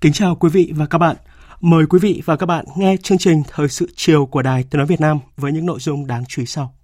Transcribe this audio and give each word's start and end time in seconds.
Kính 0.00 0.12
chào 0.12 0.34
quý 0.34 0.48
vị 0.48 0.72
và 0.76 0.86
các 0.86 0.98
bạn. 0.98 1.16
Mời 1.60 1.86
quý 1.86 1.98
vị 1.98 2.22
và 2.24 2.36
các 2.36 2.46
bạn 2.46 2.64
nghe 2.76 2.96
chương 3.02 3.18
trình 3.18 3.42
Thời 3.48 3.68
sự 3.68 3.88
chiều 3.96 4.26
của 4.26 4.42
Đài 4.42 4.64
Tiếng 4.70 4.78
Nói 4.78 4.86
Việt 4.86 5.00
Nam 5.00 5.18
với 5.36 5.52
những 5.52 5.66
nội 5.66 5.78
dung 5.80 6.06
đáng 6.06 6.24
chú 6.28 6.42
ý 6.42 6.46
sau. 6.46 6.74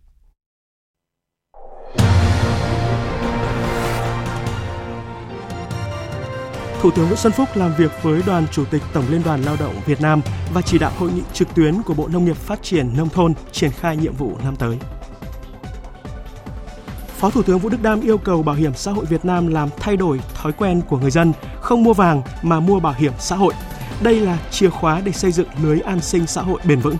Thủ 6.80 6.90
tướng 6.90 7.06
Nguyễn 7.06 7.16
Xuân 7.16 7.32
Phúc 7.32 7.48
làm 7.54 7.74
việc 7.78 7.90
với 8.02 8.22
đoàn 8.26 8.46
Chủ 8.52 8.64
tịch 8.64 8.82
Tổng 8.92 9.04
Liên 9.10 9.22
đoàn 9.24 9.42
Lao 9.42 9.56
động 9.60 9.74
Việt 9.86 10.00
Nam 10.00 10.20
và 10.54 10.62
chỉ 10.62 10.78
đạo 10.78 10.92
hội 10.98 11.12
nghị 11.12 11.22
trực 11.32 11.54
tuyến 11.54 11.82
của 11.82 11.94
Bộ 11.94 12.08
Nông 12.08 12.24
nghiệp 12.24 12.36
Phát 12.36 12.62
triển 12.62 12.96
Nông 12.96 13.08
thôn 13.08 13.34
triển 13.52 13.70
khai 13.70 13.96
nhiệm 13.96 14.14
vụ 14.14 14.38
năm 14.44 14.56
tới. 14.56 14.78
Phó 17.24 17.30
Thủ 17.30 17.42
tướng 17.42 17.58
Vũ 17.58 17.68
Đức 17.68 17.82
Đam 17.82 18.00
yêu 18.00 18.18
cầu 18.18 18.42
Bảo 18.42 18.54
hiểm 18.54 18.74
xã 18.74 18.92
hội 18.92 19.04
Việt 19.04 19.24
Nam 19.24 19.46
làm 19.46 19.68
thay 19.76 19.96
đổi 19.96 20.20
thói 20.34 20.52
quen 20.52 20.80
của 20.88 20.98
người 20.98 21.10
dân, 21.10 21.32
không 21.60 21.82
mua 21.82 21.92
vàng 21.92 22.22
mà 22.42 22.60
mua 22.60 22.80
bảo 22.80 22.94
hiểm 22.98 23.12
xã 23.18 23.36
hội. 23.36 23.54
Đây 24.02 24.20
là 24.20 24.38
chìa 24.50 24.70
khóa 24.70 25.00
để 25.04 25.12
xây 25.12 25.32
dựng 25.32 25.48
lưới 25.62 25.80
an 25.80 26.00
sinh 26.00 26.26
xã 26.26 26.42
hội 26.42 26.60
bền 26.64 26.80
vững. 26.80 26.96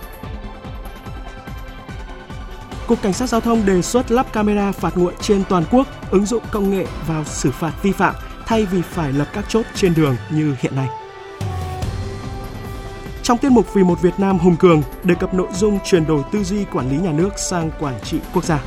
Cục 2.87 3.01
Cảnh 3.01 3.13
sát 3.13 3.29
Giao 3.29 3.41
thông 3.41 3.65
đề 3.65 3.81
xuất 3.81 4.11
lắp 4.11 4.33
camera 4.33 4.71
phạt 4.71 4.97
nguội 4.97 5.13
trên 5.21 5.43
toàn 5.49 5.63
quốc, 5.71 5.87
ứng 6.11 6.25
dụng 6.25 6.43
công 6.51 6.69
nghệ 6.69 6.85
vào 7.07 7.23
xử 7.25 7.51
phạt 7.51 7.73
vi 7.83 7.91
phạm 7.91 8.15
thay 8.45 8.65
vì 8.65 8.81
phải 8.81 9.13
lập 9.13 9.27
các 9.33 9.45
chốt 9.47 9.65
trên 9.75 9.93
đường 9.93 10.15
như 10.29 10.55
hiện 10.59 10.75
nay. 10.75 10.87
Trong 13.23 13.37
tiết 13.37 13.49
mục 13.49 13.73
Vì 13.73 13.83
một 13.83 14.01
Việt 14.01 14.19
Nam 14.19 14.39
hùng 14.39 14.55
cường, 14.55 14.81
đề 15.03 15.15
cập 15.15 15.33
nội 15.33 15.47
dung 15.53 15.79
chuyển 15.85 16.05
đổi 16.05 16.21
tư 16.31 16.43
duy 16.43 16.65
quản 16.73 16.89
lý 16.89 16.97
nhà 16.97 17.11
nước 17.11 17.29
sang 17.37 17.71
quản 17.79 17.95
trị 18.03 18.19
quốc 18.33 18.43
gia. 18.43 18.59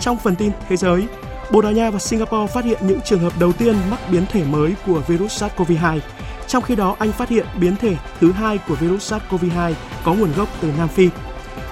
Trong 0.00 0.18
phần 0.18 0.36
tin 0.36 0.52
thế 0.68 0.76
giới, 0.76 1.06
Bồ 1.50 1.60
Đào 1.60 1.72
Nha 1.72 1.90
và 1.90 1.98
Singapore 1.98 2.52
phát 2.54 2.64
hiện 2.64 2.78
những 2.86 3.00
trường 3.00 3.20
hợp 3.20 3.32
đầu 3.38 3.52
tiên 3.52 3.76
mắc 3.90 4.00
biến 4.10 4.26
thể 4.26 4.44
mới 4.44 4.74
của 4.86 5.00
virus 5.06 5.42
SARS-CoV-2. 5.42 5.98
Trong 6.46 6.62
khi 6.62 6.76
đó, 6.76 6.96
Anh 6.98 7.12
phát 7.12 7.28
hiện 7.28 7.46
biến 7.60 7.76
thể 7.76 7.96
thứ 8.20 8.32
hai 8.32 8.58
của 8.68 8.74
virus 8.74 9.12
SARS-CoV-2 9.12 9.72
có 10.04 10.14
nguồn 10.14 10.32
gốc 10.36 10.48
từ 10.60 10.72
Nam 10.78 10.88
Phi. 10.88 11.08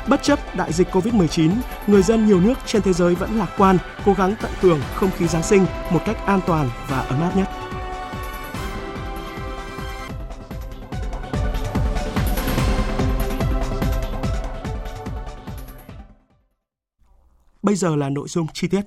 Bất 0.08 0.22
chấp 0.22 0.56
đại 0.56 0.72
dịch 0.72 0.88
COVID-19, 0.90 1.50
người 1.86 2.02
dân 2.02 2.26
nhiều 2.26 2.40
nước 2.40 2.54
trên 2.66 2.82
thế 2.82 2.92
giới 2.92 3.14
vẫn 3.14 3.38
lạc 3.38 3.48
quan, 3.58 3.78
cố 4.04 4.12
gắng 4.12 4.34
tận 4.42 4.50
hưởng 4.60 4.80
không 4.94 5.10
khí 5.18 5.26
Giáng 5.26 5.42
sinh 5.42 5.66
một 5.90 6.00
cách 6.06 6.26
an 6.26 6.40
toàn 6.46 6.70
và 6.88 6.98
ấm 6.98 7.20
áp 7.20 7.36
nhất. 7.36 7.48
Bây 17.68 17.76
giờ 17.76 17.96
là 17.96 18.08
nội 18.08 18.28
dung 18.28 18.46
chi 18.52 18.68
tiết. 18.68 18.80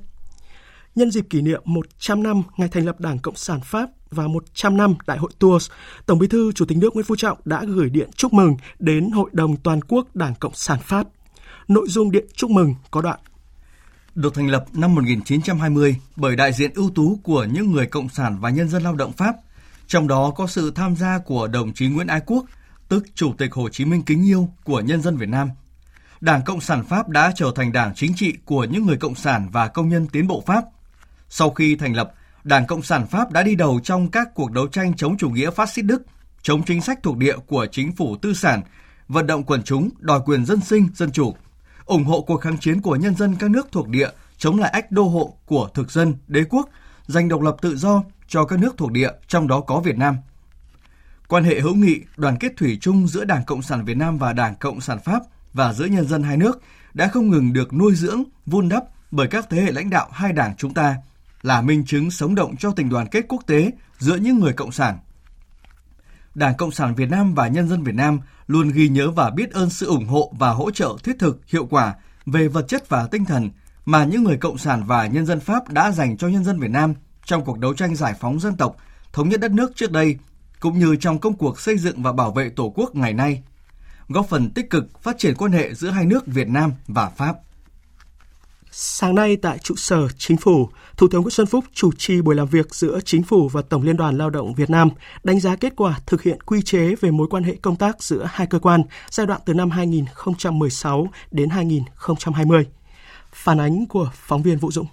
Nhân 0.96 1.12
dịp 1.12 1.26
kỷ 1.30 1.42
niệm 1.42 1.62
100 1.66 2.24
năm 2.24 2.42
ngày 2.58 2.68
thành 2.68 2.86
lập 2.86 3.00
Đảng 3.00 3.20
Cộng 3.20 3.36
sản 3.36 3.60
Pháp 3.64 3.90
và 4.10 4.28
100 4.28 4.78
năm 4.78 4.96
Đại 5.08 5.18
hội 5.18 5.32
Tours, 5.40 5.72
Tổng 6.06 6.20
Bí 6.20 6.28
thư 6.28 6.52
Chủ 6.52 6.66
tịch 6.66 6.78
nước 6.78 6.94
Nguyễn 6.94 7.06
Phú 7.06 7.16
Trọng 7.16 7.38
đã 7.46 7.64
gửi 7.68 7.90
điện 7.90 8.10
chúc 8.16 8.34
mừng 8.34 8.56
đến 8.80 9.12
Hội 9.12 9.30
đồng 9.34 9.58
Toàn 9.58 9.82
quốc 9.82 10.16
Đảng 10.16 10.36
Cộng 10.36 10.54
sản 10.54 10.80
Pháp. 10.84 11.08
Nội 11.68 11.88
dung 11.90 12.12
điện 12.12 12.26
chúc 12.34 12.50
mừng 12.50 12.76
có 12.92 13.02
đoạn. 13.02 13.20
Được 14.16 14.36
thành 14.36 14.48
lập 14.50 14.66
năm 14.74 14.96
1920 14.96 15.96
bởi 16.16 16.36
đại 16.36 16.54
diện 16.54 16.72
ưu 16.76 16.90
tú 16.90 17.20
của 17.24 17.44
những 17.44 17.72
người 17.72 17.86
cộng 17.86 18.10
sản 18.10 18.38
và 18.40 18.50
nhân 18.50 18.70
dân 18.70 18.84
lao 18.84 18.96
động 18.96 19.14
Pháp, 19.14 19.36
trong 19.88 20.08
đó 20.08 20.34
có 20.36 20.48
sự 20.48 20.72
tham 20.76 20.96
gia 20.96 21.18
của 21.18 21.48
đồng 21.48 21.74
chí 21.74 21.88
Nguyễn 21.88 22.08
Ái 22.08 22.22
Quốc, 22.26 22.46
tức 22.88 23.06
Chủ 23.16 23.34
tịch 23.38 23.54
Hồ 23.54 23.70
Chí 23.70 23.86
Minh 23.86 24.02
kính 24.02 24.26
yêu 24.26 24.50
của 24.64 24.80
nhân 24.80 25.02
dân 25.02 25.18
Việt 25.18 25.30
Nam– 25.30 25.50
Đảng 26.22 26.42
Cộng 26.42 26.62
sản 26.62 26.84
Pháp 26.84 27.10
đã 27.10 27.32
trở 27.36 27.52
thành 27.56 27.72
đảng 27.72 27.96
chính 27.96 28.14
trị 28.16 28.34
của 28.46 28.64
những 28.64 28.86
người 28.86 28.98
cộng 28.98 29.16
sản 29.16 29.50
và 29.52 29.68
công 29.68 29.90
nhân 29.90 30.08
tiến 30.08 30.28
bộ 30.28 30.44
Pháp. 30.46 30.64
Sau 31.30 31.50
khi 31.50 31.76
thành 31.76 31.96
lập, 31.96 32.14
Đảng 32.44 32.68
Cộng 32.68 32.82
sản 32.82 33.08
Pháp 33.08 33.32
đã 33.32 33.44
đi 33.44 33.56
đầu 33.56 33.80
trong 33.84 34.12
các 34.12 34.30
cuộc 34.36 34.52
đấu 34.52 34.68
tranh 34.68 34.94
chống 34.96 35.18
chủ 35.18 35.30
nghĩa 35.30 35.52
phát 35.52 35.70
xít 35.70 35.82
Đức, 35.82 36.02
chống 36.42 36.64
chính 36.64 36.82
sách 36.82 37.00
thuộc 37.04 37.18
địa 37.18 37.38
của 37.48 37.66
chính 37.72 37.92
phủ 37.92 38.16
tư 38.16 38.34
sản, 38.34 38.62
vận 39.08 39.28
động 39.28 39.44
quần 39.44 39.64
chúng 39.64 39.90
đòi 40.00 40.20
quyền 40.26 40.46
dân 40.46 40.62
sinh, 40.62 40.88
dân 40.96 41.12
chủ, 41.12 41.36
ủng 41.86 42.04
hộ 42.04 42.22
cuộc 42.22 42.42
kháng 42.42 42.58
chiến 42.58 42.82
của 42.82 42.96
nhân 42.96 43.16
dân 43.16 43.36
các 43.40 43.50
nước 43.50 43.68
thuộc 43.72 43.88
địa 43.88 44.10
chống 44.38 44.60
lại 44.60 44.72
ách 44.72 44.92
đô 44.92 45.04
hộ 45.04 45.38
của 45.46 45.70
thực 45.74 45.92
dân, 45.92 46.16
đế 46.28 46.44
quốc, 46.50 46.70
giành 47.08 47.30
độc 47.30 47.42
lập 47.42 47.56
tự 47.62 47.76
do 47.76 48.04
cho 48.28 48.46
các 48.46 48.60
nước 48.60 48.78
thuộc 48.78 48.92
địa, 48.92 49.12
trong 49.28 49.48
đó 49.48 49.60
có 49.62 49.80
Việt 49.80 49.98
Nam. 49.98 50.18
Quan 51.28 51.44
hệ 51.44 51.60
hữu 51.60 51.76
nghị, 51.76 52.02
đoàn 52.18 52.38
kết 52.40 52.52
thủy 52.58 52.78
chung 52.82 53.08
giữa 53.08 53.26
Đảng 53.26 53.46
Cộng 53.46 53.62
sản 53.62 53.86
Việt 53.86 53.98
Nam 53.98 54.18
và 54.18 54.34
Đảng 54.34 54.56
Cộng 54.56 54.82
sản 54.82 55.00
Pháp– 55.04 55.22
và 55.54 55.74
giữa 55.74 55.86
nhân 55.86 56.08
dân 56.08 56.24
hai 56.24 56.38
nước 56.38 56.62
đã 56.94 57.08
không 57.08 57.30
ngừng 57.30 57.54
được 57.54 57.74
nuôi 57.74 57.96
dưỡng, 57.96 58.24
vun 58.46 58.70
đắp 58.70 58.84
bởi 59.12 59.28
các 59.28 59.48
thế 59.50 59.62
hệ 59.62 59.72
lãnh 59.72 59.90
đạo 59.90 60.10
hai 60.12 60.34
đảng 60.34 60.56
chúng 60.58 60.74
ta, 60.74 60.96
là 61.42 61.62
minh 61.62 61.86
chứng 61.86 62.12
sống 62.12 62.36
động 62.36 62.58
cho 62.58 62.72
tình 62.72 62.90
đoàn 62.90 63.08
kết 63.08 63.26
quốc 63.30 63.44
tế 63.48 63.72
giữa 63.98 64.16
những 64.16 64.40
người 64.40 64.54
cộng 64.54 64.72
sản. 64.72 64.98
Đảng 66.36 66.58
Cộng 66.58 66.72
sản 66.72 66.96
Việt 66.96 67.10
Nam 67.10 67.34
và 67.34 67.48
nhân 67.48 67.70
dân 67.70 67.84
Việt 67.84 67.96
Nam 67.96 68.20
luôn 68.48 68.70
ghi 68.70 68.90
nhớ 68.90 69.12
và 69.12 69.30
biết 69.30 69.52
ơn 69.52 69.70
sự 69.70 69.86
ủng 69.86 70.08
hộ 70.08 70.34
và 70.40 70.50
hỗ 70.50 70.72
trợ 70.72 70.96
thiết 71.04 71.16
thực, 71.20 71.40
hiệu 71.48 71.66
quả 71.66 71.96
về 72.26 72.48
vật 72.48 72.66
chất 72.68 72.90
và 72.90 73.08
tinh 73.08 73.26
thần 73.26 73.50
mà 73.86 74.06
những 74.06 74.24
người 74.24 74.38
cộng 74.38 74.58
sản 74.58 74.84
và 74.86 75.08
nhân 75.08 75.26
dân 75.26 75.40
Pháp 75.40 75.70
đã 75.70 75.92
dành 75.92 76.18
cho 76.18 76.28
nhân 76.28 76.44
dân 76.44 76.60
Việt 76.60 76.72
Nam 76.72 76.94
trong 77.26 77.46
cuộc 77.46 77.60
đấu 77.60 77.74
tranh 77.74 77.96
giải 77.96 78.14
phóng 78.20 78.40
dân 78.40 78.58
tộc, 78.58 78.76
thống 79.14 79.30
nhất 79.30 79.40
đất 79.40 79.52
nước 79.52 79.72
trước 79.76 79.92
đây, 79.92 80.18
cũng 80.60 80.80
như 80.80 80.96
trong 80.96 81.20
công 81.20 81.34
cuộc 81.34 81.60
xây 81.60 81.78
dựng 81.78 82.04
và 82.04 82.12
bảo 82.12 82.32
vệ 82.32 82.50
Tổ 82.50 82.74
quốc 82.76 82.96
ngày 82.96 83.14
nay 83.14 83.44
góp 84.12 84.30
phần 84.30 84.50
tích 84.50 84.70
cực 84.70 85.04
phát 85.04 85.18
triển 85.18 85.36
quan 85.36 85.52
hệ 85.52 85.74
giữa 85.74 85.90
hai 85.90 86.06
nước 86.06 86.28
Việt 86.28 86.48
Nam 86.48 86.74
và 86.88 87.10
Pháp. 87.10 87.36
Sáng 88.74 89.16
nay 89.16 89.38
tại 89.38 89.58
trụ 89.58 89.76
sở 89.76 90.08
Chính 90.18 90.38
phủ, 90.38 90.70
Thủ 90.98 91.08
tướng 91.12 91.22
Nguyễn 91.22 91.32
Xuân 91.32 91.48
Phúc 91.48 91.66
chủ 91.74 91.92
trì 91.98 92.22
buổi 92.22 92.36
làm 92.36 92.48
việc 92.48 92.76
giữa 92.76 93.00
Chính 93.06 93.24
phủ 93.24 93.50
và 93.50 93.62
Tổng 93.62 93.84
Liên 93.84 93.98
đoàn 93.98 94.18
Lao 94.18 94.30
động 94.30 94.54
Việt 94.54 94.70
Nam 94.70 94.90
đánh 95.24 95.40
giá 95.40 95.56
kết 95.56 95.74
quả 95.76 96.00
thực 96.06 96.22
hiện 96.22 96.42
quy 96.42 96.62
chế 96.62 96.96
về 96.96 97.12
mối 97.12 97.28
quan 97.30 97.44
hệ 97.44 97.56
công 97.62 97.76
tác 97.76 98.04
giữa 98.04 98.30
hai 98.32 98.48
cơ 98.48 98.60
quan 98.60 98.84
giai 99.10 99.28
đoạn 99.28 99.42
từ 99.46 99.54
năm 99.54 99.70
2016 99.70 101.08
đến 101.32 101.50
2020. 101.50 102.68
Phản 103.34 103.60
ánh 103.60 103.86
của 103.86 104.12
phóng 104.14 104.44
viên 104.44 104.58
Vũ 104.58 104.72
Dũng. 104.72 104.88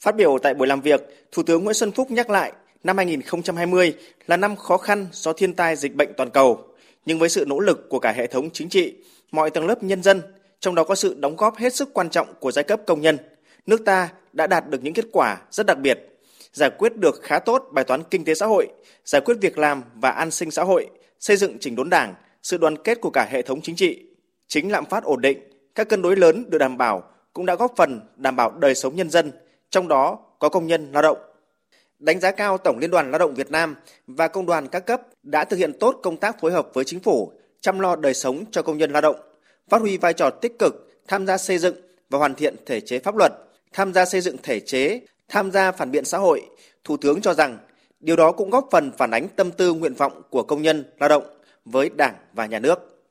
Phát 0.00 0.16
biểu 0.16 0.38
tại 0.42 0.54
buổi 0.54 0.66
làm 0.66 0.80
việc, 0.80 1.00
Thủ 1.32 1.42
tướng 1.42 1.64
Nguyễn 1.64 1.74
Xuân 1.74 1.92
Phúc 1.92 2.10
nhắc 2.10 2.30
lại 2.30 2.52
năm 2.84 2.96
2020 2.96 3.94
là 4.26 4.36
năm 4.36 4.56
khó 4.56 4.76
khăn 4.76 5.06
do 5.12 5.32
thiên 5.32 5.54
tai 5.54 5.76
dịch 5.76 5.94
bệnh 5.94 6.12
toàn 6.16 6.30
cầu 6.30 6.69
nhưng 7.06 7.18
với 7.18 7.28
sự 7.28 7.44
nỗ 7.48 7.60
lực 7.60 7.88
của 7.88 7.98
cả 7.98 8.12
hệ 8.12 8.26
thống 8.26 8.50
chính 8.50 8.68
trị, 8.68 8.94
mọi 9.32 9.50
tầng 9.50 9.66
lớp 9.66 9.82
nhân 9.82 10.02
dân, 10.02 10.22
trong 10.60 10.74
đó 10.74 10.84
có 10.84 10.94
sự 10.94 11.14
đóng 11.18 11.36
góp 11.36 11.56
hết 11.56 11.74
sức 11.74 11.94
quan 11.94 12.10
trọng 12.10 12.34
của 12.40 12.52
giai 12.52 12.62
cấp 12.64 12.80
công 12.86 13.00
nhân, 13.00 13.18
nước 13.66 13.84
ta 13.84 14.08
đã 14.32 14.46
đạt 14.46 14.68
được 14.68 14.82
những 14.82 14.94
kết 14.94 15.06
quả 15.12 15.38
rất 15.50 15.66
đặc 15.66 15.78
biệt, 15.78 16.18
giải 16.52 16.70
quyết 16.78 16.96
được 16.96 17.22
khá 17.22 17.38
tốt 17.38 17.68
bài 17.72 17.84
toán 17.84 18.02
kinh 18.10 18.24
tế 18.24 18.34
xã 18.34 18.46
hội, 18.46 18.68
giải 19.04 19.20
quyết 19.24 19.34
việc 19.40 19.58
làm 19.58 19.82
và 19.94 20.10
an 20.10 20.30
sinh 20.30 20.50
xã 20.50 20.62
hội, 20.62 20.86
xây 21.20 21.36
dựng 21.36 21.58
chỉnh 21.58 21.76
đốn 21.76 21.90
đảng, 21.90 22.14
sự 22.42 22.56
đoàn 22.56 22.76
kết 22.82 23.00
của 23.00 23.10
cả 23.10 23.28
hệ 23.30 23.42
thống 23.42 23.60
chính 23.62 23.76
trị. 23.76 24.02
Chính 24.48 24.72
lạm 24.72 24.84
phát 24.84 25.04
ổn 25.04 25.20
định, 25.20 25.38
các 25.74 25.88
cân 25.88 26.02
đối 26.02 26.16
lớn 26.16 26.44
được 26.48 26.58
đảm 26.58 26.78
bảo 26.78 27.02
cũng 27.32 27.46
đã 27.46 27.54
góp 27.54 27.72
phần 27.76 28.00
đảm 28.16 28.36
bảo 28.36 28.50
đời 28.50 28.74
sống 28.74 28.96
nhân 28.96 29.10
dân, 29.10 29.32
trong 29.70 29.88
đó 29.88 30.18
có 30.38 30.48
công 30.48 30.66
nhân 30.66 30.92
lao 30.92 31.02
động 31.02 31.18
đánh 32.00 32.20
giá 32.20 32.30
cao 32.30 32.58
Tổng 32.58 32.78
Liên 32.78 32.90
đoàn 32.90 33.10
Lao 33.10 33.18
động 33.18 33.34
Việt 33.34 33.50
Nam 33.50 33.76
và 34.06 34.28
công 34.28 34.46
đoàn 34.46 34.68
các 34.68 34.86
cấp 34.86 35.02
đã 35.22 35.44
thực 35.44 35.56
hiện 35.56 35.72
tốt 35.80 36.00
công 36.02 36.16
tác 36.16 36.40
phối 36.40 36.52
hợp 36.52 36.68
với 36.74 36.84
chính 36.84 37.00
phủ, 37.00 37.32
chăm 37.60 37.80
lo 37.80 37.96
đời 37.96 38.14
sống 38.14 38.44
cho 38.50 38.62
công 38.62 38.78
nhân 38.78 38.92
lao 38.92 39.02
động, 39.02 39.16
phát 39.68 39.80
huy 39.80 39.96
vai 39.96 40.12
trò 40.12 40.30
tích 40.30 40.58
cực 40.58 40.88
tham 41.08 41.26
gia 41.26 41.38
xây 41.38 41.58
dựng 41.58 41.76
và 42.10 42.18
hoàn 42.18 42.34
thiện 42.34 42.54
thể 42.66 42.80
chế 42.80 42.98
pháp 42.98 43.16
luật, 43.16 43.32
tham 43.72 43.92
gia 43.92 44.04
xây 44.04 44.20
dựng 44.20 44.36
thể 44.42 44.60
chế, 44.60 45.00
tham 45.28 45.50
gia 45.50 45.72
phản 45.72 45.90
biện 45.90 46.04
xã 46.04 46.18
hội. 46.18 46.42
Thủ 46.84 46.96
tướng 46.96 47.20
cho 47.20 47.34
rằng 47.34 47.58
điều 48.00 48.16
đó 48.16 48.32
cũng 48.32 48.50
góp 48.50 48.68
phần 48.70 48.90
phản 48.98 49.10
ánh 49.10 49.28
tâm 49.36 49.50
tư 49.50 49.74
nguyện 49.74 49.94
vọng 49.94 50.22
của 50.30 50.42
công 50.42 50.62
nhân 50.62 50.84
lao 51.00 51.08
động 51.08 51.24
với 51.64 51.90
Đảng 51.96 52.14
và 52.32 52.46
nhà 52.46 52.58
nước. 52.58 53.02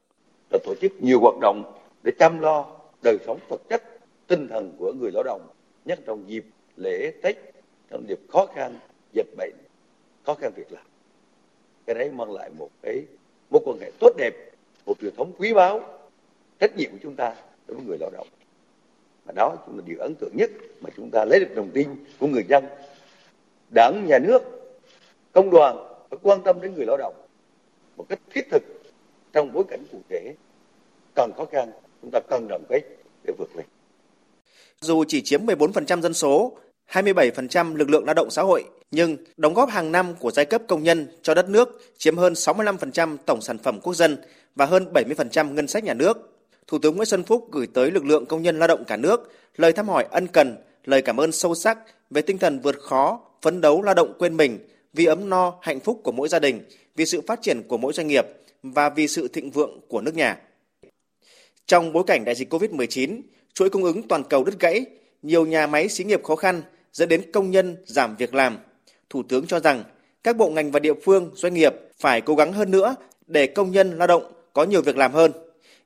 Đã 0.52 0.60
tổ 0.64 0.74
chức 0.82 0.92
nhiều 1.02 1.20
hoạt 1.20 1.36
động 1.42 1.74
để 2.04 2.12
chăm 2.20 2.40
lo 2.40 2.66
đời 3.02 3.18
sống 3.26 3.40
vật 3.50 3.62
chất, 3.70 3.84
tinh 4.28 4.48
thần 4.48 4.74
của 4.80 4.94
người 5.00 5.12
lao 5.12 5.24
động, 5.24 5.48
nhất 5.86 6.00
trong 6.06 6.30
dịp 6.30 6.46
lễ 6.76 7.12
Tết, 7.24 7.49
trong 7.90 8.10
dịp 8.10 8.20
khó 8.30 8.46
khăn, 8.56 8.80
dịch 9.14 9.36
bệnh, 9.38 9.54
khó 10.26 10.34
khăn 10.34 10.52
việc 10.56 10.72
làm. 10.72 10.86
Cái 11.86 11.96
đấy 11.96 12.12
mang 12.12 12.32
lại 12.32 12.50
một 12.58 12.70
cái 12.82 13.06
mối 13.50 13.62
quan 13.66 13.80
hệ 13.80 13.92
tốt 14.00 14.14
đẹp, 14.18 14.34
một 14.86 14.94
truyền 15.02 15.16
thống 15.16 15.34
quý 15.38 15.54
báu, 15.54 16.00
trách 16.60 16.78
nhiệm 16.78 16.92
của 16.92 16.98
chúng 17.04 17.16
ta 17.16 17.36
đối 17.68 17.78
với 17.78 17.86
người 17.86 17.98
lao 18.00 18.10
động. 18.10 18.28
Và 19.26 19.34
đó 19.36 19.56
cũng 19.66 19.78
là 19.78 19.84
điều 19.88 20.00
ấn 20.00 20.16
tượng 20.16 20.32
nhất 20.38 20.52
mà 20.82 20.90
chúng 20.96 21.10
ta 21.12 21.26
lấy 21.26 21.40
được 21.40 21.56
đồng 21.56 21.72
tin 21.74 21.90
của 22.20 22.28
người 22.28 22.44
dân. 22.50 22.66
Đảng, 23.76 24.06
nhà 24.08 24.20
nước, 24.20 24.40
công 25.32 25.50
đoàn 25.50 25.78
phải 26.10 26.20
quan 26.22 26.44
tâm 26.44 26.62
đến 26.62 26.74
người 26.76 26.86
lao 26.86 26.98
động 26.98 27.16
một 27.98 28.06
cách 28.10 28.20
thiết 28.30 28.48
thực 28.52 28.64
trong 29.34 29.54
bối 29.54 29.64
cảnh 29.70 29.84
cụ 29.92 30.02
thể 30.10 30.36
cần 31.16 31.32
khó 31.38 31.46
khăn 31.46 31.72
chúng 32.02 32.12
ta 32.12 32.20
cần 32.30 32.48
đoàn 32.50 32.64
kết 32.70 32.82
để 33.24 33.34
vượt 33.38 33.50
lên. 33.56 33.66
Dù 34.82 35.04
chỉ 35.08 35.22
chiếm 35.22 35.46
14% 35.46 36.02
dân 36.02 36.14
số, 36.14 36.58
27% 36.92 37.76
lực 37.76 37.90
lượng 37.90 38.06
lao 38.06 38.14
động 38.14 38.32
xã 38.32 38.42
hội, 38.42 38.64
nhưng 38.92 39.18
đóng 39.38 39.54
góp 39.54 39.70
hàng 39.70 39.92
năm 39.92 40.16
của 40.20 40.32
giai 40.32 40.46
cấp 40.46 40.62
công 40.68 40.84
nhân 40.84 41.08
cho 41.22 41.34
đất 41.34 41.50
nước 41.50 41.82
chiếm 41.98 42.18
hơn 42.18 42.34
65% 42.34 43.18
tổng 43.26 43.42
sản 43.42 43.58
phẩm 43.58 43.80
quốc 43.84 43.94
dân 43.94 44.18
và 44.56 44.66
hơn 44.66 44.86
70% 44.94 45.54
ngân 45.54 45.68
sách 45.68 45.84
nhà 45.84 45.94
nước. 45.94 46.18
Thủ 46.68 46.80
tướng 46.80 46.96
Nguyễn 46.96 47.06
Xuân 47.06 47.24
Phúc 47.24 47.48
gửi 47.52 47.68
tới 47.74 47.92
lực 47.92 48.06
lượng 48.06 48.26
công 48.26 48.42
nhân 48.42 48.60
lao 48.60 48.68
động 48.68 48.84
cả 48.88 48.98
nước 48.98 49.32
lời 49.58 49.74
thăm 49.74 49.88
hỏi 49.88 50.06
ân 50.12 50.28
cần, 50.28 50.56
lời 50.86 51.02
cảm 51.02 51.18
ơn 51.18 51.32
sâu 51.32 51.56
sắc 51.56 51.78
về 52.10 52.22
tinh 52.22 52.38
thần 52.38 52.60
vượt 52.60 52.80
khó, 52.80 53.22
phấn 53.42 53.62
đấu 53.62 53.82
lao 53.82 53.94
động 53.94 54.14
quên 54.20 54.38
mình 54.38 54.60
vì 54.94 55.06
ấm 55.06 55.30
no, 55.30 55.54
hạnh 55.62 55.80
phúc 55.80 56.02
của 56.04 56.12
mỗi 56.12 56.28
gia 56.28 56.40
đình, 56.40 56.62
vì 56.96 57.06
sự 57.06 57.22
phát 57.28 57.42
triển 57.42 57.62
của 57.68 57.78
mỗi 57.78 57.94
doanh 57.94 58.08
nghiệp 58.08 58.26
và 58.64 58.90
vì 58.90 59.08
sự 59.08 59.28
thịnh 59.28 59.52
vượng 59.52 59.80
của 59.88 60.02
nước 60.02 60.16
nhà. 60.16 60.38
Trong 61.66 61.94
bối 61.94 62.04
cảnh 62.08 62.26
đại 62.26 62.36
dịch 62.36 62.54
COVID-19, 62.54 63.22
chuỗi 63.54 63.70
cung 63.70 63.84
ứng 63.84 64.08
toàn 64.08 64.24
cầu 64.24 64.44
đứt 64.44 64.60
gãy, 64.60 64.86
nhiều 65.22 65.46
nhà 65.46 65.68
máy 65.68 65.90
xí 65.90 66.04
nghiệp 66.04 66.24
khó 66.24 66.36
khăn 66.36 66.62
dẫn 66.94 67.10
đến 67.10 67.32
công 67.32 67.52
nhân 67.52 67.78
giảm 67.86 68.16
việc 68.16 68.34
làm. 68.34 68.58
Thủ 69.10 69.24
tướng 69.24 69.48
cho 69.48 69.60
rằng 69.60 69.84
các 70.24 70.38
bộ 70.38 70.50
ngành 70.50 70.72
và 70.72 70.80
địa 70.80 70.94
phương, 71.04 71.32
doanh 71.36 71.54
nghiệp 71.54 71.74
phải 72.00 72.22
cố 72.22 72.36
gắng 72.36 72.54
hơn 72.54 72.72
nữa 72.72 72.96
để 73.28 73.48
công 73.48 73.72
nhân 73.72 73.98
lao 73.98 74.08
động 74.08 74.24
có 74.54 74.64
nhiều 74.64 74.82
việc 74.82 74.98
làm 74.98 75.14
hơn. 75.14 75.32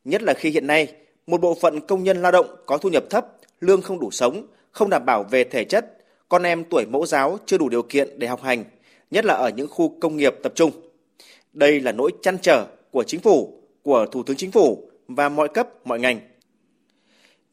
Nhất 0.06 0.24
là 0.24 0.34
khi 0.34 0.50
hiện 0.50 0.68
nay, 0.68 0.94
một 1.28 1.42
bộ 1.42 1.58
phận 1.62 1.80
công 1.82 2.04
nhân 2.04 2.22
lao 2.22 2.32
động 2.32 2.56
có 2.66 2.78
thu 2.78 2.90
nhập 2.90 3.04
thấp, 3.10 3.28
lương 3.60 3.82
không 3.82 4.00
đủ 4.00 4.12
sống, 4.12 4.48
không 4.72 4.90
đảm 4.90 5.06
bảo 5.06 5.24
về 5.24 5.44
thể 5.44 5.64
chất, 5.64 5.98
con 6.30 6.44
em 6.44 6.64
tuổi 6.64 6.86
mẫu 6.86 7.06
giáo 7.06 7.38
chưa 7.46 7.58
đủ 7.58 7.70
điều 7.70 7.82
kiện 7.82 8.20
để 8.20 8.28
học 8.28 8.42
hành, 8.42 8.64
nhất 9.12 9.26
là 9.26 9.34
ở 9.34 9.50
những 9.50 9.68
khu 9.68 9.98
công 10.02 10.18
nghiệp 10.18 10.36
tập 10.44 10.52
trung. 10.56 10.72
Đây 11.54 11.80
là 11.80 11.92
nỗi 11.92 12.12
chăn 12.22 12.38
trở 12.42 12.66
của 12.92 13.04
chính 13.04 13.20
phủ, 13.22 13.54
của 13.84 14.06
Thủ 14.12 14.24
tướng 14.24 14.38
Chính 14.38 14.52
phủ 14.52 14.90
và 15.08 15.30
mọi 15.30 15.48
cấp, 15.54 15.68
mọi 15.86 16.00
ngành. 16.00 16.20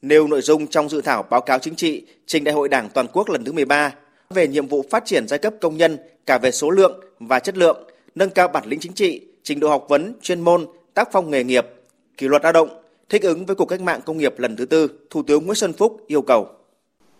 Nêu 0.03 0.27
nội 0.27 0.43
dung 0.43 0.67
trong 0.67 0.89
dự 0.89 1.01
thảo 1.01 1.23
báo 1.31 1.41
cáo 1.41 1.59
chính 1.59 1.75
trị 1.75 2.07
trình 2.27 2.45
Đại 2.45 2.55
hội 2.55 2.69
Đảng 2.69 2.89
toàn 2.95 3.07
quốc 3.13 3.29
lần 3.29 3.45
thứ 3.45 3.53
13 3.53 3.95
về 4.31 4.49
nhiệm 4.49 4.67
vụ 4.67 4.85
phát 4.91 5.05
triển 5.07 5.29
giai 5.29 5.39
cấp 5.39 5.55
công 5.61 5.77
nhân 5.77 5.99
cả 6.27 6.39
về 6.39 6.51
số 6.51 6.71
lượng 6.71 7.01
và 7.21 7.39
chất 7.39 7.57
lượng, 7.57 7.91
nâng 8.15 8.31
cao 8.31 8.49
bản 8.49 8.65
lĩnh 8.67 8.81
chính 8.81 8.93
trị, 8.93 9.21
trình 9.43 9.61
độ 9.61 9.69
học 9.69 9.87
vấn, 9.89 10.15
chuyên 10.23 10.41
môn, 10.41 10.67
tác 10.95 11.09
phong 11.13 11.31
nghề 11.31 11.45
nghiệp, 11.45 11.67
kỷ 12.17 12.29
luật 12.29 12.43
lao 12.43 12.53
động, 12.53 12.83
thích 13.09 13.23
ứng 13.23 13.47
với 13.47 13.57
cuộc 13.57 13.65
cách 13.65 13.81
mạng 13.81 14.01
công 14.05 14.19
nghiệp 14.19 14.39
lần 14.39 14.57
thứ 14.57 14.67
tư, 14.67 14.89
Thủ 15.11 15.23
tướng 15.23 15.47
Nguyễn 15.47 15.55
Xuân 15.55 15.73
Phúc 15.73 16.05
yêu 16.07 16.23
cầu. 16.23 16.49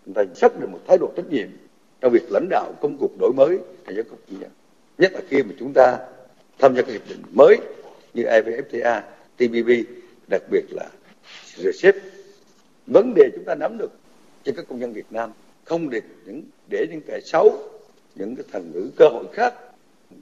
Chúng 0.05 0.13
ta 0.13 0.23
xác 0.35 0.59
định 0.59 0.71
một 0.71 0.79
thái 0.87 0.97
độ 0.97 1.11
trách 1.15 1.29
nhiệm 1.29 1.47
trong 2.01 2.11
việc 2.11 2.31
lãnh 2.31 2.47
đạo 2.49 2.73
công 2.81 2.97
cuộc 2.99 3.11
đổi 3.19 3.33
mới 3.33 3.57
tại 3.85 3.95
dân 3.95 4.05
cục 4.09 4.19
nhân 4.27 4.49
nhất 4.97 5.13
là 5.13 5.21
khi 5.29 5.43
mà 5.43 5.53
chúng 5.59 5.73
ta 5.73 5.97
tham 6.59 6.75
gia 6.75 6.81
các 6.81 6.91
hiệp 6.91 7.01
định 7.09 7.21
mới 7.31 7.57
như 8.13 8.23
evfta 8.23 9.01
tpp 9.37 9.89
đặc 10.27 10.41
biệt 10.51 10.63
là 10.69 10.89
rcep 11.55 11.95
vấn 12.93 13.13
đề 13.15 13.29
chúng 13.35 13.45
ta 13.45 13.55
nắm 13.55 13.77
được 13.77 13.91
cho 14.43 14.51
các 14.55 14.65
công 14.69 14.79
dân 14.79 14.93
việt 14.93 15.05
nam 15.09 15.31
không 15.63 15.89
để 15.89 16.01
những 16.25 16.43
để 16.69 16.85
những 16.91 17.01
kẻ 17.07 17.19
xấu 17.23 17.57
những 18.15 18.35
cái 18.35 18.45
thành 18.51 18.71
ngữ 18.73 18.89
cơ 18.95 19.05
hội 19.07 19.25
khác 19.33 19.53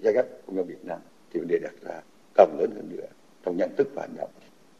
cho 0.04 0.12
các 0.14 0.26
công 0.48 0.56
dân 0.56 0.68
việt 0.68 0.86
nam 0.86 1.00
thì 1.34 1.40
vấn 1.40 1.48
đề 1.48 1.60
đặt 1.60 1.74
ra 1.82 2.02
cần 2.34 2.58
lớn 2.60 2.72
hơn 2.76 2.90
nữa 2.98 3.06
trong 3.46 3.58
nhận 3.58 3.70
thức 3.78 3.88
và 3.96 4.02
hành 4.02 4.16
động 4.18 4.30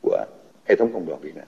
của 0.02 0.26
hệ 0.70 0.76
thống 0.76 0.94
công 0.94 1.06
đoàn 1.06 1.22
việt 1.22 1.36
nam. 1.36 1.48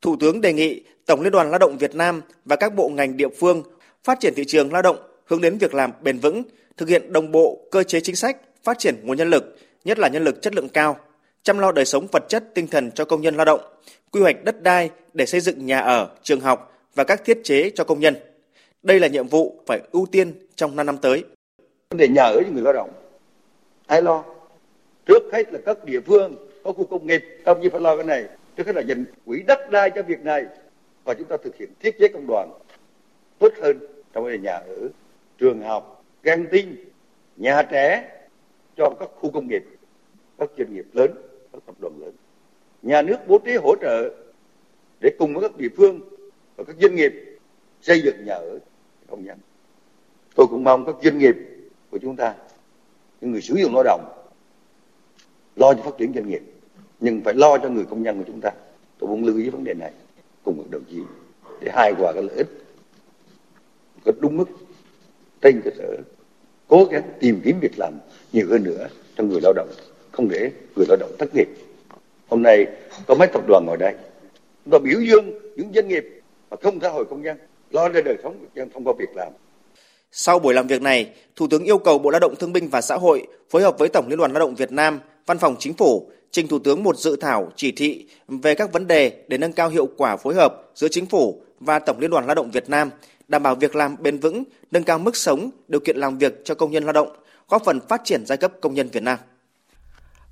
Thủ 0.00 0.16
tướng 0.20 0.40
đề 0.40 0.52
nghị 0.52 0.82
Tổng 1.06 1.20
Liên 1.20 1.32
đoàn 1.32 1.50
Lao 1.50 1.58
động 1.58 1.78
Việt 1.78 1.94
Nam 1.94 2.22
và 2.44 2.56
các 2.56 2.74
bộ 2.74 2.88
ngành 2.88 3.16
địa 3.16 3.28
phương 3.28 3.62
phát 4.04 4.20
triển 4.20 4.34
thị 4.36 4.44
trường 4.46 4.72
lao 4.72 4.82
động 4.82 4.96
hướng 5.24 5.40
đến 5.40 5.58
việc 5.58 5.74
làm 5.74 5.92
bền 6.02 6.18
vững, 6.18 6.42
thực 6.76 6.88
hiện 6.88 7.12
đồng 7.12 7.32
bộ 7.32 7.60
cơ 7.70 7.82
chế 7.82 8.00
chính 8.00 8.16
sách, 8.16 8.36
phát 8.64 8.78
triển 8.78 8.94
nguồn 9.02 9.16
nhân 9.16 9.30
lực, 9.30 9.58
nhất 9.84 9.98
là 9.98 10.08
nhân 10.08 10.24
lực 10.24 10.42
chất 10.42 10.54
lượng 10.54 10.68
cao, 10.68 10.96
chăm 11.46 11.58
lo 11.58 11.72
đời 11.72 11.84
sống 11.84 12.06
vật 12.12 12.24
chất 12.28 12.44
tinh 12.54 12.66
thần 12.66 12.90
cho 12.90 13.04
công 13.04 13.20
nhân 13.20 13.36
lao 13.36 13.44
động, 13.44 13.60
quy 14.10 14.20
hoạch 14.20 14.44
đất 14.44 14.62
đai 14.62 14.90
để 15.14 15.26
xây 15.26 15.40
dựng 15.40 15.66
nhà 15.66 15.78
ở, 15.78 16.08
trường 16.22 16.40
học 16.40 16.72
và 16.94 17.04
các 17.04 17.24
thiết 17.24 17.38
chế 17.44 17.70
cho 17.74 17.84
công 17.84 18.00
nhân. 18.00 18.14
Đây 18.82 19.00
là 19.00 19.06
nhiệm 19.08 19.26
vụ 19.26 19.60
phải 19.66 19.80
ưu 19.92 20.06
tiên 20.12 20.32
trong 20.56 20.76
5 20.76 20.86
năm 20.86 20.98
tới. 20.98 21.24
Vấn 21.90 21.98
đề 21.98 22.08
nhà 22.08 22.22
ở 22.22 22.40
cho 22.44 22.52
người 22.52 22.62
lao 22.62 22.72
động, 22.72 22.90
ai 23.86 24.02
lo? 24.02 24.24
Trước 25.06 25.22
hết 25.32 25.52
là 25.52 25.58
các 25.66 25.84
địa 25.84 26.00
phương 26.00 26.48
có 26.64 26.72
khu 26.72 26.86
công 26.86 27.06
nghiệp, 27.06 27.24
công 27.44 27.60
như 27.60 27.70
phải 27.70 27.80
lo 27.80 27.96
cái 27.96 28.04
này. 28.04 28.24
Trước 28.56 28.66
hết 28.66 28.76
là 28.76 28.82
dành 28.82 29.04
quỹ 29.26 29.42
đất 29.46 29.70
đai 29.70 29.90
cho 29.90 30.02
việc 30.02 30.20
này 30.20 30.44
và 31.04 31.14
chúng 31.14 31.28
ta 31.28 31.36
thực 31.44 31.56
hiện 31.56 31.68
thiết 31.80 31.98
chế 31.98 32.08
công 32.08 32.26
đoàn 32.28 32.50
tốt 33.38 33.52
hơn 33.62 33.78
trong 34.12 34.24
vấn 34.24 34.32
đề 34.32 34.38
nhà 34.38 34.56
ở, 34.56 34.88
trường 35.38 35.62
học, 35.62 36.04
căng 36.22 36.46
tin, 36.52 36.76
nhà 37.36 37.62
trẻ 37.62 38.08
cho 38.76 38.90
các 39.00 39.08
khu 39.14 39.30
công 39.30 39.48
nghiệp, 39.48 39.64
các 40.38 40.50
doanh 40.58 40.74
nghiệp 40.74 40.84
lớn, 40.92 41.10
các 41.56 41.62
tập 41.66 41.76
đoàn 41.80 42.00
lớn. 42.00 42.12
Nhà 42.82 43.02
nước 43.02 43.16
bố 43.26 43.38
trí 43.38 43.56
hỗ 43.56 43.76
trợ 43.80 44.14
để 45.00 45.10
cùng 45.18 45.34
với 45.34 45.42
các 45.42 45.56
địa 45.56 45.68
phương 45.76 46.00
và 46.56 46.64
các 46.64 46.76
doanh 46.80 46.94
nghiệp 46.94 47.12
xây 47.82 48.02
dựng 48.02 48.24
nhà 48.24 48.34
ở 48.34 48.58
công 49.08 49.24
nhân. 49.24 49.38
Tôi 50.34 50.46
cũng 50.46 50.64
mong 50.64 50.84
các 50.86 50.94
doanh 51.02 51.18
nghiệp 51.18 51.36
của 51.90 51.98
chúng 52.02 52.16
ta, 52.16 52.34
những 53.20 53.32
người 53.32 53.40
sử 53.40 53.54
dụng 53.54 53.74
lao 53.74 53.82
động, 53.82 54.04
lo 55.56 55.74
cho 55.74 55.82
phát 55.82 55.98
triển 55.98 56.12
doanh 56.14 56.28
nghiệp, 56.28 56.42
nhưng 57.00 57.20
phải 57.20 57.34
lo 57.34 57.58
cho 57.58 57.68
người 57.68 57.84
công 57.84 58.02
nhân 58.02 58.18
của 58.18 58.24
chúng 58.26 58.40
ta. 58.40 58.50
Tôi 58.98 59.10
muốn 59.10 59.24
lưu 59.24 59.36
ý 59.38 59.50
vấn 59.50 59.64
đề 59.64 59.74
này 59.74 59.92
cùng 60.44 60.58
các 60.58 60.70
đồng 60.70 60.84
chí 60.90 61.00
để 61.60 61.70
hài 61.74 61.92
hòa 61.98 62.12
cái 62.12 62.22
lợi 62.22 62.36
ích 62.36 62.48
có 64.04 64.12
đúng 64.20 64.36
mức 64.36 64.48
trên 65.42 65.60
cơ 65.64 65.70
sở 65.78 65.96
cố 66.68 66.84
gắng 66.84 67.02
tìm 67.20 67.40
kiếm 67.44 67.58
việc 67.60 67.78
làm 67.78 67.98
nhiều 68.32 68.46
hơn 68.50 68.64
nữa 68.64 68.88
cho 69.16 69.24
người 69.24 69.40
lao 69.42 69.52
động 69.52 69.68
không 70.16 70.28
để 70.28 70.50
người 70.76 70.86
lao 70.88 70.96
động 70.96 71.12
thất 71.18 71.34
nghiệp 71.34 71.48
hôm 72.28 72.42
nay 72.42 72.66
có 73.06 73.14
mấy 73.14 73.28
tập 73.28 73.42
đoàn 73.48 73.64
ngồi 73.66 73.76
đây 73.76 73.94
chúng 74.64 74.72
ta 74.72 74.78
biểu 74.78 75.00
dương 75.00 75.30
những 75.56 75.72
doanh 75.74 75.88
nghiệp 75.88 76.04
mà 76.50 76.56
không 76.62 76.80
xã 76.80 76.88
hội 76.88 77.04
công 77.10 77.22
nhân 77.22 77.36
lo 77.70 77.88
cho 77.88 78.02
đời 78.02 78.16
sống 78.22 78.46
dân 78.54 78.70
thông 78.70 78.84
qua 78.84 78.94
việc 78.98 79.16
làm 79.16 79.32
sau 80.18 80.38
buổi 80.38 80.54
làm 80.54 80.66
việc 80.66 80.82
này, 80.82 81.10
Thủ 81.36 81.46
tướng 81.50 81.64
yêu 81.64 81.78
cầu 81.78 81.98
Bộ 81.98 82.10
Lao 82.10 82.20
động 82.20 82.34
Thương 82.36 82.52
binh 82.52 82.68
và 82.68 82.80
Xã 82.80 82.96
hội 82.96 83.26
phối 83.50 83.62
hợp 83.62 83.78
với 83.78 83.88
Tổng 83.88 84.08
Liên 84.08 84.18
đoàn 84.18 84.32
Lao 84.32 84.40
động 84.40 84.54
Việt 84.54 84.72
Nam, 84.72 85.00
Văn 85.26 85.38
phòng 85.38 85.56
Chính 85.58 85.74
phủ 85.74 86.10
trình 86.30 86.48
Thủ 86.48 86.58
tướng 86.58 86.82
một 86.82 86.96
dự 86.96 87.16
thảo 87.16 87.52
chỉ 87.56 87.72
thị 87.72 88.06
về 88.28 88.54
các 88.54 88.72
vấn 88.72 88.86
đề 88.86 89.24
để 89.28 89.38
nâng 89.38 89.52
cao 89.52 89.68
hiệu 89.68 89.88
quả 89.96 90.16
phối 90.16 90.34
hợp 90.34 90.62
giữa 90.74 90.88
Chính 90.88 91.06
phủ 91.06 91.42
và 91.60 91.78
Tổng 91.78 91.98
Liên 91.98 92.10
đoàn 92.10 92.26
Lao 92.26 92.34
động 92.34 92.50
Việt 92.50 92.70
Nam, 92.70 92.90
đảm 93.28 93.42
bảo 93.42 93.54
việc 93.54 93.76
làm 93.76 93.96
bền 94.00 94.18
vững, 94.18 94.44
nâng 94.70 94.84
cao 94.84 94.98
mức 94.98 95.16
sống, 95.16 95.50
điều 95.68 95.80
kiện 95.80 95.96
làm 95.96 96.18
việc 96.18 96.44
cho 96.44 96.54
công 96.54 96.70
nhân 96.70 96.84
lao 96.84 96.92
động, 96.92 97.16
góp 97.48 97.64
phần 97.64 97.80
phát 97.88 98.00
triển 98.04 98.26
giai 98.26 98.38
cấp 98.38 98.52
công 98.60 98.74
nhân 98.74 98.88
Việt 98.92 99.02
Nam. 99.02 99.18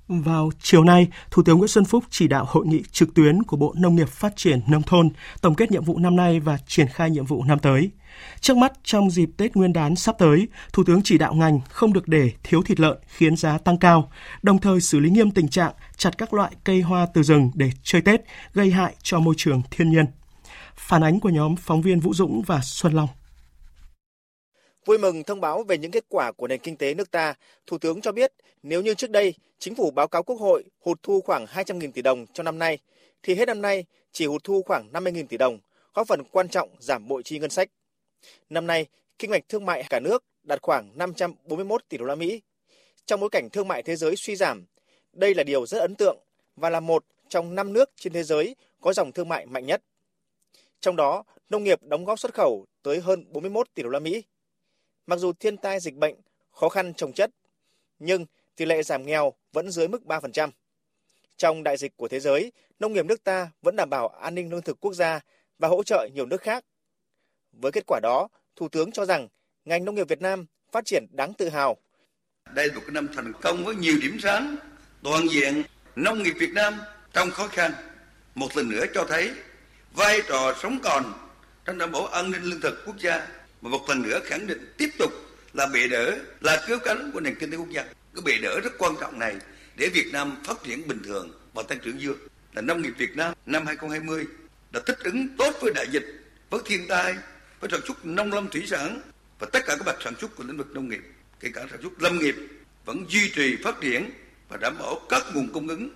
Vào 0.07 0.51
chiều 0.61 0.83
nay, 0.83 1.07
Thủ 1.31 1.43
tướng 1.43 1.57
Nguyễn 1.57 1.67
Xuân 1.67 1.85
Phúc 1.85 2.03
chỉ 2.09 2.27
đạo 2.27 2.45
hội 2.47 2.67
nghị 2.67 2.83
trực 2.91 3.13
tuyến 3.13 3.43
của 3.43 3.57
Bộ 3.57 3.73
Nông 3.77 3.95
nghiệp 3.95 4.09
Phát 4.09 4.33
triển 4.35 4.59
Nông 4.67 4.81
thôn, 4.83 5.09
tổng 5.41 5.55
kết 5.55 5.71
nhiệm 5.71 5.83
vụ 5.83 5.97
năm 5.97 6.15
nay 6.15 6.39
và 6.39 6.57
triển 6.67 6.87
khai 6.87 7.09
nhiệm 7.09 7.25
vụ 7.25 7.43
năm 7.43 7.59
tới. 7.59 7.89
Trước 8.39 8.57
mắt, 8.57 8.73
trong 8.83 9.09
dịp 9.09 9.29
Tết 9.37 9.55
Nguyên 9.55 9.73
đán 9.73 9.95
sắp 9.95 10.15
tới, 10.19 10.47
Thủ 10.73 10.83
tướng 10.83 11.01
chỉ 11.03 11.17
đạo 11.17 11.33
ngành 11.33 11.59
không 11.69 11.93
được 11.93 12.07
để 12.07 12.31
thiếu 12.43 12.61
thịt 12.61 12.79
lợn 12.79 12.97
khiến 13.07 13.35
giá 13.35 13.57
tăng 13.57 13.77
cao, 13.77 14.11
đồng 14.43 14.59
thời 14.59 14.81
xử 14.81 14.99
lý 14.99 15.09
nghiêm 15.09 15.31
tình 15.31 15.47
trạng 15.47 15.73
chặt 15.97 16.17
các 16.17 16.33
loại 16.33 16.51
cây 16.63 16.81
hoa 16.81 17.07
từ 17.13 17.23
rừng 17.23 17.51
để 17.53 17.71
chơi 17.83 18.01
Tết, 18.01 18.21
gây 18.53 18.71
hại 18.71 18.95
cho 19.03 19.19
môi 19.19 19.35
trường 19.37 19.61
thiên 19.71 19.89
nhiên. 19.89 20.05
Phản 20.75 21.03
ánh 21.03 21.19
của 21.19 21.29
nhóm 21.29 21.55
phóng 21.55 21.81
viên 21.81 21.99
Vũ 21.99 22.13
Dũng 22.13 22.41
và 22.41 22.59
Xuân 22.63 22.93
Long. 22.93 23.09
Vui 24.85 24.97
mừng 24.97 25.23
thông 25.23 25.41
báo 25.41 25.63
về 25.63 25.77
những 25.77 25.91
kết 25.91 26.05
quả 26.09 26.31
của 26.31 26.47
nền 26.47 26.59
kinh 26.59 26.77
tế 26.77 26.93
nước 26.93 27.11
ta, 27.11 27.33
Thủ 27.67 27.77
tướng 27.77 28.01
cho 28.01 28.11
biết 28.11 28.33
nếu 28.63 28.81
như 28.81 28.93
trước 28.93 29.09
đây 29.09 29.33
chính 29.59 29.75
phủ 29.75 29.91
báo 29.91 30.07
cáo 30.07 30.23
Quốc 30.23 30.35
hội 30.35 30.63
hụt 30.79 31.03
thu 31.03 31.21
khoảng 31.21 31.45
200.000 31.45 31.91
tỷ 31.91 32.01
đồng 32.01 32.25
cho 32.33 32.43
năm 32.43 32.59
nay, 32.59 32.77
thì 33.23 33.35
hết 33.35 33.47
năm 33.47 33.61
nay 33.61 33.85
chỉ 34.11 34.25
hụt 34.25 34.43
thu 34.43 34.63
khoảng 34.63 34.91
50.000 34.91 35.27
tỷ 35.27 35.37
đồng, 35.37 35.59
góp 35.93 36.07
phần 36.07 36.23
quan 36.31 36.49
trọng 36.49 36.69
giảm 36.79 37.07
bội 37.07 37.23
chi 37.23 37.39
ngân 37.39 37.49
sách. 37.49 37.69
Năm 38.49 38.67
nay, 38.67 38.85
kinh 39.19 39.31
ngạch 39.31 39.49
thương 39.49 39.65
mại 39.65 39.83
cả 39.89 39.99
nước 39.99 40.23
đạt 40.43 40.61
khoảng 40.61 40.97
541 40.97 41.81
tỷ 41.89 41.97
đô 41.97 42.05
la 42.05 42.15
Mỹ. 42.15 42.41
Trong 43.05 43.19
bối 43.19 43.29
cảnh 43.29 43.49
thương 43.49 43.67
mại 43.67 43.83
thế 43.83 43.95
giới 43.95 44.15
suy 44.15 44.35
giảm, 44.35 44.65
đây 45.13 45.35
là 45.35 45.43
điều 45.43 45.65
rất 45.65 45.79
ấn 45.79 45.95
tượng 45.95 46.17
và 46.55 46.69
là 46.69 46.79
một 46.79 47.05
trong 47.29 47.55
năm 47.55 47.73
nước 47.73 47.89
trên 47.95 48.13
thế 48.13 48.23
giới 48.23 48.55
có 48.81 48.93
dòng 48.93 49.11
thương 49.11 49.29
mại 49.29 49.45
mạnh 49.45 49.65
nhất. 49.65 49.83
Trong 50.79 50.95
đó, 50.95 51.23
nông 51.49 51.63
nghiệp 51.63 51.83
đóng 51.83 52.05
góp 52.05 52.19
xuất 52.19 52.33
khẩu 52.33 52.65
tới 52.83 52.99
hơn 52.99 53.25
41 53.29 53.67
tỷ 53.73 53.83
đô 53.83 53.89
la 53.89 53.99
Mỹ. 53.99 54.23
Mặc 55.07 55.19
dù 55.19 55.33
thiên 55.33 55.57
tai 55.57 55.79
dịch 55.79 55.95
bệnh, 55.95 56.15
khó 56.51 56.69
khăn 56.69 56.93
trồng 56.93 57.13
chất, 57.13 57.31
nhưng 57.99 58.25
tỷ 58.55 58.65
lệ 58.65 58.83
giảm 58.83 59.05
nghèo 59.05 59.33
vẫn 59.53 59.71
dưới 59.71 59.87
mức 59.87 60.01
3%. 60.05 60.49
Trong 61.37 61.63
đại 61.63 61.77
dịch 61.77 61.97
của 61.97 62.07
thế 62.07 62.19
giới, 62.19 62.51
nông 62.79 62.93
nghiệp 62.93 63.05
nước 63.05 63.23
ta 63.23 63.51
vẫn 63.61 63.75
đảm 63.75 63.89
bảo 63.89 64.07
an 64.07 64.35
ninh 64.35 64.49
lương 64.49 64.61
thực 64.61 64.79
quốc 64.79 64.93
gia 64.93 65.19
và 65.59 65.67
hỗ 65.67 65.83
trợ 65.83 66.07
nhiều 66.13 66.25
nước 66.25 66.41
khác. 66.41 66.65
Với 67.51 67.71
kết 67.71 67.83
quả 67.87 67.99
đó, 68.03 68.27
Thủ 68.55 68.69
tướng 68.69 68.91
cho 68.91 69.05
rằng 69.05 69.27
ngành 69.65 69.85
nông 69.85 69.95
nghiệp 69.95 70.07
Việt 70.07 70.21
Nam 70.21 70.45
phát 70.71 70.85
triển 70.85 71.05
đáng 71.11 71.33
tự 71.33 71.49
hào. 71.49 71.77
Đây 72.53 72.67
là 72.67 72.73
một 72.73 72.81
năm 72.87 73.07
thành 73.15 73.33
công 73.41 73.65
với 73.65 73.75
nhiều 73.75 73.95
điểm 74.01 74.17
sáng, 74.19 74.55
toàn 75.03 75.27
diện 75.29 75.63
nông 75.95 76.23
nghiệp 76.23 76.33
Việt 76.39 76.51
Nam 76.53 76.73
trong 77.13 77.31
khó 77.31 77.47
khăn. 77.47 77.71
Một 78.35 78.57
lần 78.57 78.69
nữa 78.69 78.85
cho 78.93 79.05
thấy 79.09 79.31
vai 79.93 80.19
trò 80.27 80.53
sống 80.61 80.79
còn 80.83 81.13
trong 81.65 81.77
đảm 81.77 81.91
bảo 81.91 82.05
an 82.05 82.31
ninh 82.31 82.43
lương 82.43 82.61
thực 82.61 82.83
quốc 82.85 82.95
gia 82.99 83.27
mà 83.65 83.71
một 83.71 83.89
lần 83.89 84.01
nữa 84.01 84.19
khẳng 84.25 84.47
định 84.47 84.73
tiếp 84.77 84.89
tục 84.97 85.11
là 85.53 85.67
bệ 85.67 85.87
đỡ, 85.87 86.17
là 86.41 86.63
cứu 86.67 86.79
cánh 86.79 87.11
của 87.13 87.19
nền 87.19 87.35
kinh 87.35 87.51
tế 87.51 87.57
quốc 87.57 87.69
gia. 87.69 87.83
Cái 87.83 88.21
bệ 88.25 88.37
đỡ 88.41 88.59
rất 88.59 88.73
quan 88.77 88.95
trọng 89.01 89.19
này 89.19 89.35
để 89.75 89.89
Việt 89.89 90.09
Nam 90.13 90.35
phát 90.43 90.63
triển 90.63 90.87
bình 90.87 91.01
thường 91.03 91.31
và 91.53 91.63
tăng 91.63 91.79
trưởng 91.79 92.01
dương 92.01 92.17
là 92.53 92.61
nông 92.61 92.81
nghiệp 92.81 92.93
Việt 92.97 93.15
Nam 93.15 93.33
năm 93.45 93.65
2020 93.65 94.25
đã 94.71 94.79
thích 94.85 94.99
ứng 95.03 95.27
tốt 95.37 95.53
với 95.61 95.71
đại 95.75 95.87
dịch, 95.91 96.05
với 96.49 96.61
thiên 96.65 96.87
tai, 96.87 97.15
với 97.59 97.69
sản 97.71 97.79
xuất 97.87 98.05
nông 98.05 98.33
lâm 98.33 98.49
thủy 98.49 98.63
sản 98.67 99.01
và 99.39 99.47
tất 99.53 99.59
cả 99.65 99.75
các 99.75 99.85
mặt 99.85 99.95
sản 100.03 100.13
xuất 100.21 100.35
của 100.35 100.43
lĩnh 100.43 100.57
vực 100.57 100.71
nông 100.71 100.89
nghiệp, 100.89 101.01
kể 101.39 101.49
cả 101.53 101.65
sản 101.71 101.79
xuất 101.81 102.01
lâm 102.01 102.19
nghiệp 102.19 102.35
vẫn 102.85 103.05
duy 103.09 103.31
trì 103.35 103.55
phát 103.63 103.81
triển 103.81 104.09
và 104.49 104.57
đảm 104.57 104.77
bảo 104.79 105.01
các 105.09 105.23
nguồn 105.33 105.53
cung 105.53 105.67
ứng 105.67 105.89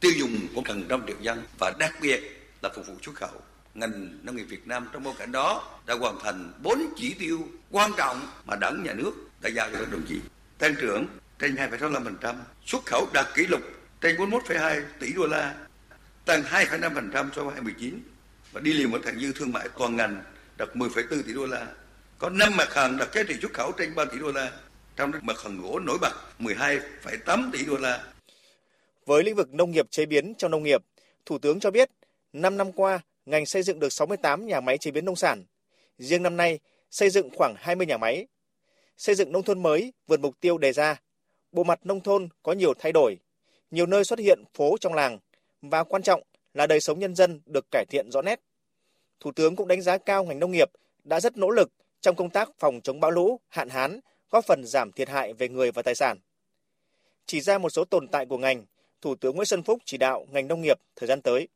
tiêu 0.00 0.12
dùng 0.16 0.48
của 0.54 0.62
gần 0.64 0.84
trăm 0.88 1.02
triệu 1.06 1.16
dân 1.20 1.42
và 1.58 1.72
đặc 1.78 1.92
biệt 2.00 2.20
là 2.62 2.70
phục 2.74 2.86
vụ 2.86 2.94
xuất 3.02 3.14
khẩu. 3.14 3.42
Ngành 3.76 4.18
nông 4.22 4.36
nghiệp 4.36 4.44
Việt 4.44 4.66
Nam 4.66 4.88
trong 4.92 5.02
bối 5.02 5.14
cảnh 5.18 5.32
đó 5.32 5.78
đã 5.86 5.94
hoàn 5.94 6.18
thành 6.24 6.52
bốn 6.62 6.78
chỉ 6.96 7.14
tiêu 7.18 7.38
quan 7.70 7.90
trọng 7.96 8.20
mà 8.44 8.56
đảng 8.56 8.82
nhà 8.82 8.92
nước 8.94 9.12
đã 9.40 9.50
giao 9.50 9.70
cho 9.72 9.78
các 9.78 9.92
đồng 9.92 10.02
chí. 10.08 10.20
Tăng 10.58 10.74
trưởng 10.80 11.06
trên 11.38 11.54
2,65%, 11.54 12.34
xuất 12.66 12.86
khẩu 12.86 13.06
đạt 13.14 13.26
kỷ 13.34 13.46
lục 13.46 13.60
trên 14.00 14.16
41,2 14.16 14.82
tỷ 15.00 15.12
đô 15.12 15.26
la, 15.26 15.54
tăng 16.24 16.42
2,5% 16.42 17.28
so 17.36 17.42
với 17.44 17.54
2019 17.54 18.00
và 18.52 18.60
đi 18.60 18.72
liền 18.72 18.90
với 18.90 19.00
thặng 19.04 19.20
dư 19.20 19.32
thương 19.32 19.52
mại 19.52 19.68
toàn 19.78 19.96
ngành 19.96 20.22
đạt 20.58 20.68
10,4 20.74 21.22
tỷ 21.22 21.32
đô 21.32 21.46
la. 21.46 21.66
Có 22.18 22.30
5 22.30 22.56
mặt 22.56 22.74
hàng 22.74 22.96
đạt 22.96 23.14
giá 23.14 23.22
trị 23.22 23.34
xuất 23.42 23.52
khẩu 23.52 23.72
trên 23.72 23.94
3 23.94 24.04
tỷ 24.04 24.18
đô 24.18 24.32
la, 24.32 24.50
trong 24.96 25.12
đó 25.12 25.18
mặt 25.22 25.36
hàng 25.44 25.60
gỗ 25.62 25.78
nổi 25.78 25.98
bật 26.00 26.12
12,8 26.38 27.50
tỷ 27.52 27.64
đô 27.64 27.76
la. 27.76 28.04
Với 29.06 29.24
lĩnh 29.24 29.34
vực 29.34 29.54
nông 29.54 29.70
nghiệp 29.70 29.86
chế 29.90 30.06
biến 30.06 30.34
trong 30.38 30.50
nông 30.50 30.62
nghiệp, 30.62 30.82
Thủ 31.26 31.38
tướng 31.38 31.60
cho 31.60 31.70
biết 31.70 31.90
5 32.32 32.56
năm 32.56 32.72
qua, 32.72 33.00
ngành 33.26 33.46
xây 33.46 33.62
dựng 33.62 33.78
được 33.78 33.92
68 33.92 34.46
nhà 34.46 34.60
máy 34.60 34.78
chế 34.78 34.90
biến 34.90 35.04
nông 35.04 35.16
sản. 35.16 35.44
Riêng 35.98 36.22
năm 36.22 36.36
nay, 36.36 36.58
xây 36.90 37.10
dựng 37.10 37.30
khoảng 37.36 37.54
20 37.58 37.86
nhà 37.86 37.96
máy. 37.96 38.26
Xây 38.96 39.14
dựng 39.14 39.32
nông 39.32 39.42
thôn 39.42 39.62
mới 39.62 39.92
vượt 40.06 40.20
mục 40.20 40.40
tiêu 40.40 40.58
đề 40.58 40.72
ra. 40.72 41.00
Bộ 41.52 41.64
mặt 41.64 41.80
nông 41.86 42.00
thôn 42.00 42.28
có 42.42 42.52
nhiều 42.52 42.74
thay 42.78 42.92
đổi. 42.92 43.18
Nhiều 43.70 43.86
nơi 43.86 44.04
xuất 44.04 44.18
hiện 44.18 44.44
phố 44.54 44.76
trong 44.80 44.94
làng. 44.94 45.18
Và 45.62 45.84
quan 45.84 46.02
trọng 46.02 46.22
là 46.54 46.66
đời 46.66 46.80
sống 46.80 46.98
nhân 46.98 47.14
dân 47.14 47.40
được 47.46 47.66
cải 47.70 47.84
thiện 47.90 48.10
rõ 48.10 48.22
nét. 48.22 48.40
Thủ 49.20 49.32
tướng 49.32 49.56
cũng 49.56 49.68
đánh 49.68 49.82
giá 49.82 49.98
cao 49.98 50.24
ngành 50.24 50.38
nông 50.38 50.52
nghiệp 50.52 50.70
đã 51.04 51.20
rất 51.20 51.36
nỗ 51.36 51.50
lực 51.50 51.72
trong 52.00 52.16
công 52.16 52.30
tác 52.30 52.50
phòng 52.58 52.80
chống 52.80 53.00
bão 53.00 53.10
lũ, 53.10 53.40
hạn 53.48 53.68
hán, 53.68 54.00
góp 54.30 54.44
phần 54.44 54.64
giảm 54.64 54.92
thiệt 54.92 55.08
hại 55.08 55.32
về 55.32 55.48
người 55.48 55.72
và 55.72 55.82
tài 55.82 55.94
sản. 55.94 56.18
Chỉ 57.26 57.40
ra 57.40 57.58
một 57.58 57.70
số 57.70 57.84
tồn 57.84 58.08
tại 58.08 58.26
của 58.26 58.38
ngành, 58.38 58.64
Thủ 59.00 59.14
tướng 59.14 59.36
Nguyễn 59.36 59.46
Xuân 59.46 59.62
Phúc 59.62 59.78
chỉ 59.84 59.96
đạo 59.96 60.26
ngành 60.30 60.48
nông 60.48 60.62
nghiệp 60.62 60.78
thời 60.96 61.06
gian 61.06 61.22
tới. 61.22 61.48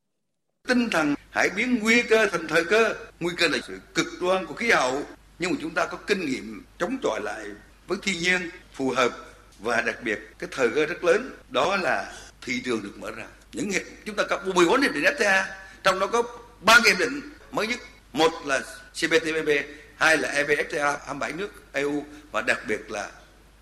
Tinh 0.68 0.90
thần 0.90 1.14
hãy 1.30 1.50
biến 1.50 1.78
nguy 1.82 2.02
cơ 2.02 2.26
thành 2.26 2.48
thời 2.48 2.64
cơ. 2.64 2.94
Nguy 3.20 3.34
cơ 3.36 3.48
là 3.48 3.58
sự 3.68 3.78
cực 3.94 4.06
đoan 4.20 4.46
của 4.46 4.54
khí 4.54 4.70
hậu, 4.70 5.02
nhưng 5.38 5.50
mà 5.50 5.56
chúng 5.60 5.74
ta 5.74 5.86
có 5.86 5.96
kinh 6.06 6.26
nghiệm 6.26 6.64
chống 6.78 6.98
chọi 7.02 7.20
lại 7.20 7.46
với 7.86 7.98
thiên 8.02 8.18
nhiên 8.18 8.50
phù 8.74 8.90
hợp 8.90 9.12
và 9.58 9.80
đặc 9.80 9.96
biệt 10.02 10.18
cái 10.38 10.48
thời 10.52 10.68
cơ 10.70 10.86
rất 10.86 11.04
lớn 11.04 11.30
đó 11.48 11.76
là 11.76 12.12
thị 12.42 12.62
trường 12.64 12.82
được 12.82 12.98
mở 12.98 13.10
ra. 13.10 13.24
Những 13.52 13.70
hiệp 13.70 13.82
chúng 14.04 14.16
ta 14.16 14.24
có 14.30 14.40
14 14.54 14.82
hiệp 14.82 14.94
định 14.94 15.04
FTA, 15.04 15.44
trong 15.82 15.98
đó 15.98 16.06
có 16.06 16.22
ba 16.60 16.78
hiệp 16.86 16.98
định 16.98 17.20
mới 17.50 17.66
nhất. 17.66 17.78
Một 18.12 18.32
là 18.46 18.60
CPTPP, 18.94 19.48
hai 19.96 20.16
là 20.16 20.28
EVFTA 20.28 20.96
27 21.06 21.32
nước 21.32 21.72
EU 21.72 22.04
và 22.32 22.42
đặc 22.42 22.58
biệt 22.66 22.90
là 22.90 23.10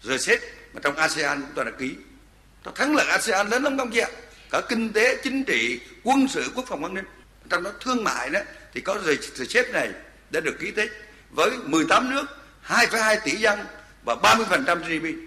RCEP 0.02 0.40
mà 0.73 0.81
trong 0.85 0.97
ASEAN 0.97 1.43
chúng 1.43 1.55
ta 1.55 1.64
đã 1.64 1.71
ký 1.78 1.95
nó 2.64 2.73
thắng 2.75 2.97
lợi 2.97 3.07
ASEAN 3.07 3.49
lớn 3.49 3.62
lắm 3.62 3.78
không 3.78 3.90
chị 3.90 3.99
ạ 3.99 4.09
cả 4.50 4.61
kinh 4.69 4.93
tế 4.93 5.17
chính 5.23 5.45
trị 5.45 5.81
quân 6.05 6.28
sự 6.28 6.45
quốc 6.55 6.64
phòng 6.69 6.85
an 6.85 6.95
ninh 6.95 7.05
trong 7.50 7.62
đó 7.62 7.73
thương 7.81 8.05
mại 8.05 8.31
đó 8.31 8.40
thì 8.75 8.81
có 8.81 8.99
RCEP 9.05 9.67
này 9.73 9.90
đã 10.31 10.40
được 10.40 10.57
ký 10.61 10.73
kết 10.76 10.88
với 11.31 11.50
18 11.64 12.11
nước 12.11 12.25
2,2 12.67 13.19
tỷ 13.25 13.31
dân 13.31 13.59
và 14.05 14.14
30% 14.14 14.78
GDP. 14.78 15.19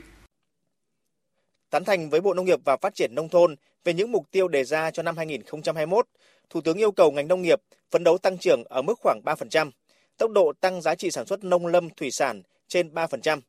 Tán 1.70 1.86
thành 1.86 2.10
với 2.10 2.22
Bộ 2.22 2.34
Nông 2.34 2.46
nghiệp 2.46 2.60
và 2.66 2.78
Phát 2.82 2.96
triển 2.96 3.16
Nông 3.16 3.30
thôn 3.30 3.56
về 3.84 3.94
những 3.94 4.12
mục 4.12 4.32
tiêu 4.32 4.48
đề 4.48 4.64
ra 4.64 4.92
cho 4.92 5.04
năm 5.04 5.18
2021, 5.18 6.08
Thủ 6.50 6.62
tướng 6.62 6.78
yêu 6.78 6.92
cầu 6.92 7.12
ngành 7.12 7.28
nông 7.28 7.42
nghiệp 7.42 7.62
phấn 7.92 8.04
đấu 8.04 8.18
tăng 8.18 8.38
trưởng 8.38 8.64
ở 8.64 8.82
mức 8.82 9.00
khoảng 9.00 9.22
3%, 9.26 9.72
tốc 10.18 10.32
độ 10.32 10.54
tăng 10.60 10.82
giá 10.82 10.96
trị 10.96 11.12
sản 11.12 11.26
xuất 11.26 11.44
nông 11.44 11.68
lâm 11.68 11.90
thủy 11.90 12.12
sản 12.12 12.42
trên 12.68 12.94
3%. 12.94 13.40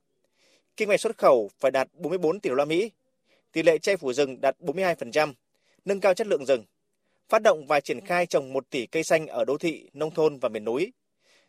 Kinh 0.76 0.88
ngạch 0.88 1.00
xuất 1.00 1.18
khẩu 1.18 1.50
phải 1.60 1.70
đạt 1.70 1.88
44 1.94 2.40
tỷ 2.40 2.50
đô 2.50 2.54
la 2.56 2.64
Mỹ, 2.64 2.90
tỷ 3.52 3.62
lệ 3.62 3.78
che 3.78 3.96
phủ 3.96 4.12
rừng 4.12 4.40
đạt 4.40 4.56
42%, 4.60 5.32
nâng 5.84 6.00
cao 6.00 6.14
chất 6.14 6.26
lượng 6.26 6.46
rừng, 6.46 6.64
phát 7.28 7.42
động 7.42 7.66
và 7.66 7.80
triển 7.80 8.06
khai 8.06 8.26
trồng 8.26 8.52
1 8.52 8.70
tỷ 8.70 8.86
cây 8.86 9.04
xanh 9.04 9.26
ở 9.26 9.44
đô 9.44 9.58
thị, 9.58 9.90
nông 9.92 10.10
thôn 10.10 10.38
và 10.38 10.48
miền 10.48 10.64
núi, 10.64 10.92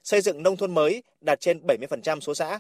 xây 0.04 0.22
dựng 0.22 0.44
nông 0.44 0.58
thôn 0.58 0.74
mới 0.74 1.04
đạt 1.22 1.40
trên 1.40 1.62
70% 1.68 2.20
số 2.20 2.34
xã. 2.34 2.60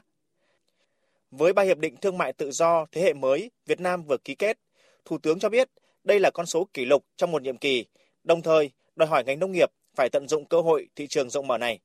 Với 1.31 1.53
ba 1.53 1.63
hiệp 1.63 1.77
định 1.77 1.97
thương 1.97 2.17
mại 2.17 2.33
tự 2.33 2.51
do 2.51 2.85
thế 2.91 3.01
hệ 3.01 3.13
mới 3.13 3.51
Việt 3.65 3.79
Nam 3.79 4.03
vừa 4.03 4.17
ký 4.17 4.35
kết, 4.35 4.59
Thủ 5.05 5.17
tướng 5.17 5.39
cho 5.39 5.49
biết 5.49 5.69
đây 6.03 6.19
là 6.19 6.31
con 6.31 6.45
số 6.45 6.67
kỷ 6.73 6.85
lục 6.85 7.05
trong 7.15 7.31
một 7.31 7.41
nhiệm 7.41 7.57
kỳ, 7.57 7.85
đồng 8.23 8.41
thời 8.41 8.71
đòi 8.95 9.07
hỏi 9.07 9.23
ngành 9.23 9.39
nông 9.39 9.51
nghiệp 9.51 9.71
phải 9.95 10.09
tận 10.11 10.27
dụng 10.27 10.45
cơ 10.45 10.61
hội 10.61 10.87
thị 10.95 11.07
trường 11.07 11.29
rộng 11.29 11.47
mở 11.47 11.57
này. 11.57 11.79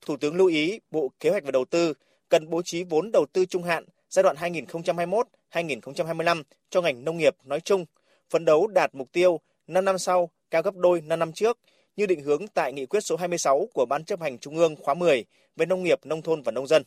Thủ 0.00 0.16
tướng 0.16 0.36
lưu 0.36 0.46
ý 0.46 0.80
Bộ 0.90 1.10
Kế 1.20 1.30
hoạch 1.30 1.44
và 1.44 1.50
Đầu 1.50 1.64
tư 1.64 1.94
cần 2.28 2.50
bố 2.50 2.62
trí 2.62 2.84
vốn 2.84 3.12
đầu 3.12 3.26
tư 3.32 3.46
trung 3.46 3.62
hạn 3.62 3.84
giai 4.10 4.22
đoạn 4.22 4.36
2021-2025 4.36 6.42
cho 6.70 6.82
ngành 6.82 7.04
nông 7.04 7.16
nghiệp 7.16 7.36
nói 7.44 7.60
chung, 7.60 7.84
phấn 8.30 8.44
đấu 8.44 8.66
đạt 8.66 8.94
mục 8.94 9.12
tiêu 9.12 9.40
5 9.66 9.84
năm 9.84 9.98
sau 9.98 10.30
cao 10.50 10.62
gấp 10.62 10.76
đôi 10.76 11.00
5 11.00 11.18
năm 11.18 11.32
trước 11.32 11.58
như 11.96 12.06
định 12.06 12.20
hướng 12.20 12.46
tại 12.46 12.72
nghị 12.72 12.86
quyết 12.86 13.00
số 13.00 13.16
26 13.16 13.68
của 13.74 13.86
Ban 13.86 14.04
chấp 14.04 14.20
hành 14.20 14.38
Trung 14.38 14.56
ương 14.56 14.76
khóa 14.76 14.94
10 14.94 15.24
về 15.56 15.66
nông 15.66 15.82
nghiệp, 15.82 16.00
nông 16.04 16.22
thôn 16.22 16.42
và 16.42 16.52
nông 16.52 16.66
dân. 16.66 16.82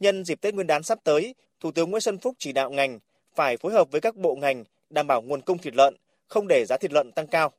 Nhân 0.00 0.24
dịp 0.24 0.40
Tết 0.40 0.54
Nguyên 0.54 0.66
đán 0.66 0.82
sắp 0.82 0.98
tới, 1.04 1.34
Thủ 1.60 1.70
tướng 1.70 1.90
Nguyễn 1.90 2.00
Xuân 2.00 2.18
Phúc 2.18 2.34
chỉ 2.38 2.52
đạo 2.52 2.70
ngành 2.70 2.98
phải 3.34 3.56
phối 3.56 3.72
hợp 3.72 3.90
với 3.90 4.00
các 4.00 4.16
bộ 4.16 4.36
ngành 4.36 4.64
đảm 4.90 5.06
bảo 5.06 5.22
nguồn 5.22 5.40
cung 5.40 5.58
thịt 5.58 5.74
lợn, 5.74 5.96
không 6.26 6.48
để 6.48 6.64
giá 6.64 6.76
thịt 6.76 6.92
lợn 6.92 7.12
tăng 7.12 7.26
cao. 7.26 7.52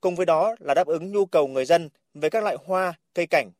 Cùng 0.00 0.16
với 0.16 0.26
đó 0.26 0.54
là 0.58 0.74
đáp 0.74 0.86
ứng 0.86 1.12
nhu 1.12 1.26
cầu 1.26 1.46
người 1.46 1.64
dân 1.64 1.88
về 2.14 2.30
các 2.30 2.44
loại 2.44 2.56
hoa, 2.64 2.94
cây 3.14 3.26
cảnh. 3.26 3.50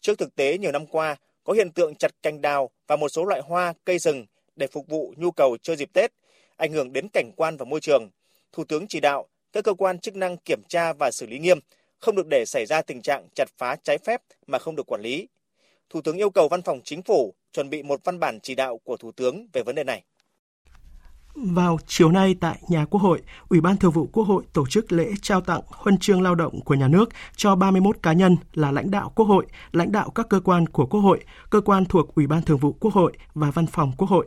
Trước 0.00 0.18
thực 0.18 0.34
tế 0.34 0.58
nhiều 0.58 0.72
năm 0.72 0.86
qua, 0.86 1.16
có 1.44 1.52
hiện 1.52 1.72
tượng 1.72 1.94
chặt 1.94 2.22
cành 2.22 2.40
đào 2.40 2.70
và 2.86 2.96
một 2.96 3.08
số 3.08 3.24
loại 3.24 3.40
hoa, 3.40 3.74
cây 3.84 3.98
rừng 3.98 4.26
để 4.56 4.66
phục 4.66 4.88
vụ 4.88 5.14
nhu 5.16 5.30
cầu 5.30 5.56
chơi 5.62 5.76
dịp 5.76 5.90
Tết, 5.92 6.12
ảnh 6.56 6.72
hưởng 6.72 6.92
đến 6.92 7.08
cảnh 7.12 7.30
quan 7.36 7.56
và 7.56 7.64
môi 7.64 7.80
trường. 7.80 8.10
Thủ 8.52 8.64
tướng 8.64 8.86
chỉ 8.86 9.00
đạo 9.00 9.28
các 9.52 9.64
cơ 9.64 9.74
quan 9.74 9.98
chức 9.98 10.16
năng 10.16 10.36
kiểm 10.36 10.62
tra 10.68 10.92
và 10.92 11.10
xử 11.10 11.26
lý 11.26 11.38
nghiêm, 11.38 11.58
không 12.00 12.16
được 12.16 12.26
để 12.30 12.44
xảy 12.46 12.66
ra 12.66 12.82
tình 12.82 13.02
trạng 13.02 13.28
chặt 13.34 13.48
phá 13.58 13.76
trái 13.82 13.98
phép 13.98 14.22
mà 14.46 14.58
không 14.58 14.76
được 14.76 14.86
quản 14.86 15.00
lý. 15.00 15.28
Thủ 15.90 16.00
tướng 16.00 16.16
yêu 16.16 16.30
cầu 16.30 16.48
Văn 16.48 16.62
phòng 16.62 16.80
Chính 16.84 17.02
phủ 17.02 17.34
chuẩn 17.52 17.70
bị 17.70 17.82
một 17.82 18.00
văn 18.04 18.20
bản 18.20 18.38
chỉ 18.42 18.54
đạo 18.54 18.80
của 18.84 18.96
Thủ 18.96 19.12
tướng 19.12 19.46
về 19.52 19.62
vấn 19.66 19.74
đề 19.74 19.84
này. 19.84 20.04
Vào 21.34 21.78
chiều 21.86 22.10
nay 22.10 22.34
tại 22.40 22.58
nhà 22.68 22.84
Quốc 22.90 23.00
hội, 23.00 23.22
Ủy 23.48 23.60
ban 23.60 23.76
Thường 23.76 23.92
vụ 23.92 24.08
Quốc 24.12 24.24
hội 24.24 24.44
tổ 24.52 24.66
chức 24.66 24.92
lễ 24.92 25.10
trao 25.22 25.40
tặng 25.40 25.60
huân 25.66 25.98
chương 25.98 26.22
lao 26.22 26.34
động 26.34 26.60
của 26.60 26.74
nhà 26.74 26.88
nước 26.88 27.08
cho 27.36 27.56
31 27.56 27.96
cá 28.02 28.12
nhân 28.12 28.36
là 28.52 28.70
lãnh 28.70 28.90
đạo 28.90 29.12
Quốc 29.14 29.26
hội, 29.26 29.46
lãnh 29.72 29.92
đạo 29.92 30.10
các 30.10 30.26
cơ 30.30 30.40
quan 30.40 30.66
của 30.66 30.86
Quốc 30.86 31.00
hội, 31.00 31.24
cơ 31.50 31.60
quan 31.60 31.84
thuộc 31.84 32.14
Ủy 32.14 32.26
ban 32.26 32.42
Thường 32.42 32.58
vụ 32.58 32.72
Quốc 32.72 32.94
hội 32.94 33.12
và 33.34 33.50
Văn 33.50 33.66
phòng 33.66 33.92
Quốc 33.96 34.10
hội. 34.10 34.26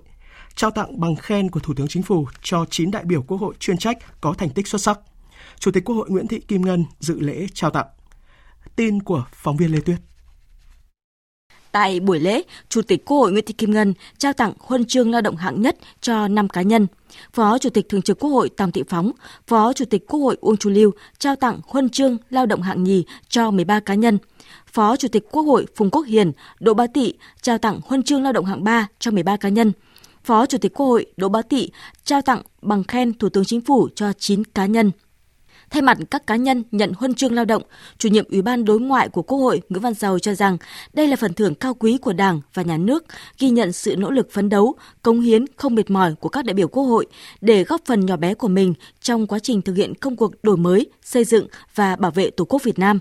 Trao 0.58 0.72
tặng 0.72 1.00
bằng 1.00 1.16
khen 1.16 1.50
của 1.50 1.60
Thủ 1.60 1.74
tướng 1.74 1.88
Chính 1.88 2.04
phủ 2.04 2.28
cho 2.42 2.66
9 2.70 2.92
đại 2.92 3.04
biểu 3.06 3.22
Quốc 3.22 3.38
hội 3.38 3.54
chuyên 3.60 3.78
trách 3.78 3.98
có 4.22 4.34
thành 4.34 4.50
tích 4.50 4.68
xuất 4.68 4.82
sắc. 4.82 5.00
Chủ 5.60 5.72
tịch 5.72 5.86
Quốc 5.86 5.96
hội 5.96 6.10
Nguyễn 6.10 6.28
Thị 6.28 6.40
Kim 6.40 6.62
Ngân 6.62 6.86
dự 7.00 7.20
lễ 7.20 7.48
trao 7.54 7.72
tặng. 7.72 7.86
Tin 8.76 9.04
của 9.04 9.26
phóng 9.34 9.58
viên 9.58 9.72
Lê 9.72 9.80
Tuyết. 9.80 9.98
Tại 11.72 12.00
buổi 12.00 12.20
lễ, 12.20 12.42
Chủ 12.70 12.82
tịch 12.82 13.06
Quốc 13.06 13.18
hội 13.18 13.32
Nguyễn 13.32 13.46
Thị 13.46 13.54
Kim 13.54 13.72
Ngân 13.72 13.94
trao 14.18 14.34
tặng 14.34 14.54
huân 14.60 14.86
chương 14.86 15.12
lao 15.12 15.22
động 15.22 15.36
hạng 15.36 15.62
nhất 15.62 15.78
cho 16.02 16.28
5 16.28 16.50
cá 16.50 16.62
nhân. 16.62 16.88
Phó 17.34 17.58
Chủ 17.58 17.70
tịch 17.70 17.90
Thường 17.90 18.02
trực 18.02 18.20
Quốc 18.20 18.30
hội 18.30 18.50
Tòng 18.50 18.72
Thị 18.72 18.84
Phóng, 18.90 19.12
Phó 19.48 19.74
Chủ 19.74 19.86
tịch 19.86 20.08
Quốc 20.08 20.20
hội 20.20 20.38
Uông 20.42 20.58
Chu 20.58 20.70
Lưu 20.70 20.92
trao 21.20 21.36
tặng 21.36 21.60
huân 21.68 21.90
chương 21.90 22.18
lao 22.30 22.46
động 22.46 22.62
hạng 22.62 22.84
nhì 22.84 23.06
cho 23.30 23.52
13 23.52 23.80
cá 23.80 23.94
nhân. 23.94 24.18
Phó 24.68 24.96
Chủ 24.96 25.08
tịch 25.08 25.24
Quốc 25.32 25.44
hội 25.44 25.66
Phùng 25.76 25.90
Quốc 25.90 26.02
Hiền, 26.02 26.32
Đỗ 26.60 26.74
Bá 26.74 26.88
Tị 26.88 27.14
trao 27.42 27.58
tặng 27.58 27.80
huân 27.84 28.04
chương 28.04 28.24
lao 28.24 28.34
động 28.34 28.46
hạng 28.46 28.64
3 28.64 28.88
cho 29.00 29.12
13 29.12 29.38
cá 29.38 29.50
nhân. 29.50 29.72
Phó 30.28 30.46
Chủ 30.46 30.58
tịch 30.58 30.74
Quốc 30.74 30.86
hội 30.86 31.06
Đỗ 31.18 31.30
Bá 31.30 31.42
Tị 31.42 31.70
trao 32.04 32.22
tặng 32.22 32.42
bằng 32.62 32.84
khen 32.84 33.14
Thủ 33.14 33.30
tướng 33.30 33.46
Chính 33.46 33.62
phủ 33.62 33.90
cho 33.96 34.14
9 34.14 34.44
cá 34.44 34.66
nhân. 34.66 34.92
Thay 35.70 35.82
mặt 35.82 35.98
các 36.12 36.28
cá 36.28 36.36
nhân 36.36 36.64
nhận 36.72 36.92
huân 36.98 37.14
chương 37.14 37.34
lao 37.34 37.46
động, 37.46 37.64
chủ 37.98 38.10
nhiệm 38.10 38.26
Ủy 38.32 38.42
ban 38.42 38.66
Đối 38.66 38.80
ngoại 38.80 39.10
của 39.10 39.22
Quốc 39.22 39.38
hội 39.38 39.62
Nguyễn 39.70 39.82
Văn 39.82 39.94
Giàu 39.94 40.20
cho 40.20 40.34
rằng 40.34 40.58
đây 40.94 41.08
là 41.08 41.16
phần 41.16 41.34
thưởng 41.34 41.56
cao 41.56 41.74
quý 41.74 41.98
của 41.98 42.14
Đảng 42.14 42.42
và 42.54 42.64
Nhà 42.64 42.78
nước, 42.78 43.06
ghi 43.40 43.50
nhận 43.50 43.72
sự 43.72 43.96
nỗ 43.96 44.12
lực 44.12 44.32
phấn 44.32 44.50
đấu, 44.50 44.76
cống 45.02 45.22
hiến 45.22 45.46
không 45.56 45.76
mệt 45.76 45.90
mỏi 45.92 46.16
của 46.20 46.30
các 46.30 46.46
đại 46.46 46.54
biểu 46.54 46.68
Quốc 46.68 46.84
hội 46.84 47.06
để 47.42 47.64
góp 47.64 47.82
phần 47.86 48.06
nhỏ 48.06 48.18
bé 48.18 48.34
của 48.34 48.48
mình 48.48 48.74
trong 49.02 49.28
quá 49.28 49.40
trình 49.40 49.62
thực 49.62 49.74
hiện 49.74 49.96
công 49.96 50.16
cuộc 50.16 50.44
đổi 50.44 50.58
mới, 50.58 50.90
xây 51.04 51.24
dựng 51.24 51.48
và 51.76 51.96
bảo 51.96 52.12
vệ 52.12 52.30
Tổ 52.30 52.46
quốc 52.46 52.64
Việt 52.64 52.80
Nam. 52.80 53.00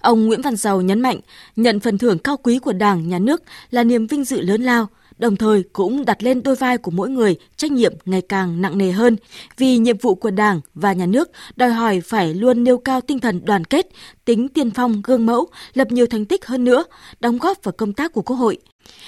Ông 0.00 0.26
Nguyễn 0.26 0.42
Văn 0.42 0.56
Giàu 0.56 0.80
nhấn 0.80 1.00
mạnh, 1.00 1.20
nhận 1.56 1.80
phần 1.80 1.98
thưởng 1.98 2.18
cao 2.18 2.36
quý 2.36 2.58
của 2.58 2.72
Đảng, 2.72 3.08
Nhà 3.08 3.18
nước 3.18 3.42
là 3.70 3.84
niềm 3.84 4.06
vinh 4.06 4.24
dự 4.24 4.40
lớn 4.40 4.62
lao, 4.62 4.88
đồng 5.18 5.36
thời 5.36 5.62
cũng 5.72 6.04
đặt 6.04 6.22
lên 6.22 6.42
đôi 6.42 6.56
vai 6.56 6.78
của 6.78 6.90
mỗi 6.90 7.10
người 7.10 7.36
trách 7.56 7.72
nhiệm 7.72 7.94
ngày 8.04 8.22
càng 8.28 8.62
nặng 8.62 8.78
nề 8.78 8.92
hơn 8.92 9.16
vì 9.56 9.78
nhiệm 9.78 9.98
vụ 9.98 10.14
của 10.14 10.30
Đảng 10.30 10.60
và 10.74 10.92
nhà 10.92 11.06
nước 11.06 11.30
đòi 11.56 11.70
hỏi 11.70 12.00
phải 12.00 12.34
luôn 12.34 12.64
nêu 12.64 12.78
cao 12.78 13.00
tinh 13.00 13.18
thần 13.18 13.44
đoàn 13.44 13.64
kết, 13.64 13.86
tính 14.24 14.48
tiên 14.48 14.70
phong 14.70 15.02
gương 15.04 15.26
mẫu, 15.26 15.48
lập 15.74 15.88
nhiều 15.90 16.06
thành 16.06 16.24
tích 16.24 16.46
hơn 16.46 16.64
nữa, 16.64 16.84
đóng 17.20 17.38
góp 17.38 17.58
vào 17.62 17.72
công 17.72 17.92
tác 17.92 18.12
của 18.12 18.22
Quốc 18.22 18.36
hội. 18.36 18.58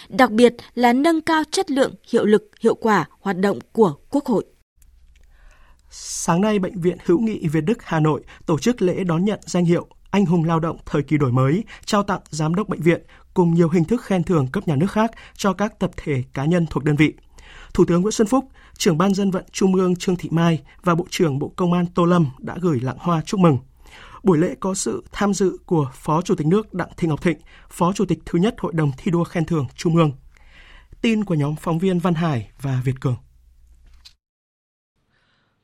Đặc 0.09 0.31
biệt 0.31 0.55
là 0.75 0.93
nâng 0.93 1.21
cao 1.21 1.43
chất 1.51 1.71
lượng, 1.71 1.95
hiệu 2.11 2.25
lực, 2.25 2.51
hiệu 2.61 2.75
quả 2.75 3.05
hoạt 3.21 3.39
động 3.39 3.59
của 3.73 3.95
Quốc 4.11 4.27
hội. 4.27 4.45
Sáng 5.91 6.41
nay, 6.41 6.59
Bệnh 6.59 6.81
viện 6.81 6.97
Hữu 7.05 7.21
nghị 7.21 7.49
Việt 7.49 7.61
Đức 7.61 7.79
Hà 7.83 8.01
Nội 8.01 8.23
tổ 8.47 8.59
chức 8.59 8.83
lễ 8.83 9.05
đón 9.05 9.25
nhận 9.25 9.41
danh 9.43 9.65
hiệu 9.65 9.87
anh 10.11 10.27
hùng 10.27 10.45
lao 10.45 10.61
động 10.61 10.77
thời 10.87 11.03
kỳ 11.03 11.19
đổi 11.19 11.33
mới, 11.33 11.65
trao 11.85 12.03
tặng 12.03 12.21
giám 12.31 12.55
đốc 12.55 12.69
bệnh 12.69 12.81
viện 12.81 13.01
cùng 13.37 13.55
nhiều 13.55 13.69
hình 13.69 13.85
thức 13.85 14.03
khen 14.05 14.23
thưởng 14.23 14.47
cấp 14.53 14.69
nhà 14.69 14.77
nước 14.77 14.93
khác 14.93 15.11
cho 15.35 15.53
các 15.53 15.79
tập 15.79 15.91
thể 15.97 16.23
cá 16.33 16.45
nhân 16.45 16.67
thuộc 16.71 16.85
đơn 16.85 16.97
vị. 16.97 17.15
Thủ 17.75 17.85
tướng 17.85 18.03
Nguyễn 18.03 18.13
Xuân 18.13 18.29
Phúc, 18.29 18.45
trưởng 18.79 18.99
ban 18.99 19.15
dân 19.15 19.31
vận 19.31 19.45
Trung 19.53 19.75
ương 19.75 19.97
Trương 19.97 20.17
Thị 20.17 20.29
Mai 20.33 20.63
và 20.83 20.95
Bộ 20.95 21.07
trưởng 21.11 21.39
Bộ 21.39 21.53
Công 21.57 21.73
an 21.73 21.87
Tô 21.95 22.05
Lâm 22.05 22.27
đã 22.39 22.57
gửi 22.61 22.81
lãng 22.81 22.97
hoa 22.99 23.23
chúc 23.27 23.41
mừng. 23.41 23.59
Buổi 24.23 24.39
lễ 24.39 24.55
có 24.61 24.75
sự 24.75 25.05
tham 25.13 25.35
dự 25.35 25.59
của 25.67 25.91
Phó 25.95 26.23
Chủ 26.23 26.35
tịch 26.35 26.47
nước 26.47 26.75
Đặng 26.75 26.89
Thị 26.97 27.09
Ngọc 27.09 27.23
Thịnh, 27.23 27.39
Phó 27.71 27.93
Chủ 27.93 28.05
tịch 28.05 28.19
thứ 28.27 28.39
nhất 28.39 28.55
Hội 28.59 28.73
đồng 28.73 28.93
thi 28.99 29.11
đua 29.11 29.25
khen 29.25 29.45
thưởng 29.45 29.67
Trung 29.75 29.97
ương. 29.97 30.13
Tin 31.01 31.25
của 31.25 31.35
nhóm 31.35 31.57
phóng 31.57 31.79
viên 31.79 31.99
Văn 31.99 32.15
Hải 32.15 32.51
và 32.61 32.81
Việt 32.85 33.01
Cường. 33.01 33.17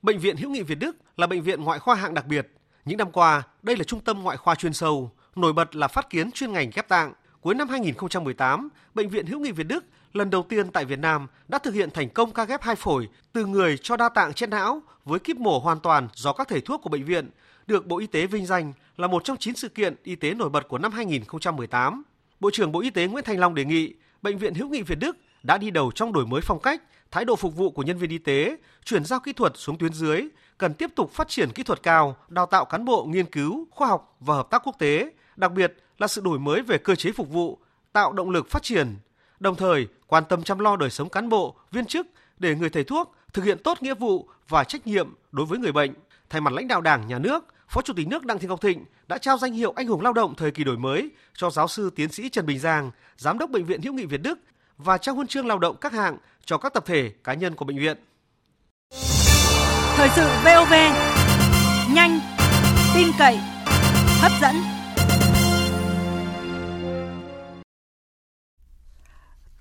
Bệnh 0.03 0.19
viện 0.19 0.37
Hữu 0.37 0.51
nghị 0.51 0.63
Việt 0.63 0.79
Đức 0.79 0.97
là 1.17 1.27
bệnh 1.27 1.43
viện 1.43 1.65
ngoại 1.65 1.79
khoa 1.79 1.95
hạng 1.95 2.15
đặc 2.15 2.27
biệt. 2.27 2.49
Những 2.85 2.99
năm 2.99 3.13
qua, 3.13 3.43
đây 3.63 3.77
là 3.77 3.85
trung 3.85 4.01
tâm 4.01 4.23
ngoại 4.23 4.37
khoa 4.37 4.55
chuyên 4.55 4.73
sâu, 4.73 5.11
nổi 5.37 5.53
bật 5.53 5.77
là 5.77 5.89
phát 5.89 6.11
kiến 6.11 6.33
chuyên 6.33 6.53
ngành 6.53 6.71
ghép 6.75 6.89
tạng, 6.89 7.13
Cuối 7.43 7.55
năm 7.55 7.69
2018, 7.69 8.69
Bệnh 8.95 9.09
viện 9.09 9.27
Hữu 9.27 9.41
nghị 9.41 9.53
Việt 9.53 9.67
Đức 9.67 9.85
lần 10.13 10.31
đầu 10.31 10.43
tiên 10.43 10.71
tại 10.71 10.85
Việt 10.85 10.99
Nam 10.99 11.27
đã 11.49 11.59
thực 11.59 11.75
hiện 11.75 11.91
thành 11.91 12.09
công 12.09 12.33
ca 12.33 12.45
ghép 12.45 12.63
hai 12.63 12.77
phổi 12.77 13.09
từ 13.33 13.47
người 13.47 13.79
cho 13.83 13.97
đa 13.97 14.09
tạng 14.09 14.33
chết 14.33 14.49
não 14.49 14.83
với 15.05 15.19
kíp 15.19 15.37
mổ 15.37 15.59
hoàn 15.59 15.81
toàn 15.81 16.09
do 16.15 16.33
các 16.33 16.49
thầy 16.49 16.61
thuốc 16.61 16.81
của 16.83 16.91
bệnh 16.91 17.05
viện, 17.05 17.31
được 17.67 17.87
Bộ 17.87 17.99
Y 17.99 18.07
tế 18.07 18.27
vinh 18.27 18.47
danh 18.47 18.73
là 18.97 19.07
một 19.07 19.25
trong 19.25 19.37
9 19.37 19.55
sự 19.55 19.69
kiện 19.69 19.95
y 20.03 20.15
tế 20.15 20.35
nổi 20.35 20.51
bật 20.51 20.69
của 20.69 20.79
năm 20.79 20.93
2018. 20.93 22.03
Bộ 22.41 22.51
trưởng 22.53 22.73
Bộ 22.73 22.81
Y 22.81 22.91
tế 22.91 23.07
Nguyễn 23.07 23.25
Thành 23.25 23.39
Long 23.39 23.55
đề 23.55 23.65
nghị 23.65 23.95
Bệnh 24.23 24.39
viện 24.39 24.55
Hữu 24.55 24.69
nghị 24.69 24.83
Việt 24.83 24.99
Đức 24.99 25.17
đã 25.43 25.59
đi 25.59 25.71
đầu 25.71 25.91
trong 25.95 26.13
đổi 26.13 26.27
mới 26.27 26.41
phong 26.41 26.61
cách, 26.61 26.83
thái 27.11 27.25
độ 27.25 27.37
phục 27.37 27.57
vụ 27.57 27.71
của 27.71 27.83
nhân 27.83 27.99
viên 27.99 28.11
y 28.11 28.19
tế, 28.19 28.57
chuyển 28.85 29.05
giao 29.05 29.21
kỹ 29.21 29.33
thuật 29.33 29.53
xuống 29.57 29.79
tuyến 29.79 29.93
dưới, 29.93 30.29
cần 30.59 30.75
tiếp 30.75 30.91
tục 30.97 31.11
phát 31.13 31.29
triển 31.29 31.51
kỹ 31.51 31.63
thuật 31.63 31.83
cao, 31.83 32.17
đào 32.29 32.47
tạo 32.47 32.65
cán 32.65 32.85
bộ 32.85 33.05
nghiên 33.05 33.27
cứu, 33.27 33.67
khoa 33.71 33.89
học 33.89 34.17
và 34.21 34.35
hợp 34.35 34.51
tác 34.51 34.63
quốc 34.65 34.79
tế, 34.79 35.11
đặc 35.37 35.53
biệt 35.53 35.82
là 35.99 36.07
sự 36.07 36.21
đổi 36.25 36.39
mới 36.39 36.63
về 36.63 36.79
cơ 36.79 36.95
chế 36.95 37.13
phục 37.13 37.29
vụ, 37.29 37.59
tạo 37.93 38.13
động 38.13 38.31
lực 38.31 38.51
phát 38.51 38.63
triển, 38.63 38.97
đồng 39.41 39.57
thời 39.57 39.87
quan 40.07 40.25
tâm 40.29 40.43
chăm 40.43 40.59
lo 40.59 40.77
đời 40.77 40.91
sống 40.91 41.09
cán 41.09 41.29
bộ, 41.29 41.57
viên 41.71 41.87
chức 41.87 42.07
để 42.39 42.55
người 42.55 42.71
thầy 42.71 42.85
thuốc 42.85 43.15
thực 43.33 43.45
hiện 43.45 43.59
tốt 43.59 43.83
nghĩa 43.83 43.95
vụ 43.95 44.29
và 44.49 44.65
trách 44.65 44.87
nhiệm 44.87 45.15
đối 45.33 45.47
với 45.47 45.59
người 45.59 45.73
bệnh. 45.73 45.93
Thay 46.31 46.41
mặt 46.41 46.53
lãnh 46.53 46.69
đạo 46.69 46.81
Đảng, 46.81 47.07
Nhà 47.07 47.19
nước, 47.19 47.45
Phó 47.69 47.83
Chủ 47.83 47.93
tịch 47.97 48.09
nước 48.09 48.25
Đặng 48.25 48.39
Thị 48.39 48.49
Ngọc 48.49 48.61
Thịnh 48.61 48.85
đã 49.09 49.19
trao 49.19 49.39
danh 49.39 49.53
hiệu 49.53 49.73
anh 49.77 49.87
hùng 49.87 50.01
lao 50.01 50.13
động 50.13 50.35
thời 50.35 50.51
kỳ 50.51 50.65
đổi 50.65 50.77
mới 50.77 51.11
cho 51.35 51.51
giáo 51.51 51.69
sư 51.69 51.91
tiến 51.97 52.13
sĩ 52.13 52.29
Trần 52.29 52.47
Bình 52.47 52.59
Giang, 52.59 52.91
giám 53.17 53.39
đốc 53.39 53.51
bệnh 53.51 53.65
viện 53.65 53.83
hữu 53.83 53.93
nghị 53.93 54.07
Việt 54.07 54.23
Đức 54.23 54.39
và 54.79 54.99
trao 54.99 55.15
huân 55.15 55.27
chương 55.27 55.47
lao 55.47 55.59
động 55.59 55.77
các 55.81 55.93
hạng 55.93 56.17
cho 56.45 56.59
các 56.59 56.75
tập 56.75 56.85
thể 56.87 57.13
cá 57.25 57.35
nhân 57.35 57.55
của 57.55 57.65
bệnh 57.65 57.79
viện. 57.79 57.97
Thời 59.97 60.09
sự 60.17 60.29
VOV 60.45 60.73
nhanh, 61.95 62.21
tin 62.95 63.09
cậy, 63.19 63.37
hấp 64.21 64.33
dẫn. 64.43 64.82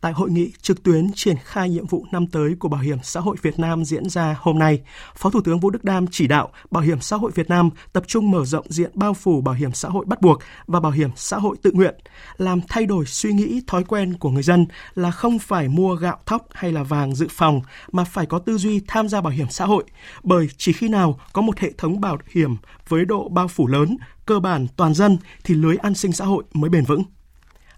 Tại 0.02 0.14
hội 0.14 0.32
nghị 0.32 0.52
trực 0.62 0.84
tuyến 0.84 1.12
triển 1.16 1.38
khai 1.44 1.70
nhiệm 1.70 1.86
vụ 1.86 2.06
năm 2.12 2.28
tới 2.28 2.56
của 2.60 2.70
Bảo 2.70 2.82
hiểm 2.82 2.98
xã 3.04 3.20
hội 3.20 3.38
Việt 3.42 3.60
Nam 3.60 3.86
diễn 3.86 4.10
ra 4.10 4.36
hôm 4.40 4.60
nay, 4.60 4.82
Phó 5.16 5.30
Thủ 5.30 5.42
tướng 5.42 5.60
Vũ 5.60 5.70
Đức 5.70 5.84
Đam 5.84 6.06
chỉ 6.12 6.28
đạo 6.28 6.50
Bảo 6.72 6.84
hiểm 6.84 7.02
xã 7.02 7.18
hội 7.18 7.32
Việt 7.36 7.50
Nam 7.50 7.70
tập 7.94 8.04
trung 8.08 8.32
mở 8.32 8.46
rộng 8.46 8.66
diện 8.70 8.92
bao 8.94 9.14
phủ 9.14 9.42
bảo 9.42 9.56
hiểm 9.56 9.74
xã 9.74 9.90
hội 9.90 10.06
bắt 10.06 10.22
buộc 10.22 10.40
và 10.68 10.80
bảo 10.80 10.92
hiểm 10.92 11.10
xã 11.16 11.38
hội 11.38 11.58
tự 11.62 11.72
nguyện, 11.72 11.96
làm 12.38 12.62
thay 12.70 12.86
đổi 12.86 13.06
suy 13.06 13.34
nghĩ 13.34 13.62
thói 13.68 13.84
quen 13.84 14.14
của 14.18 14.30
người 14.30 14.44
dân 14.44 14.66
là 14.96 15.12
không 15.12 15.40
phải 15.40 15.68
mua 15.68 15.96
gạo 15.96 16.18
thóc 16.26 16.48
hay 16.54 16.72
là 16.72 16.84
vàng 16.84 17.16
dự 17.16 17.28
phòng 17.30 17.62
mà 17.92 18.04
phải 18.04 18.26
có 18.26 18.40
tư 18.40 18.58
duy 18.58 18.82
tham 18.88 19.10
gia 19.10 19.22
bảo 19.22 19.34
hiểm 19.34 19.48
xã 19.50 19.66
hội, 19.66 19.84
bởi 20.24 20.48
chỉ 20.58 20.74
khi 20.74 20.88
nào 20.88 21.20
có 21.34 21.42
một 21.42 21.60
hệ 21.60 21.72
thống 21.78 22.02
bảo 22.02 22.18
hiểm 22.32 22.56
với 22.88 23.06
độ 23.06 23.30
bao 23.30 23.48
phủ 23.48 23.68
lớn, 23.68 23.98
cơ 24.26 24.40
bản 24.40 24.68
toàn 24.76 24.94
dân 24.94 25.18
thì 25.44 25.56
lưới 25.56 25.76
an 25.78 25.94
sinh 25.94 26.12
xã 26.12 26.26
hội 26.26 26.44
mới 26.54 26.70
bền 26.70 26.86
vững. 26.86 27.04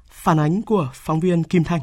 Phản 0.10 0.40
ánh 0.40 0.62
của 0.62 0.90
phóng 0.94 1.20
viên 1.20 1.44
Kim 1.44 1.64
Thanh 1.64 1.82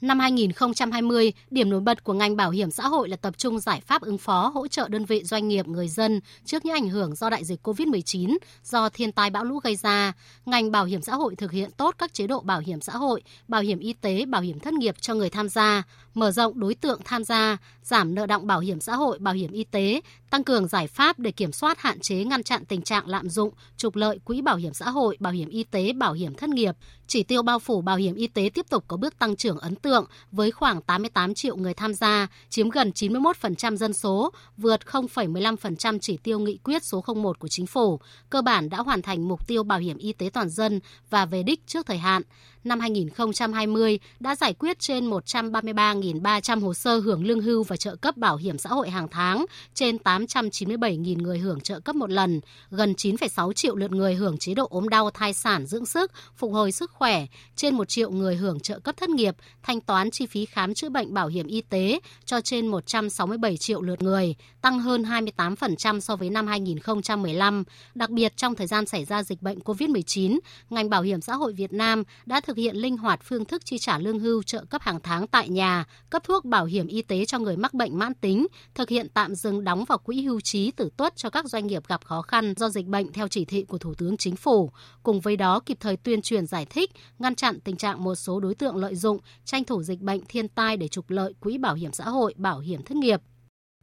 Năm 0.00 0.18
2020, 0.18 1.32
điểm 1.50 1.70
nổi 1.70 1.80
bật 1.80 2.04
của 2.04 2.12
ngành 2.12 2.36
bảo 2.36 2.50
hiểm 2.50 2.70
xã 2.70 2.88
hội 2.88 3.08
là 3.08 3.16
tập 3.16 3.38
trung 3.38 3.60
giải 3.60 3.80
pháp 3.86 4.02
ứng 4.02 4.18
phó 4.18 4.48
hỗ 4.54 4.68
trợ 4.68 4.88
đơn 4.88 5.04
vị 5.04 5.24
doanh 5.24 5.48
nghiệp 5.48 5.68
người 5.68 5.88
dân 5.88 6.20
trước 6.44 6.64
những 6.64 6.74
ảnh 6.74 6.88
hưởng 6.88 7.14
do 7.14 7.30
đại 7.30 7.44
dịch 7.44 7.66
COVID-19 7.66 8.38
do 8.64 8.88
thiên 8.88 9.12
tai 9.12 9.30
bão 9.30 9.44
lũ 9.44 9.58
gây 9.58 9.76
ra. 9.76 10.12
Ngành 10.46 10.70
bảo 10.70 10.84
hiểm 10.84 11.02
xã 11.02 11.14
hội 11.14 11.36
thực 11.36 11.52
hiện 11.52 11.70
tốt 11.76 11.94
các 11.98 12.14
chế 12.14 12.26
độ 12.26 12.40
bảo 12.40 12.60
hiểm 12.60 12.80
xã 12.80 12.92
hội, 12.92 13.22
bảo 13.48 13.62
hiểm 13.62 13.78
y 13.78 13.92
tế, 13.92 14.24
bảo 14.26 14.42
hiểm 14.42 14.58
thất 14.60 14.74
nghiệp 14.74 14.94
cho 15.00 15.14
người 15.14 15.30
tham 15.30 15.48
gia, 15.48 15.82
mở 16.14 16.30
rộng 16.30 16.60
đối 16.60 16.74
tượng 16.74 17.00
tham 17.04 17.24
gia, 17.24 17.56
giảm 17.82 18.14
nợ 18.14 18.26
động 18.26 18.46
bảo 18.46 18.60
hiểm 18.60 18.80
xã 18.80 18.96
hội, 18.96 19.18
bảo 19.18 19.34
hiểm 19.34 19.52
y 19.52 19.64
tế, 19.64 20.00
tăng 20.30 20.44
cường 20.44 20.68
giải 20.68 20.86
pháp 20.86 21.18
để 21.18 21.30
kiểm 21.30 21.52
soát 21.52 21.80
hạn 21.80 22.00
chế 22.00 22.24
ngăn 22.24 22.42
chặn 22.42 22.64
tình 22.64 22.82
trạng 22.82 23.08
lạm 23.08 23.28
dụng, 23.28 23.52
trục 23.76 23.96
lợi 23.96 24.18
quỹ 24.24 24.42
bảo 24.42 24.56
hiểm 24.56 24.74
xã 24.74 24.90
hội, 24.90 25.16
bảo 25.20 25.32
hiểm 25.32 25.48
y 25.48 25.64
tế, 25.64 25.92
bảo 25.92 26.12
hiểm 26.12 26.34
thất 26.34 26.50
nghiệp. 26.50 26.76
Chỉ 27.06 27.22
tiêu 27.22 27.42
bao 27.42 27.58
phủ 27.58 27.80
bảo 27.80 27.96
hiểm 27.96 28.14
y 28.14 28.26
tế 28.26 28.50
tiếp 28.54 28.66
tục 28.68 28.84
có 28.88 28.96
bước 28.96 29.18
tăng 29.18 29.36
trưởng 29.36 29.58
ấn 29.58 29.74
tượng 29.74 29.89
với 30.32 30.50
khoảng 30.50 30.82
88 30.82 31.34
triệu 31.34 31.56
người 31.56 31.74
tham 31.74 31.94
gia, 31.94 32.26
chiếm 32.48 32.68
gần 32.68 32.90
91% 32.94 33.76
dân 33.76 33.92
số, 33.92 34.32
vượt 34.56 34.80
0,15% 34.86 35.98
chỉ 35.98 36.16
tiêu 36.16 36.38
nghị 36.38 36.58
quyết 36.64 36.84
số 36.84 37.04
01 37.14 37.38
của 37.38 37.48
chính 37.48 37.66
phủ, 37.66 38.00
cơ 38.30 38.42
bản 38.42 38.68
đã 38.68 38.78
hoàn 38.78 39.02
thành 39.02 39.28
mục 39.28 39.46
tiêu 39.46 39.62
bảo 39.62 39.78
hiểm 39.78 39.98
y 39.98 40.12
tế 40.12 40.30
toàn 40.32 40.48
dân 40.48 40.80
và 41.10 41.26
về 41.26 41.42
đích 41.42 41.66
trước 41.66 41.86
thời 41.86 41.98
hạn 41.98 42.22
năm 42.64 42.80
2020 42.80 43.98
đã 44.20 44.36
giải 44.36 44.54
quyết 44.54 44.78
trên 44.78 45.10
133.300 45.10 46.60
hồ 46.60 46.74
sơ 46.74 46.98
hưởng 46.98 47.26
lương 47.26 47.40
hưu 47.40 47.62
và 47.62 47.76
trợ 47.76 47.96
cấp 47.96 48.16
bảo 48.16 48.36
hiểm 48.36 48.58
xã 48.58 48.70
hội 48.70 48.90
hàng 48.90 49.08
tháng, 49.10 49.44
trên 49.74 49.96
897.000 49.96 51.22
người 51.22 51.38
hưởng 51.38 51.60
trợ 51.60 51.80
cấp 51.80 51.96
một 51.96 52.10
lần, 52.10 52.40
gần 52.70 52.92
9,6 52.92 53.52
triệu 53.52 53.76
lượt 53.76 53.90
người 53.90 54.14
hưởng 54.14 54.38
chế 54.38 54.54
độ 54.54 54.66
ốm 54.70 54.88
đau 54.88 55.10
thai 55.10 55.32
sản 55.32 55.66
dưỡng 55.66 55.86
sức, 55.86 56.12
phục 56.36 56.52
hồi 56.52 56.72
sức 56.72 56.90
khỏe, 56.90 57.26
trên 57.56 57.74
1 57.74 57.88
triệu 57.88 58.10
người 58.10 58.36
hưởng 58.36 58.60
trợ 58.60 58.78
cấp 58.78 58.96
thất 58.96 59.10
nghiệp, 59.10 59.36
thanh 59.62 59.80
toán 59.80 60.10
chi 60.10 60.26
phí 60.26 60.46
khám 60.46 60.74
chữa 60.74 60.88
bệnh 60.88 61.14
bảo 61.14 61.28
hiểm 61.28 61.46
y 61.46 61.60
tế 61.60 62.00
cho 62.24 62.40
trên 62.40 62.66
167 62.66 63.56
triệu 63.56 63.82
lượt 63.82 64.02
người, 64.02 64.34
tăng 64.60 64.80
hơn 64.80 65.02
28% 65.02 66.00
so 66.00 66.16
với 66.16 66.30
năm 66.30 66.46
2015. 66.46 67.64
Đặc 67.94 68.10
biệt 68.10 68.36
trong 68.36 68.54
thời 68.54 68.66
gian 68.66 68.86
xảy 68.86 69.04
ra 69.04 69.22
dịch 69.22 69.42
bệnh 69.42 69.58
COVID-19, 69.58 70.38
ngành 70.70 70.90
bảo 70.90 71.02
hiểm 71.02 71.20
xã 71.20 71.34
hội 71.34 71.52
Việt 71.52 71.72
Nam 71.72 72.02
đã 72.26 72.40
thực 72.40 72.49
thực 72.50 72.56
hiện 72.56 72.76
linh 72.76 72.96
hoạt 72.96 73.20
phương 73.22 73.44
thức 73.44 73.64
chi 73.64 73.78
trả 73.78 73.98
lương 73.98 74.18
hưu 74.18 74.42
trợ 74.42 74.64
cấp 74.64 74.82
hàng 74.82 75.00
tháng 75.00 75.26
tại 75.26 75.48
nhà, 75.48 75.84
cấp 76.10 76.24
thuốc 76.24 76.44
bảo 76.44 76.64
hiểm 76.64 76.86
y 76.86 77.02
tế 77.02 77.24
cho 77.24 77.38
người 77.38 77.56
mắc 77.56 77.74
bệnh 77.74 77.98
mãn 77.98 78.14
tính, 78.14 78.46
thực 78.74 78.88
hiện 78.88 79.08
tạm 79.14 79.34
dừng 79.34 79.64
đóng 79.64 79.84
vào 79.84 79.98
quỹ 79.98 80.22
hưu 80.22 80.40
trí 80.40 80.70
tử 80.70 80.90
tuất 80.96 81.16
cho 81.16 81.30
các 81.30 81.46
doanh 81.46 81.66
nghiệp 81.66 81.82
gặp 81.88 82.04
khó 82.04 82.22
khăn 82.22 82.54
do 82.56 82.68
dịch 82.68 82.86
bệnh 82.86 83.12
theo 83.12 83.28
chỉ 83.28 83.44
thị 83.44 83.64
của 83.64 83.78
Thủ 83.78 83.94
tướng 83.94 84.16
Chính 84.16 84.36
phủ. 84.36 84.70
Cùng 85.02 85.20
với 85.20 85.36
đó 85.36 85.60
kịp 85.60 85.76
thời 85.80 85.96
tuyên 85.96 86.22
truyền 86.22 86.46
giải 86.46 86.66
thích, 86.70 86.90
ngăn 87.18 87.34
chặn 87.34 87.60
tình 87.60 87.76
trạng 87.76 88.04
một 88.04 88.14
số 88.14 88.40
đối 88.40 88.54
tượng 88.54 88.76
lợi 88.76 88.94
dụng, 88.94 89.18
tranh 89.44 89.64
thủ 89.64 89.82
dịch 89.82 90.00
bệnh 90.00 90.20
thiên 90.28 90.48
tai 90.48 90.76
để 90.76 90.88
trục 90.88 91.10
lợi 91.10 91.34
quỹ 91.40 91.58
bảo 91.58 91.74
hiểm 91.74 91.92
xã 91.92 92.04
hội, 92.04 92.34
bảo 92.36 92.58
hiểm 92.58 92.82
thất 92.82 92.96
nghiệp. 92.96 93.20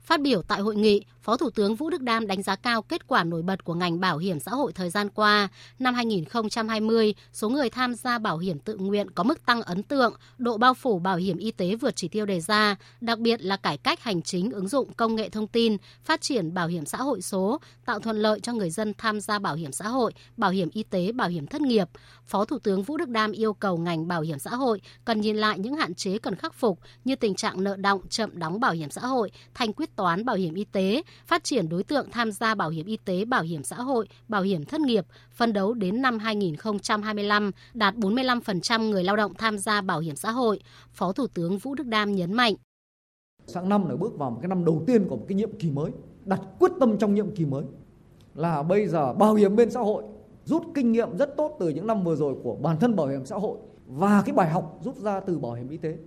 Phát 0.02 0.22
biểu 0.22 0.42
tại 0.42 0.62
hội 0.62 0.76
nghị, 0.76 1.04
Phó 1.28 1.38
Thủ 1.38 1.50
tướng 1.50 1.76
Vũ 1.76 1.90
Đức 1.90 2.02
Đam 2.02 2.28
đánh 2.28 2.44
giá 2.44 2.56
cao 2.56 2.82
kết 2.82 3.08
quả 3.08 3.24
nổi 3.24 3.42
bật 3.42 3.64
của 3.64 3.74
ngành 3.74 4.00
bảo 4.00 4.18
hiểm 4.18 4.40
xã 4.40 4.52
hội 4.52 4.74
thời 4.74 4.90
gian 4.90 5.10
qua. 5.10 5.48
Năm 5.80 5.94
2020, 5.94 7.16
số 7.34 7.50
người 7.50 7.70
tham 7.70 7.96
gia 7.96 8.20
bảo 8.20 8.38
hiểm 8.38 8.60
tự 8.60 8.78
nguyện 8.78 9.12
có 9.12 9.24
mức 9.24 9.46
tăng 9.46 9.62
ấn 9.62 9.84
tượng, 9.84 10.14
độ 10.38 10.58
bao 10.58 10.74
phủ 10.74 11.00
bảo 11.00 11.18
hiểm 11.18 11.38
y 11.38 11.52
tế 11.52 11.76
vượt 11.76 11.96
chỉ 11.96 12.08
tiêu 12.08 12.26
đề 12.26 12.40
ra, 12.40 12.76
đặc 13.02 13.20
biệt 13.20 13.42
là 13.42 13.58
cải 13.58 13.78
cách 13.78 14.04
hành 14.04 14.22
chính 14.22 14.52
ứng 14.52 14.68
dụng 14.68 14.94
công 14.94 15.16
nghệ 15.16 15.30
thông 15.30 15.48
tin, 15.48 15.78
phát 16.04 16.22
triển 16.22 16.54
bảo 16.54 16.68
hiểm 16.68 16.86
xã 16.86 16.98
hội 16.98 17.22
số, 17.22 17.60
tạo 17.86 18.00
thuận 18.00 18.18
lợi 18.18 18.40
cho 18.40 18.54
người 18.54 18.70
dân 18.70 18.94
tham 18.98 19.20
gia 19.20 19.40
bảo 19.40 19.56
hiểm 19.56 19.72
xã 19.72 19.88
hội, 19.88 20.14
bảo 20.38 20.52
hiểm 20.52 20.70
y 20.74 20.84
tế, 20.84 21.12
bảo 21.12 21.30
hiểm 21.30 21.48
thất 21.48 21.62
nghiệp. 21.62 21.88
Phó 22.26 22.46
Thủ 22.46 22.60
tướng 22.60 22.84
Vũ 22.84 22.98
Đức 22.98 23.10
Đam 23.10 23.32
yêu 23.32 23.54
cầu 23.54 23.78
ngành 23.78 24.08
bảo 24.08 24.22
hiểm 24.22 24.40
xã 24.40 24.56
hội 24.56 24.82
cần 25.06 25.22
nhìn 25.22 25.38
lại 25.38 25.60
những 25.60 25.76
hạn 25.76 25.94
chế 25.94 26.18
cần 26.18 26.36
khắc 26.36 26.54
phục 26.54 26.80
như 27.06 27.16
tình 27.16 27.36
trạng 27.36 27.64
nợ 27.64 27.76
động 27.76 28.02
chậm 28.10 28.40
đóng 28.40 28.60
bảo 28.60 28.72
hiểm 28.72 28.90
xã 28.90 29.02
hội, 29.02 29.32
thanh 29.54 29.74
quyết 29.74 29.96
toán 29.96 30.26
bảo 30.26 30.36
hiểm 30.36 30.54
y 30.54 30.64
tế, 30.64 31.02
phát 31.26 31.44
triển 31.44 31.70
đối 31.70 31.84
tượng 31.84 32.12
tham 32.12 32.32
gia 32.32 32.56
bảo 32.56 32.70
hiểm 32.70 32.86
y 32.86 32.98
tế, 33.06 33.26
bảo 33.26 33.44
hiểm 33.44 33.64
xã 33.64 33.76
hội, 33.76 34.08
bảo 34.28 34.42
hiểm 34.42 34.66
thất 34.66 34.82
nghiệp, 34.82 35.06
phân 35.32 35.54
đấu 35.54 35.74
đến 35.74 36.02
năm 36.02 36.20
2025 36.20 37.52
đạt 37.74 37.96
45% 37.96 38.90
người 38.90 39.04
lao 39.04 39.16
động 39.16 39.34
tham 39.34 39.58
gia 39.58 39.82
bảo 39.82 40.00
hiểm 40.00 40.16
xã 40.16 40.32
hội. 40.32 40.60
Phó 40.94 41.12
Thủ 41.12 41.28
tướng 41.28 41.58
Vũ 41.58 41.76
Đức 41.76 41.88
Đam 41.88 42.16
nhấn 42.16 42.34
mạnh. 42.34 42.54
"Sáng 43.48 43.70
năm 43.70 43.90
là 43.90 43.96
bước 43.96 44.18
vào 44.18 44.32
một 44.32 44.40
cái 44.42 44.50
năm 44.50 44.66
đầu 44.66 44.84
tiên 44.88 45.08
của 45.10 45.16
một 45.16 45.26
cái 45.28 45.36
nhiệm 45.36 45.52
kỳ 45.60 45.72
mới, 45.72 45.92
đặt 46.26 46.42
quyết 46.60 46.72
tâm 46.80 46.98
trong 46.98 47.14
nhiệm 47.14 47.36
kỳ 47.36 47.46
mới 47.46 47.64
là 48.36 48.64
bây 48.64 48.88
giờ 48.88 49.14
bảo 49.14 49.34
hiểm 49.34 49.56
bên 49.56 49.72
xã 49.72 49.80
hội 49.80 50.04
rút 50.46 50.64
kinh 50.74 50.92
nghiệm 50.92 51.18
rất 51.18 51.38
tốt 51.38 51.58
từ 51.60 51.70
những 51.70 51.88
năm 51.88 52.04
vừa 52.04 52.16
rồi 52.16 52.36
của 52.44 52.56
bản 52.56 52.78
thân 52.80 52.96
bảo 52.96 53.08
hiểm 53.08 53.26
xã 53.26 53.36
hội 53.36 53.58
và 53.88 54.24
cái 54.26 54.36
bài 54.36 54.50
học 54.50 54.80
rút 54.84 54.96
ra 54.96 55.20
từ 55.20 55.40
bảo 55.40 55.54
hiểm 55.54 55.70
y 55.70 55.78
tế 55.78 55.98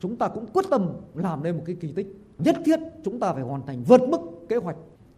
chúng 0.00 0.16
ta 0.16 0.28
cũng 0.28 0.46
quyết 0.46 0.64
tâm 0.70 0.88
làm 1.14 1.42
nên 1.42 1.56
một 1.56 1.62
cái 1.66 1.76
kỳ 1.80 1.92
tích 1.92 2.06
nhất 2.38 2.56
thiết 2.64 2.80
chúng 3.04 3.20
ta 3.20 3.32
phải 3.32 3.42
hoàn 3.42 3.66
thành 3.66 3.82
vượt 3.84 4.00
mức 4.08 4.20
kế 4.48 4.56
hoạch 4.56 4.76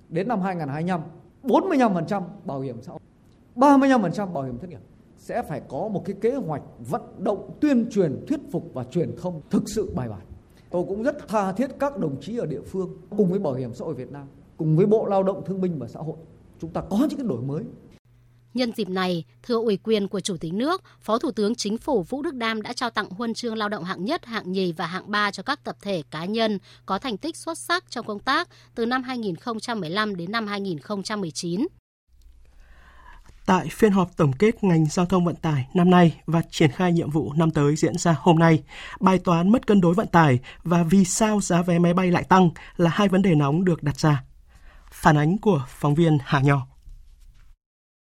đến 0.08 0.28
năm 0.28 0.40
2025 0.40 1.00
45% 1.42 2.22
bảo 2.44 2.60
hiểm 2.60 2.82
xã 2.82 2.92
hội 2.92 3.00
35% 3.56 4.32
bảo 4.32 4.44
hiểm 4.44 4.58
thất 4.58 4.70
nghiệp 4.70 4.80
sẽ 5.18 5.42
phải 5.42 5.62
có 5.68 5.88
một 5.88 6.02
cái 6.04 6.16
kế 6.20 6.34
hoạch 6.34 6.62
vận 6.78 7.02
động, 7.18 7.50
tuyên 7.60 7.90
truyền, 7.90 8.24
thuyết 8.28 8.40
phục 8.52 8.70
và 8.74 8.84
truyền 8.84 9.16
thông 9.16 9.40
thực 9.50 9.62
sự 9.66 9.92
bài 9.94 10.08
bản. 10.08 10.20
Tôi 10.70 10.84
cũng 10.88 11.02
rất 11.02 11.28
tha 11.28 11.52
thiết 11.52 11.70
các 11.78 11.98
đồng 11.98 12.20
chí 12.20 12.38
ở 12.38 12.46
địa 12.46 12.60
phương 12.60 12.96
cùng 13.16 13.30
với 13.30 13.38
bảo 13.38 13.54
hiểm 13.54 13.74
xã 13.74 13.84
hội 13.84 13.94
Việt 13.94 14.12
Nam, 14.12 14.26
cùng 14.56 14.76
với 14.76 14.86
Bộ 14.86 15.06
Lao 15.06 15.22
động 15.22 15.44
Thương 15.44 15.60
binh 15.60 15.78
và 15.78 15.88
Xã 15.88 16.00
hội, 16.00 16.16
chúng 16.58 16.70
ta 16.70 16.80
có 16.80 16.98
những 17.10 17.18
cái 17.18 17.28
đổi 17.28 17.42
mới. 17.42 17.64
Nhân 18.54 18.72
dịp 18.76 18.88
này, 18.88 19.24
thưa 19.42 19.54
ủy 19.54 19.76
quyền 19.76 20.08
của 20.08 20.20
Chủ 20.20 20.37
tịch 20.37 20.54
nước, 20.54 20.82
Phó 21.00 21.18
Thủ 21.18 21.30
tướng 21.30 21.54
Chính 21.54 21.78
phủ 21.78 22.02
Vũ 22.02 22.22
Đức 22.22 22.34
Đam 22.34 22.62
đã 22.62 22.72
trao 22.72 22.90
tặng 22.90 23.11
huân 23.11 23.34
chương 23.34 23.56
lao 23.56 23.68
động 23.68 23.84
hạng 23.84 24.04
nhất, 24.04 24.26
hạng 24.26 24.52
nhì 24.52 24.72
và 24.72 24.87
hạng 24.87 25.11
ba 25.11 25.30
cho 25.30 25.42
các 25.42 25.64
tập 25.64 25.76
thể 25.82 26.02
cá 26.11 26.24
nhân 26.24 26.58
có 26.87 26.98
thành 26.98 27.16
tích 27.16 27.37
xuất 27.37 27.58
sắc 27.58 27.84
trong 27.90 28.06
công 28.06 28.18
tác 28.18 28.48
từ 28.74 28.87
năm 28.87 29.02
2015 29.02 30.16
đến 30.16 30.32
năm 30.32 30.46
2019. 30.46 31.66
Tại 33.46 33.68
phiên 33.72 33.92
họp 33.92 34.16
tổng 34.16 34.32
kết 34.32 34.64
ngành 34.64 34.87
giao 34.87 35.06
thông 35.06 35.24
vận 35.24 35.37
tải 35.37 35.66
năm 35.74 35.90
nay 35.90 36.20
và 36.26 36.42
triển 36.50 36.70
khai 36.70 36.92
nhiệm 36.92 37.11
vụ 37.11 37.32
năm 37.37 37.50
tới 37.50 37.76
diễn 37.76 37.98
ra 37.98 38.16
hôm 38.18 38.38
nay, 38.38 38.62
bài 39.00 39.18
toán 39.18 39.52
mất 39.52 39.66
cân 39.66 39.80
đối 39.80 39.94
vận 39.94 40.06
tải 40.06 40.38
và 40.62 40.82
vì 40.82 41.04
sao 41.04 41.40
giá 41.40 41.62
vé 41.62 41.78
máy 41.78 41.94
bay 41.94 42.11
lại 42.11 42.24
tăng 42.24 42.50
là 42.76 42.90
hai 42.90 43.08
vấn 43.08 43.22
đề 43.22 43.34
nóng 43.34 43.64
được 43.64 43.82
đặt 43.82 44.00
ra. 44.00 44.24
Phản 44.90 45.16
ánh 45.16 45.38
của 45.38 45.64
phóng 45.68 45.94
viên 45.94 46.18
Hà 46.24 46.40
Nho 46.40 46.66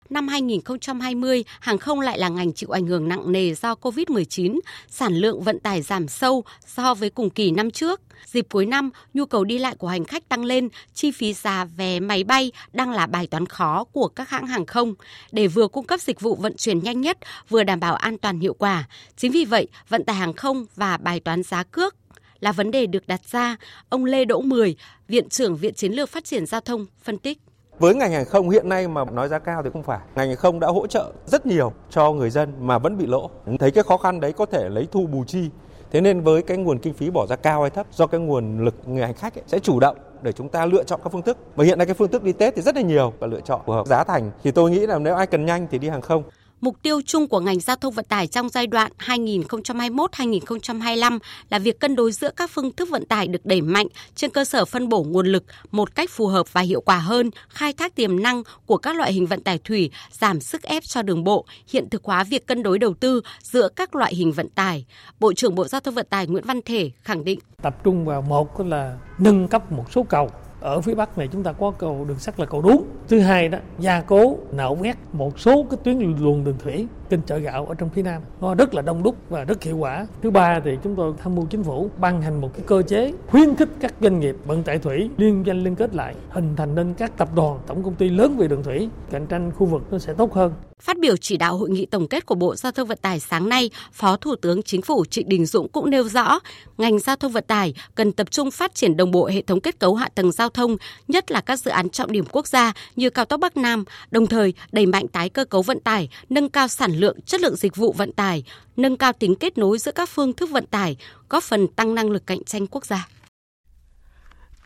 năm 0.10 0.28
2020, 0.28 1.44
hàng 1.60 1.78
không 1.78 2.00
lại 2.00 2.20
là 2.20 2.30
ngành 2.30 2.54
chịu 2.54 2.70
ảnh 2.70 2.88
hưởng 2.88 3.08
nặng 3.08 3.32
nề 3.32 3.54
do 3.54 3.74
COVID-19, 3.74 4.60
sản 4.90 5.14
lượng 5.14 5.42
vận 5.42 5.60
tải 5.60 5.82
giảm 5.82 6.08
sâu 6.08 6.44
so 6.68 6.94
với 6.94 7.10
cùng 7.10 7.30
kỳ 7.30 7.52
năm 7.52 7.72
trước. 7.72 8.02
Dịp 8.26 8.48
cuối 8.52 8.66
năm, 8.66 8.90
nhu 9.14 9.26
cầu 9.26 9.44
đi 9.44 9.58
lại 9.58 9.76
của 9.76 9.88
hành 9.88 10.06
khách 10.06 10.30
tăng 10.30 10.46
lên, 10.46 10.70
chi 10.94 11.12
phí 11.12 11.34
giá 11.34 11.66
vé 11.66 12.00
máy 12.00 12.24
bay 12.24 12.52
đang 12.74 12.92
là 12.92 13.08
bài 13.08 13.28
toán 13.28 13.46
khó 13.46 13.84
của 13.84 14.08
các 14.08 14.30
hãng 14.30 14.48
hàng 14.48 14.66
không 14.66 14.94
để 15.32 15.48
vừa 15.48 15.68
cung 15.68 15.86
cấp 15.86 16.02
dịch 16.02 16.22
vụ 16.22 16.36
vận 16.36 16.58
chuyển 16.58 16.80
nhanh 16.80 17.02
nhất, 17.02 17.18
vừa 17.50 17.64
đảm 17.64 17.80
bảo 17.80 17.96
an 17.96 18.18
toàn 18.18 18.40
hiệu 18.40 18.54
quả. 18.54 18.88
Chính 19.18 19.32
vì 19.32 19.46
vậy, 19.46 19.68
vận 19.90 20.04
tải 20.04 20.16
hàng 20.16 20.34
không 20.34 20.66
và 20.76 20.98
bài 20.98 21.20
toán 21.20 21.44
giá 21.44 21.64
cước 21.64 21.96
là 22.40 22.52
vấn 22.52 22.72
đề 22.72 22.86
được 22.86 23.08
đặt 23.08 23.22
ra, 23.32 23.58
ông 23.90 24.06
Lê 24.06 24.26
Đỗ 24.26 24.42
Mười, 24.42 24.76
Viện 25.08 25.30
trưởng 25.30 25.58
Viện 25.58 25.74
Chiến 25.74 25.94
lược 25.94 26.10
Phát 26.10 26.26
triển 26.26 26.46
Giao 26.46 26.62
thông, 26.62 26.86
phân 27.04 27.18
tích. 27.18 27.38
Với 27.80 27.96
ngành 27.96 28.12
hàng 28.12 28.26
không 28.26 28.50
hiện 28.50 28.70
nay 28.70 28.88
mà 28.88 29.06
nói 29.06 29.28
giá 29.28 29.40
cao 29.40 29.64
thì 29.64 29.70
không 29.74 29.84
phải. 29.84 30.00
Ngành 30.16 30.28
hàng 30.28 30.38
không 30.38 30.60
đã 30.60 30.68
hỗ 30.68 30.88
trợ 30.88 31.12
rất 31.26 31.46
nhiều 31.46 31.72
cho 31.90 32.12
người 32.12 32.30
dân 32.30 32.54
mà 32.60 32.78
vẫn 32.78 32.98
bị 32.98 33.06
lỗ. 33.06 33.30
Thấy 33.60 33.72
cái 33.72 33.84
khó 33.84 33.98
khăn 33.98 34.20
đấy 34.20 34.34
có 34.34 34.46
thể 34.46 34.70
lấy 34.70 34.88
thu 34.92 35.08
bù 35.08 35.24
chi. 35.28 35.50
Thế 35.92 36.02
nên 36.02 36.22
với 36.22 36.42
cái 36.42 36.58
nguồn 36.58 36.80
kinh 36.80 36.94
phí 36.94 37.10
bỏ 37.10 37.26
ra 37.30 37.36
cao 37.36 37.62
hay 37.62 37.70
thấp 37.70 37.88
do 37.92 38.08
cái 38.08 38.22
nguồn 38.22 38.66
lực 38.66 38.76
người 38.86 39.04
hành 39.04 39.14
khách 39.14 39.38
ấy, 39.38 39.44
sẽ 39.48 39.60
chủ 39.60 39.80
động 39.80 39.98
để 40.22 40.32
chúng 40.32 40.50
ta 40.50 40.66
lựa 40.66 40.84
chọn 40.84 41.00
các 41.04 41.10
phương 41.10 41.22
thức. 41.22 41.38
Và 41.56 41.66
hiện 41.66 41.78
nay 41.78 41.86
cái 41.86 41.94
phương 41.94 42.12
thức 42.12 42.24
đi 42.24 42.32
Tết 42.32 42.56
thì 42.56 42.62
rất 42.62 42.76
là 42.76 42.82
nhiều 42.82 43.14
và 43.20 43.28
lựa 43.28 43.42
chọn 43.42 43.62
phù 43.66 43.74
hợp 43.74 43.88
giá 43.88 44.04
thành. 44.04 44.32
Thì 44.44 44.52
tôi 44.52 44.72
nghĩ 44.72 44.88
là 44.88 45.00
nếu 45.00 45.16
ai 45.16 45.28
cần 45.28 45.46
nhanh 45.46 45.68
thì 45.72 45.78
đi 45.78 45.90
hàng 45.90 46.02
không. 46.02 46.24
Mục 46.62 46.82
tiêu 46.82 47.02
chung 47.06 47.28
của 47.28 47.40
ngành 47.40 47.60
giao 47.60 47.76
thông 47.76 47.94
vận 47.94 48.06
tải 48.06 48.28
trong 48.28 48.50
giai 48.50 48.68
đoạn 48.68 48.92
2021-2025 49.00 51.20
là 51.50 51.60
việc 51.60 51.80
cân 51.80 51.96
đối 51.96 52.12
giữa 52.12 52.30
các 52.36 52.52
phương 52.52 52.72
thức 52.72 52.90
vận 52.90 53.06
tải 53.06 53.28
được 53.28 53.46
đẩy 53.46 53.62
mạnh 53.62 53.88
trên 54.16 54.32
cơ 54.32 54.46
sở 54.46 54.66
phân 54.66 54.90
bổ 54.90 55.04
nguồn 55.04 55.28
lực 55.28 55.44
một 55.72 55.96
cách 55.96 56.10
phù 56.10 56.28
hợp 56.28 56.54
và 56.54 56.62
hiệu 56.62 56.82
quả 56.82 56.98
hơn, 56.98 57.30
khai 57.50 57.74
thác 57.74 57.96
tiềm 57.96 58.24
năng 58.24 58.44
của 58.66 58.78
các 58.78 58.96
loại 58.96 59.14
hình 59.14 59.26
vận 59.26 59.44
tải 59.44 59.58
thủy, 59.58 59.92
giảm 60.12 60.40
sức 60.40 60.64
ép 60.64 60.84
cho 60.84 61.02
đường 61.02 61.24
bộ, 61.24 61.46
hiện 61.68 61.90
thực 61.90 62.04
hóa 62.04 62.24
việc 62.24 62.48
cân 62.48 62.64
đối 62.64 62.80
đầu 62.80 62.94
tư 62.94 63.22
giữa 63.42 63.70
các 63.76 63.96
loại 63.96 64.16
hình 64.16 64.32
vận 64.32 64.50
tải. 64.50 64.86
Bộ 65.20 65.34
trưởng 65.34 65.56
Bộ 65.56 65.68
Giao 65.68 65.82
thông 65.82 65.94
Vận 65.94 66.08
tải 66.10 66.28
Nguyễn 66.28 66.44
Văn 66.44 66.62
Thể 66.66 66.92
khẳng 67.04 67.24
định 67.24 67.40
tập 67.62 67.84
trung 67.84 68.06
vào 68.06 68.22
một 68.22 68.60
là 68.60 68.98
nâng 69.18 69.48
cấp 69.48 69.72
một 69.72 69.86
số 69.92 70.04
cầu 70.04 70.30
ở 70.60 70.82
phía 70.82 70.96
bắc 70.96 71.18
này 71.18 71.28
chúng 71.28 71.44
ta 71.44 71.52
có 71.52 71.72
cầu 71.72 72.06
đường 72.08 72.20
sắt 72.20 72.40
là 72.40 72.46
cầu 72.46 72.62
đuống 72.62 72.86
thứ 73.08 73.20
hai 73.20 73.50
đó, 73.50 73.58
gia 73.80 74.02
cố, 74.02 74.38
nạo 74.52 74.76
vét 74.76 74.98
một 75.14 75.40
số 75.40 75.66
cái 75.70 75.78
tuyến 75.84 76.16
luồng 76.20 76.44
đường 76.44 76.58
thủy 76.64 76.88
kênh 77.10 77.22
chợ 77.22 77.38
gạo 77.38 77.66
ở 77.66 77.76
trong 77.76 77.90
phía 77.90 78.02
nam. 78.02 78.22
Nó 78.42 78.56
rất 78.56 78.74
là 78.74 78.82
đông 78.82 79.04
đúc 79.04 79.16
và 79.30 79.44
rất 79.44 79.64
hiệu 79.64 79.78
quả. 79.78 80.08
Thứ 80.22 80.32
ba 80.32 80.60
thì 80.66 80.72
chúng 80.84 80.96
tôi 80.96 81.14
tham 81.24 81.36
mưu 81.36 81.46
chính 81.46 81.64
phủ 81.64 81.90
ban 82.00 82.22
hành 82.22 82.42
một 82.42 82.54
cái 82.54 82.64
cơ 82.68 82.82
chế 82.82 83.14
khuyến 83.28 83.56
khích 83.56 83.70
các 83.80 83.94
doanh 84.02 84.20
nghiệp 84.20 84.36
vận 84.46 84.64
tải 84.64 84.80
thủy 84.80 85.10
liên 85.18 85.44
doanh 85.46 85.64
liên 85.64 85.76
kết 85.76 85.96
lại 85.96 86.16
hình 86.30 86.56
thành 86.56 86.76
nên 86.76 86.94
các 86.94 87.18
tập 87.18 87.30
đoàn 87.36 87.60
tổng 87.68 87.84
công 87.84 87.96
ty 87.96 88.10
lớn 88.10 88.38
về 88.38 88.48
đường 88.48 88.64
thủy 88.64 88.90
cạnh 89.12 89.26
tranh 89.26 89.52
khu 89.56 89.66
vực 89.66 89.82
nó 89.92 90.00
sẽ 90.00 90.14
tốt 90.14 90.34
hơn. 90.34 90.54
Phát 90.82 91.00
biểu 91.00 91.18
chỉ 91.18 91.38
đạo 91.38 91.58
hội 91.58 91.70
nghị 91.70 91.86
tổng 91.86 92.08
kết 92.08 92.26
của 92.26 92.36
Bộ 92.36 92.56
Giao 92.56 92.72
thông 92.72 92.88
Vận 92.88 92.98
tải 93.02 93.20
sáng 93.20 93.50
nay, 93.50 93.70
Phó 93.92 94.18
Thủ 94.18 94.36
tướng 94.36 94.64
Chính 94.64 94.82
phủ 94.82 95.06
Trịnh 95.06 95.30
Đình 95.30 95.46
Dũng 95.46 95.68
cũng 95.68 95.90
nêu 95.90 96.04
rõ, 96.04 96.40
ngành 96.78 97.00
giao 97.00 97.16
thông 97.16 97.32
vận 97.32 97.44
tải 97.48 97.74
cần 97.96 98.12
tập 98.12 98.32
trung 98.32 98.52
phát 98.52 98.76
triển 98.76 98.98
đồng 98.98 99.12
bộ 99.12 99.26
hệ 99.28 99.42
thống 99.42 99.62
kết 99.62 99.80
cấu 99.80 99.96
hạ 99.96 100.10
tầng 100.16 100.32
giao 100.32 100.50
thông, 100.50 100.78
nhất 101.08 101.32
là 101.32 101.42
các 101.42 101.60
dự 101.60 101.72
án 101.72 101.90
trọng 101.90 102.12
điểm 102.12 102.26
quốc 102.32 102.48
gia 102.48 102.74
như 102.96 103.10
cao 103.10 103.26
tốc 103.26 103.40
Bắc 103.40 103.58
Nam, 103.58 103.84
đồng 104.12 104.28
thời 104.28 104.54
đẩy 104.72 104.86
mạnh 104.86 105.08
tái 105.08 105.30
cơ 105.30 105.46
cấu 105.46 105.62
vận 105.62 105.80
tải, 105.80 106.10
nâng 106.30 106.50
cao 106.50 106.68
sản 106.68 106.92
lượng, 107.00 107.22
chất 107.22 107.42
lượng 107.42 107.56
dịch 107.56 107.76
vụ 107.76 107.94
vận 107.94 108.12
tải, 108.12 108.44
nâng 108.78 108.98
cao 108.98 109.14
tính 109.14 109.36
kết 109.36 109.58
nối 109.58 109.78
giữa 109.78 109.92
các 109.92 110.10
phương 110.10 110.34
thức 110.34 110.50
vận 110.50 110.66
tải, 110.66 110.98
góp 111.30 111.44
phần 111.44 111.68
tăng 111.68 111.96
năng 111.96 112.10
lực 112.10 112.28
cạnh 112.28 112.44
tranh 112.44 112.68
quốc 112.68 112.86
gia. 112.86 113.08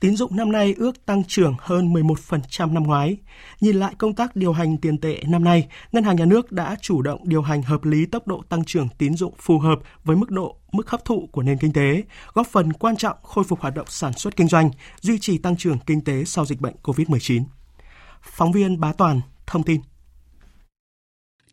Tín 0.04 0.16
dụng 0.16 0.36
năm 0.36 0.52
nay 0.52 0.76
ước 0.78 1.06
tăng 1.06 1.24
trưởng 1.24 1.56
hơn 1.60 1.94
11% 1.94 2.74
năm 2.74 2.84
ngoái. 2.84 3.18
Nhìn 3.62 3.76
lại 3.76 3.96
công 3.98 4.16
tác 4.16 4.36
điều 4.36 4.54
hành 4.54 4.78
tiền 4.78 4.98
tệ 4.98 5.24
năm 5.28 5.44
nay, 5.44 5.68
Ngân 5.92 6.04
hàng 6.04 6.16
Nhà 6.16 6.26
nước 6.26 6.52
đã 6.52 6.76
chủ 6.82 7.02
động 7.02 7.20
điều 7.24 7.42
hành 7.42 7.62
hợp 7.62 7.86
lý 7.86 8.06
tốc 8.06 8.28
độ 8.28 8.44
tăng 8.50 8.66
trưởng 8.66 8.88
tín 8.98 9.16
dụng 9.16 9.34
phù 9.38 9.60
hợp 9.60 9.80
với 10.04 10.16
mức 10.16 10.30
độ 10.30 10.58
mức 10.72 10.90
hấp 10.90 11.06
thụ 11.06 11.30
của 11.32 11.44
nền 11.44 11.58
kinh 11.58 11.74
tế, 11.74 12.04
góp 12.34 12.48
phần 12.48 12.74
quan 12.74 12.96
trọng 12.96 13.18
khôi 13.24 13.44
phục 13.44 13.60
hoạt 13.60 13.76
động 13.76 13.88
sản 13.90 14.14
xuất 14.14 14.36
kinh 14.36 14.48
doanh, 14.48 14.72
duy 15.02 15.20
trì 15.20 15.38
tăng 15.38 15.58
trưởng 15.58 15.78
kinh 15.86 16.04
tế 16.04 16.24
sau 16.26 16.46
dịch 16.46 16.62
bệnh 16.62 16.76
COVID-19. 16.84 17.44
Phóng 18.22 18.52
viên 18.52 18.80
Bá 18.80 18.94
Toàn 18.94 19.22
thông 19.48 19.64
tin. 19.64 19.82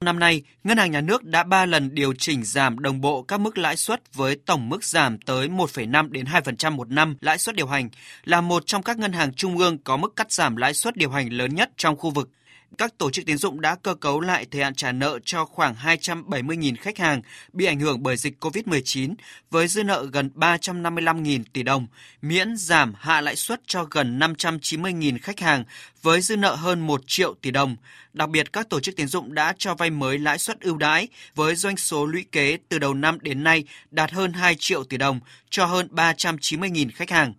Năm 0.05 0.19
nay, 0.19 0.43
Ngân 0.65 0.79
hàng 0.79 0.91
Nhà 0.91 1.01
nước 1.01 1.25
đã 1.25 1.43
3 1.43 1.67
lần 1.67 1.95
điều 1.95 2.15
chỉnh 2.19 2.45
giảm 2.45 2.79
đồng 2.79 3.01
bộ 3.01 3.23
các 3.23 3.41
mức 3.41 3.59
lãi 3.59 3.77
suất 3.77 4.15
với 4.15 4.37
tổng 4.47 4.69
mức 4.69 4.85
giảm 4.85 5.19
tới 5.19 5.49
1,5 5.49 6.11
đến 6.11 6.25
2% 6.25 6.73
một 6.73 6.91
năm 6.91 7.17
lãi 7.21 7.39
suất 7.39 7.55
điều 7.57 7.67
hành, 7.67 7.89
là 8.25 8.41
một 8.41 8.67
trong 8.67 8.83
các 8.83 8.99
ngân 8.99 9.13
hàng 9.13 9.33
trung 9.35 9.59
ương 9.59 9.79
có 9.79 9.97
mức 9.97 10.17
cắt 10.17 10.33
giảm 10.33 10.57
lãi 10.57 10.75
suất 10.75 10.97
điều 10.97 11.11
hành 11.11 11.33
lớn 11.33 11.55
nhất 11.55 11.71
trong 11.77 11.97
khu 11.97 12.11
vực 12.11 12.31
các 12.78 12.98
tổ 12.98 13.11
chức 13.11 13.26
tín 13.26 13.37
dụng 13.37 13.61
đã 13.61 13.76
cơ 13.83 13.94
cấu 13.94 14.20
lại 14.20 14.46
thời 14.50 14.62
hạn 14.62 14.74
trả 14.74 14.92
nợ 14.92 15.18
cho 15.24 15.44
khoảng 15.44 15.74
270.000 15.74 16.74
khách 16.80 16.98
hàng 16.98 17.22
bị 17.52 17.64
ảnh 17.64 17.80
hưởng 17.80 18.02
bởi 18.02 18.16
dịch 18.16 18.44
COVID-19 18.44 19.14
với 19.50 19.68
dư 19.68 19.85
nợ 19.85 20.06
gần 20.12 20.30
355.000 20.35 21.42
tỷ 21.52 21.62
đồng, 21.62 21.87
miễn 22.22 22.56
giảm 22.56 22.94
hạ 22.98 23.20
lãi 23.20 23.37
suất 23.37 23.61
cho 23.66 23.87
gần 23.90 24.18
590.000 24.18 25.18
khách 25.22 25.40
hàng 25.40 25.64
với 26.02 26.20
dư 26.20 26.37
nợ 26.37 26.54
hơn 26.54 26.80
1 26.80 27.02
triệu 27.06 27.35
tỷ 27.42 27.50
đồng. 27.50 27.76
Đặc 28.12 28.28
biệt, 28.28 28.52
các 28.52 28.68
tổ 28.68 28.80
chức 28.80 28.96
tín 28.96 29.06
dụng 29.06 29.35
đã 29.35 29.54
cho 29.59 29.74
vay 29.74 29.90
mới 29.90 30.18
lãi 30.18 30.38
suất 30.38 30.61
ưu 30.61 30.76
đãi 30.76 31.09
với 31.35 31.54
doanh 31.54 31.76
số 31.76 32.06
lũy 32.06 32.24
kế 32.33 32.59
từ 32.68 32.78
đầu 32.78 32.94
năm 32.94 33.18
đến 33.20 33.44
nay 33.44 33.64
đạt 33.90 34.12
hơn 34.12 34.33
2 34.33 34.56
triệu 34.59 34.85
tỷ 34.85 34.96
đồng 34.96 35.20
cho 35.50 35.66
hơn 35.66 35.88
390.000 35.90 36.88
khách 36.94 37.11
hàng. 37.11 37.33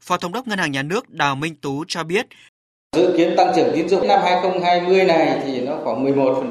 Phó 0.00 0.16
Thống 0.16 0.32
đốc 0.32 0.48
Ngân 0.48 0.58
hàng 0.58 0.72
Nhà 0.72 0.82
nước 0.82 1.10
Đào 1.10 1.36
Minh 1.36 1.56
Tú 1.56 1.84
cho 1.88 2.04
biết, 2.04 2.26
Dự 2.96 3.14
kiến 3.16 3.36
tăng 3.36 3.52
trưởng 3.56 3.72
tín 3.74 3.88
dụng 3.88 4.08
năm 4.08 4.20
2020 4.22 5.04
này 5.04 5.40
thì 5.44 5.60
nó 5.60 5.72
khoảng 5.84 6.04
11%. 6.04 6.42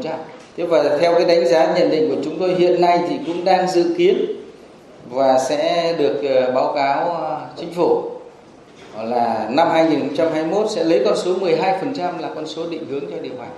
Thế 0.58 0.66
và 0.66 0.98
theo 1.00 1.14
cái 1.16 1.26
đánh 1.26 1.48
giá 1.48 1.74
nhận 1.76 1.90
định 1.90 2.10
của 2.10 2.22
chúng 2.24 2.40
tôi 2.40 2.56
hiện 2.56 2.82
nay 2.82 3.00
thì 3.10 3.16
cũng 3.28 3.46
đang 3.46 3.68
dự 3.68 3.96
kiến 3.98 4.26
và 5.10 5.40
sẽ 5.40 5.94
được 5.98 6.22
ờ, 6.24 6.52
báo 6.52 6.74
cáo 6.76 7.10
ờ, 7.10 7.42
chính 7.58 7.74
phủ 7.74 8.04
là 8.98 9.48
năm 9.50 9.68
2021 9.72 10.70
sẽ 10.70 10.84
lấy 10.84 11.02
con 11.06 11.18
số 11.18 11.34
12% 11.34 12.20
là 12.20 12.30
con 12.36 12.48
số 12.48 12.70
định 12.70 12.86
hướng 12.90 13.12
cho 13.12 13.18
điều 13.22 13.34
hành. 13.40 13.52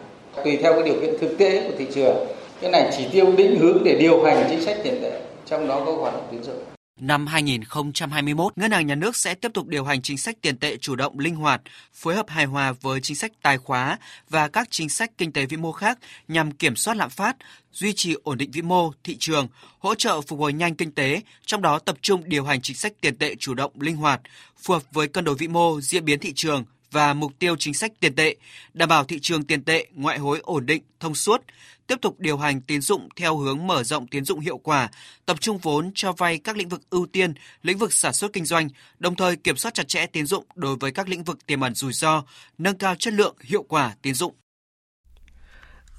Tùy 0.43 0.57
theo 0.61 0.73
cái 0.73 0.83
điều 0.83 0.95
kiện 1.01 1.19
thực 1.19 1.37
tế 1.37 1.61
của 1.67 1.73
thị 1.77 1.85
trường. 1.93 2.15
Cái 2.61 2.71
này 2.71 2.91
chỉ 2.97 3.05
tiêu 3.11 3.25
định 3.37 3.59
hướng 3.59 3.83
để 3.83 3.95
điều 3.95 4.23
hành 4.23 4.45
chính 4.49 4.61
sách 4.61 4.77
tiền 4.83 4.99
tệ, 5.01 5.11
trong 5.45 5.67
đó 5.67 5.81
có 5.85 5.91
hoạt 5.91 6.13
động 6.13 6.27
tín 6.31 6.43
dụng. 6.43 6.70
Năm 7.01 7.27
2021, 7.27 8.57
Ngân 8.57 8.71
hàng 8.71 8.87
Nhà 8.87 8.95
nước 8.95 9.15
sẽ 9.15 9.35
tiếp 9.35 9.51
tục 9.53 9.67
điều 9.67 9.83
hành 9.83 10.01
chính 10.01 10.17
sách 10.17 10.35
tiền 10.41 10.57
tệ 10.57 10.77
chủ 10.77 10.95
động 10.95 11.19
linh 11.19 11.35
hoạt, 11.35 11.61
phối 11.93 12.15
hợp 12.15 12.29
hài 12.29 12.45
hòa 12.45 12.73
với 12.81 13.01
chính 13.01 13.15
sách 13.15 13.31
tài 13.41 13.57
khóa 13.57 13.97
và 14.29 14.47
các 14.47 14.67
chính 14.71 14.89
sách 14.89 15.11
kinh 15.17 15.31
tế 15.31 15.45
vĩ 15.45 15.57
mô 15.57 15.71
khác 15.71 15.99
nhằm 16.27 16.51
kiểm 16.51 16.75
soát 16.75 16.97
lạm 16.97 17.09
phát, 17.09 17.35
duy 17.71 17.93
trì 17.93 18.15
ổn 18.23 18.37
định 18.37 18.51
vĩ 18.51 18.61
mô, 18.61 18.91
thị 19.03 19.17
trường, 19.19 19.47
hỗ 19.79 19.95
trợ 19.95 20.21
phục 20.21 20.39
hồi 20.39 20.53
nhanh 20.53 20.75
kinh 20.75 20.91
tế, 20.91 21.21
trong 21.45 21.61
đó 21.61 21.79
tập 21.79 21.97
trung 22.01 22.21
điều 22.25 22.45
hành 22.45 22.61
chính 22.61 22.75
sách 22.75 22.93
tiền 23.01 23.17
tệ 23.17 23.35
chủ 23.35 23.53
động 23.53 23.71
linh 23.79 23.95
hoạt, 23.95 24.21
phù 24.57 24.73
hợp 24.73 24.83
với 24.91 25.07
cân 25.07 25.23
đối 25.23 25.35
vĩ 25.35 25.47
mô, 25.47 25.81
diễn 25.81 26.05
biến 26.05 26.19
thị 26.19 26.33
trường, 26.35 26.65
và 26.91 27.13
mục 27.13 27.31
tiêu 27.39 27.55
chính 27.59 27.73
sách 27.73 27.91
tiền 27.99 28.15
tệ, 28.15 28.35
đảm 28.73 28.89
bảo 28.89 29.03
thị 29.03 29.19
trường 29.21 29.43
tiền 29.43 29.63
tệ, 29.63 29.87
ngoại 29.93 30.17
hối 30.19 30.39
ổn 30.43 30.65
định, 30.65 30.83
thông 30.99 31.15
suốt, 31.15 31.41
tiếp 31.87 31.95
tục 32.01 32.19
điều 32.19 32.37
hành 32.37 32.61
tín 32.61 32.81
dụng 32.81 33.09
theo 33.15 33.37
hướng 33.37 33.67
mở 33.67 33.83
rộng 33.83 34.07
tín 34.07 34.25
dụng 34.25 34.39
hiệu 34.39 34.57
quả, 34.57 34.89
tập 35.25 35.41
trung 35.41 35.57
vốn 35.57 35.91
cho 35.95 36.11
vay 36.11 36.37
các 36.37 36.57
lĩnh 36.57 36.69
vực 36.69 36.81
ưu 36.89 37.05
tiên, 37.05 37.33
lĩnh 37.63 37.77
vực 37.77 37.93
sản 37.93 38.13
xuất 38.13 38.33
kinh 38.33 38.45
doanh, 38.45 38.69
đồng 38.99 39.15
thời 39.15 39.35
kiểm 39.35 39.57
soát 39.57 39.73
chặt 39.73 39.87
chẽ 39.87 40.05
tín 40.05 40.25
dụng 40.25 40.45
đối 40.55 40.75
với 40.75 40.91
các 40.91 41.09
lĩnh 41.09 41.23
vực 41.23 41.45
tiềm 41.45 41.61
ẩn 41.61 41.75
rủi 41.75 41.93
ro, 41.93 42.23
nâng 42.57 42.77
cao 42.77 42.95
chất 42.95 43.13
lượng, 43.13 43.35
hiệu 43.41 43.63
quả 43.63 43.95
tín 44.01 44.13
dụng. 44.13 44.33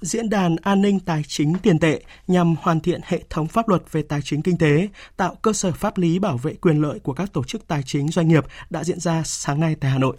Diễn 0.01 0.29
đàn 0.29 0.55
an 0.55 0.81
ninh 0.81 0.99
tài 0.99 1.23
chính 1.27 1.53
tiền 1.63 1.79
tệ 1.79 2.01
nhằm 2.27 2.55
hoàn 2.61 2.79
thiện 2.79 3.01
hệ 3.03 3.21
thống 3.29 3.47
pháp 3.47 3.69
luật 3.69 3.83
về 3.91 4.01
tài 4.01 4.21
chính 4.23 4.41
kinh 4.41 4.57
tế, 4.57 4.87
tạo 5.17 5.35
cơ 5.41 5.53
sở 5.53 5.71
pháp 5.71 5.97
lý 5.97 6.19
bảo 6.19 6.37
vệ 6.37 6.53
quyền 6.53 6.81
lợi 6.81 6.99
của 6.99 7.13
các 7.13 7.33
tổ 7.33 7.43
chức 7.43 7.67
tài 7.67 7.83
chính 7.85 8.07
doanh 8.11 8.27
nghiệp 8.27 8.45
đã 8.69 8.83
diễn 8.83 8.99
ra 8.99 9.23
sáng 9.25 9.59
nay 9.59 9.75
tại 9.79 9.91
Hà 9.91 9.97
Nội. 9.97 10.17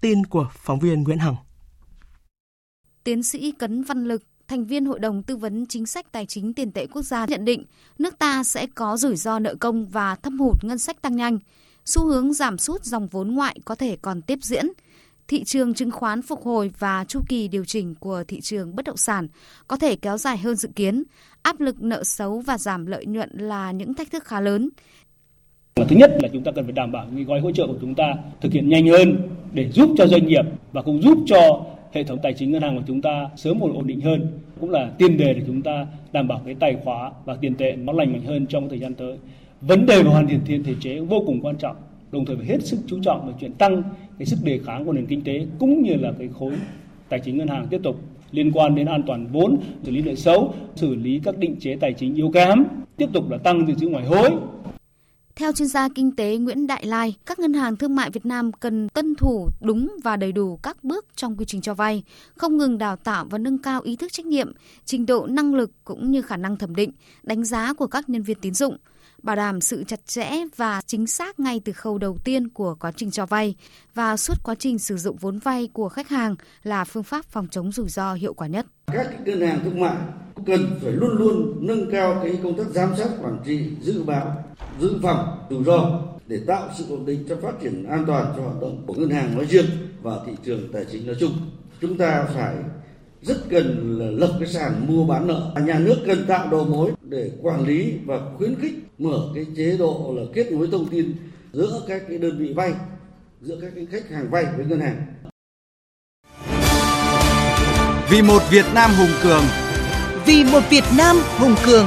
Tin 0.00 0.26
của 0.26 0.48
phóng 0.54 0.78
viên 0.78 1.02
Nguyễn 1.02 1.18
Hằng. 1.18 1.36
Tiến 3.04 3.22
sĩ 3.22 3.52
Cấn 3.52 3.82
Văn 3.82 4.04
Lực, 4.04 4.22
thành 4.48 4.64
viên 4.64 4.86
Hội 4.86 4.98
đồng 4.98 5.22
Tư 5.22 5.36
vấn 5.36 5.66
Chính 5.66 5.86
sách 5.86 6.12
Tài 6.12 6.26
chính 6.26 6.54
Tiền 6.54 6.72
tệ 6.72 6.86
Quốc 6.86 7.02
gia 7.02 7.26
nhận 7.26 7.44
định 7.44 7.64
nước 7.98 8.18
ta 8.18 8.44
sẽ 8.44 8.66
có 8.74 8.96
rủi 8.96 9.16
ro 9.16 9.38
nợ 9.38 9.54
công 9.60 9.86
và 9.86 10.14
thâm 10.14 10.38
hụt 10.38 10.64
ngân 10.64 10.78
sách 10.78 11.02
tăng 11.02 11.16
nhanh. 11.16 11.38
Xu 11.84 12.06
hướng 12.06 12.32
giảm 12.32 12.58
sút 12.58 12.84
dòng 12.84 13.08
vốn 13.08 13.34
ngoại 13.34 13.58
có 13.64 13.74
thể 13.74 13.96
còn 14.02 14.22
tiếp 14.22 14.38
diễn. 14.42 14.66
Thị 15.28 15.44
trường 15.44 15.74
chứng 15.74 15.90
khoán 15.90 16.22
phục 16.22 16.44
hồi 16.44 16.72
và 16.78 17.04
chu 17.04 17.20
kỳ 17.28 17.48
điều 17.48 17.64
chỉnh 17.64 17.94
của 17.94 18.24
thị 18.28 18.40
trường 18.40 18.76
bất 18.76 18.84
động 18.84 18.96
sản 18.96 19.28
có 19.68 19.76
thể 19.76 19.96
kéo 19.96 20.18
dài 20.18 20.38
hơn 20.38 20.56
dự 20.56 20.68
kiến. 20.76 21.04
Áp 21.42 21.60
lực 21.60 21.82
nợ 21.82 22.04
xấu 22.04 22.40
và 22.40 22.58
giảm 22.58 22.86
lợi 22.86 23.06
nhuận 23.06 23.30
là 23.32 23.72
những 23.72 23.94
thách 23.94 24.10
thức 24.10 24.24
khá 24.24 24.40
lớn. 24.40 24.68
Thứ 25.90 25.96
nhất 25.96 26.10
là 26.22 26.28
chúng 26.32 26.42
ta 26.42 26.52
cần 26.52 26.64
phải 26.64 26.72
đảm 26.72 26.92
bảo 26.92 27.06
cái 27.14 27.24
gói 27.24 27.40
hỗ 27.40 27.52
trợ 27.52 27.66
của 27.66 27.78
chúng 27.80 27.94
ta 27.94 28.14
thực 28.40 28.52
hiện 28.52 28.68
nhanh 28.68 28.86
hơn 28.86 29.16
để 29.52 29.68
giúp 29.72 29.90
cho 29.96 30.06
doanh 30.06 30.26
nghiệp 30.26 30.44
và 30.72 30.82
cũng 30.82 31.02
giúp 31.02 31.18
cho 31.26 31.64
hệ 31.92 32.04
thống 32.04 32.18
tài 32.22 32.32
chính 32.32 32.50
ngân 32.50 32.62
hàng 32.62 32.76
của 32.76 32.82
chúng 32.86 33.02
ta 33.02 33.28
sớm 33.36 33.60
ổn 33.60 33.86
định 33.86 34.00
hơn 34.00 34.26
cũng 34.60 34.70
là 34.70 34.90
tiền 34.98 35.16
đề 35.16 35.34
để 35.34 35.42
chúng 35.46 35.62
ta 35.62 35.86
đảm 36.12 36.28
bảo 36.28 36.40
cái 36.44 36.54
tài 36.54 36.76
khóa 36.84 37.10
và 37.24 37.36
tiền 37.40 37.54
tệ 37.54 37.76
nó 37.76 37.92
lành 37.92 38.12
mạnh 38.12 38.22
hơn 38.26 38.46
trong 38.46 38.68
thời 38.68 38.78
gian 38.78 38.94
tới. 38.94 39.16
Vấn 39.60 39.86
đề 39.86 40.02
về 40.02 40.10
hoàn 40.10 40.26
thiện 40.26 40.40
thiên 40.46 40.64
thể 40.64 40.74
chế 40.80 41.00
vô 41.00 41.22
cùng 41.26 41.40
quan 41.42 41.56
trọng 41.56 41.76
đồng 42.12 42.24
thời 42.24 42.36
phải 42.36 42.46
hết 42.46 42.62
sức 42.62 42.78
chú 42.86 42.98
trọng 43.02 43.26
về 43.26 43.32
chuyện 43.40 43.52
tăng 43.52 43.82
cái 44.18 44.26
sức 44.26 44.38
đề 44.44 44.60
kháng 44.66 44.84
của 44.84 44.92
nền 44.92 45.06
kinh 45.06 45.22
tế 45.22 45.46
cũng 45.58 45.82
như 45.82 45.94
là 45.94 46.12
cái 46.18 46.28
khối 46.38 46.52
tài 47.08 47.20
chính 47.20 47.38
ngân 47.38 47.48
hàng 47.48 47.66
tiếp 47.70 47.80
tục 47.82 47.96
liên 48.32 48.52
quan 48.52 48.74
đến 48.74 48.86
an 48.86 49.02
toàn 49.06 49.26
vốn, 49.32 49.56
xử 49.82 49.90
lý 49.90 50.02
nợ 50.02 50.14
xấu, 50.14 50.54
xử 50.74 50.94
lý 50.94 51.20
các 51.24 51.38
định 51.38 51.56
chế 51.60 51.76
tài 51.80 51.92
chính 51.92 52.14
yếu 52.14 52.30
kém, 52.30 52.64
tiếp 52.96 53.08
tục 53.12 53.30
là 53.30 53.38
tăng 53.38 53.66
dự 53.66 53.74
trữ 53.74 53.88
ngoại 53.88 54.04
hối, 54.04 54.30
theo 55.36 55.52
chuyên 55.52 55.68
gia 55.68 55.88
kinh 55.88 56.16
tế 56.16 56.36
Nguyễn 56.36 56.66
Đại 56.66 56.86
Lai, 56.86 57.16
các 57.26 57.38
ngân 57.38 57.52
hàng 57.54 57.76
thương 57.76 57.94
mại 57.94 58.10
Việt 58.10 58.26
Nam 58.26 58.52
cần 58.52 58.88
tuân 58.88 59.14
thủ 59.14 59.48
đúng 59.60 59.96
và 60.04 60.16
đầy 60.16 60.32
đủ 60.32 60.56
các 60.56 60.84
bước 60.84 61.06
trong 61.16 61.36
quy 61.36 61.44
trình 61.44 61.60
cho 61.60 61.74
vay, 61.74 62.02
không 62.36 62.56
ngừng 62.56 62.78
đào 62.78 62.96
tạo 62.96 63.24
và 63.30 63.38
nâng 63.38 63.58
cao 63.58 63.80
ý 63.80 63.96
thức 63.96 64.12
trách 64.12 64.26
nhiệm, 64.26 64.52
trình 64.84 65.06
độ 65.06 65.26
năng 65.26 65.54
lực 65.54 65.70
cũng 65.84 66.10
như 66.10 66.22
khả 66.22 66.36
năng 66.36 66.56
thẩm 66.56 66.74
định, 66.74 66.92
đánh 67.22 67.44
giá 67.44 67.74
của 67.74 67.86
các 67.86 68.08
nhân 68.08 68.22
viên 68.22 68.40
tín 68.40 68.54
dụng, 68.54 68.76
bảo 69.22 69.36
đảm 69.36 69.60
sự 69.60 69.84
chặt 69.84 70.06
chẽ 70.06 70.30
và 70.56 70.80
chính 70.86 71.06
xác 71.06 71.40
ngay 71.40 71.60
từ 71.64 71.72
khâu 71.72 71.98
đầu 71.98 72.18
tiên 72.24 72.48
của 72.48 72.74
quá 72.80 72.92
trình 72.96 73.10
cho 73.10 73.26
vay 73.26 73.54
và 73.94 74.16
suốt 74.16 74.34
quá 74.42 74.54
trình 74.58 74.78
sử 74.78 74.96
dụng 74.96 75.16
vốn 75.16 75.38
vay 75.38 75.68
của 75.72 75.88
khách 75.88 76.08
hàng 76.08 76.36
là 76.62 76.84
phương 76.84 77.02
pháp 77.02 77.24
phòng 77.24 77.48
chống 77.50 77.72
rủi 77.72 77.88
ro 77.88 78.14
hiệu 78.14 78.34
quả 78.34 78.46
nhất. 78.46 78.66
Các 78.86 79.26
ngân 79.26 79.40
hàng 79.40 79.60
thương 79.64 79.80
mại 79.80 79.96
cần 80.46 80.78
phải 80.82 80.92
luôn 80.92 81.10
luôn 81.18 81.66
nâng 81.66 81.90
cao 81.92 82.20
cái 82.22 82.38
công 82.42 82.58
tác 82.58 82.66
giám 82.66 82.96
sát, 82.96 83.08
quản 83.22 83.38
trị, 83.44 83.70
dự 83.80 84.02
báo, 84.02 84.44
dự 84.80 84.98
phòng, 85.02 85.46
rủi 85.50 85.64
ro 85.64 86.02
để 86.26 86.40
tạo 86.46 86.68
sự 86.78 86.84
ổn 86.90 87.06
định 87.06 87.24
cho 87.28 87.36
phát 87.42 87.52
triển 87.62 87.84
an 87.84 88.04
toàn 88.06 88.32
cho 88.36 88.42
hoạt 88.42 88.60
động 88.60 88.84
của 88.86 88.94
ngân 88.94 89.10
hàng 89.10 89.34
nói 89.34 89.46
riêng 89.46 89.66
và 90.02 90.12
thị 90.26 90.32
trường 90.44 90.72
tài 90.72 90.84
chính 90.92 91.06
nói 91.06 91.16
chung 91.20 91.32
chúng 91.80 91.98
ta 91.98 92.24
phải 92.34 92.56
rất 93.22 93.36
cần 93.50 93.98
là 93.98 94.06
lập 94.10 94.36
cái 94.40 94.48
sàn 94.48 94.86
mua 94.88 95.04
bán 95.04 95.26
nợ. 95.26 95.54
Nhà 95.66 95.78
nước 95.78 95.96
cần 96.06 96.26
tạo 96.26 96.48
đầu 96.50 96.64
mối 96.64 96.92
để 97.02 97.30
quản 97.42 97.66
lý 97.66 97.92
và 98.04 98.20
khuyến 98.38 98.54
khích 98.60 98.74
mở 98.98 99.28
cái 99.34 99.46
chế 99.56 99.76
độ 99.76 100.14
là 100.16 100.22
kết 100.34 100.52
nối 100.52 100.68
thông 100.72 100.88
tin 100.88 101.14
giữa 101.52 101.82
các 101.88 102.02
cái 102.08 102.18
đơn 102.18 102.38
vị 102.38 102.52
vay 102.52 102.72
giữa 103.40 103.58
các 103.60 103.72
cái 103.74 103.86
khách 103.90 104.10
hàng 104.10 104.30
vay 104.30 104.44
với 104.56 104.66
ngân 104.66 104.80
hàng. 104.80 105.06
Vì 108.10 108.22
một 108.22 108.42
Việt 108.50 108.66
Nam 108.74 108.90
hùng 108.98 109.14
cường. 109.22 109.42
Vì 110.26 110.44
một 110.52 110.60
Việt 110.70 110.84
Nam 110.98 111.16
hùng 111.38 111.54
cường. 111.66 111.86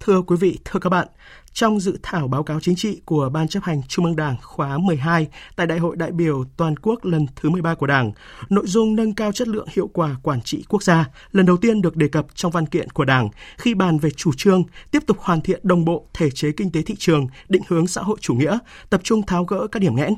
Thưa 0.00 0.22
quý 0.22 0.36
vị, 0.40 0.58
thưa 0.64 0.80
các 0.80 0.90
bạn, 0.90 1.08
trong 1.52 1.80
dự 1.80 1.98
thảo 2.02 2.28
báo 2.28 2.42
cáo 2.42 2.60
chính 2.60 2.76
trị 2.76 3.00
của 3.04 3.28
Ban 3.28 3.48
chấp 3.48 3.62
hành 3.62 3.82
Trung 3.88 4.04
ương 4.04 4.16
Đảng 4.16 4.36
khóa 4.42 4.78
12 4.78 5.26
tại 5.56 5.66
Đại 5.66 5.78
hội 5.78 5.96
đại 5.96 6.12
biểu 6.12 6.44
toàn 6.56 6.76
quốc 6.76 7.04
lần 7.04 7.26
thứ 7.36 7.50
13 7.50 7.74
của 7.74 7.86
Đảng, 7.86 8.12
nội 8.48 8.66
dung 8.66 8.96
nâng 8.96 9.14
cao 9.14 9.32
chất 9.32 9.48
lượng 9.48 9.68
hiệu 9.72 9.88
quả 9.92 10.16
quản 10.22 10.42
trị 10.42 10.64
quốc 10.68 10.82
gia 10.82 11.08
lần 11.32 11.46
đầu 11.46 11.56
tiên 11.56 11.82
được 11.82 11.96
đề 11.96 12.08
cập 12.08 12.26
trong 12.34 12.52
văn 12.52 12.66
kiện 12.66 12.90
của 12.90 13.04
Đảng 13.04 13.28
khi 13.56 13.74
bàn 13.74 13.98
về 13.98 14.10
chủ 14.10 14.32
trương 14.36 14.64
tiếp 14.90 15.02
tục 15.06 15.16
hoàn 15.20 15.40
thiện 15.40 15.60
đồng 15.62 15.84
bộ 15.84 16.06
thể 16.14 16.30
chế 16.30 16.52
kinh 16.52 16.70
tế 16.72 16.82
thị 16.82 16.94
trường, 16.98 17.26
định 17.48 17.62
hướng 17.68 17.86
xã 17.86 18.02
hội 18.02 18.16
chủ 18.20 18.34
nghĩa, 18.34 18.58
tập 18.90 19.00
trung 19.04 19.26
tháo 19.26 19.44
gỡ 19.44 19.66
các 19.72 19.80
điểm 19.80 19.96
nghẽn. 19.96 20.14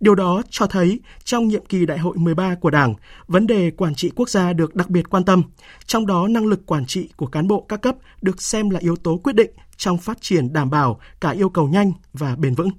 Điều 0.00 0.14
đó 0.14 0.42
cho 0.50 0.66
thấy 0.66 1.00
trong 1.24 1.48
nhiệm 1.48 1.66
kỳ 1.66 1.86
đại 1.86 1.98
hội 1.98 2.16
13 2.16 2.54
của 2.54 2.70
Đảng, 2.70 2.94
vấn 3.26 3.46
đề 3.46 3.70
quản 3.70 3.94
trị 3.94 4.10
quốc 4.16 4.28
gia 4.28 4.52
được 4.52 4.74
đặc 4.74 4.90
biệt 4.90 5.10
quan 5.10 5.24
tâm, 5.24 5.42
trong 5.86 6.06
đó 6.06 6.28
năng 6.28 6.46
lực 6.46 6.66
quản 6.66 6.86
trị 6.86 7.08
của 7.16 7.26
cán 7.26 7.48
bộ 7.48 7.66
các 7.68 7.82
cấp 7.82 7.96
được 8.22 8.42
xem 8.42 8.70
là 8.70 8.80
yếu 8.80 8.96
tố 8.96 9.16
quyết 9.16 9.32
định 9.32 9.50
trong 9.78 9.98
phát 9.98 10.20
triển 10.20 10.52
đảm 10.52 10.70
bảo 10.70 11.00
cả 11.20 11.30
yêu 11.30 11.48
cầu 11.48 11.68
nhanh 11.68 11.92
và 12.12 12.36
bền 12.36 12.54
vững. 12.54 12.70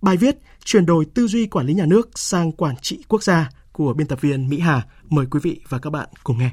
Bài 0.00 0.16
viết 0.16 0.36
Chuyển 0.64 0.86
đổi 0.86 1.04
tư 1.04 1.26
duy 1.26 1.46
quản 1.46 1.66
lý 1.66 1.74
nhà 1.74 1.86
nước 1.86 2.18
sang 2.18 2.52
quản 2.52 2.76
trị 2.76 3.04
quốc 3.08 3.22
gia 3.22 3.50
của 3.72 3.94
biên 3.94 4.06
tập 4.06 4.20
viên 4.20 4.48
Mỹ 4.48 4.58
Hà. 4.58 4.86
Mời 5.08 5.26
quý 5.30 5.40
vị 5.42 5.60
và 5.68 5.78
các 5.78 5.90
bạn 5.90 6.08
cùng 6.24 6.38
nghe. 6.38 6.50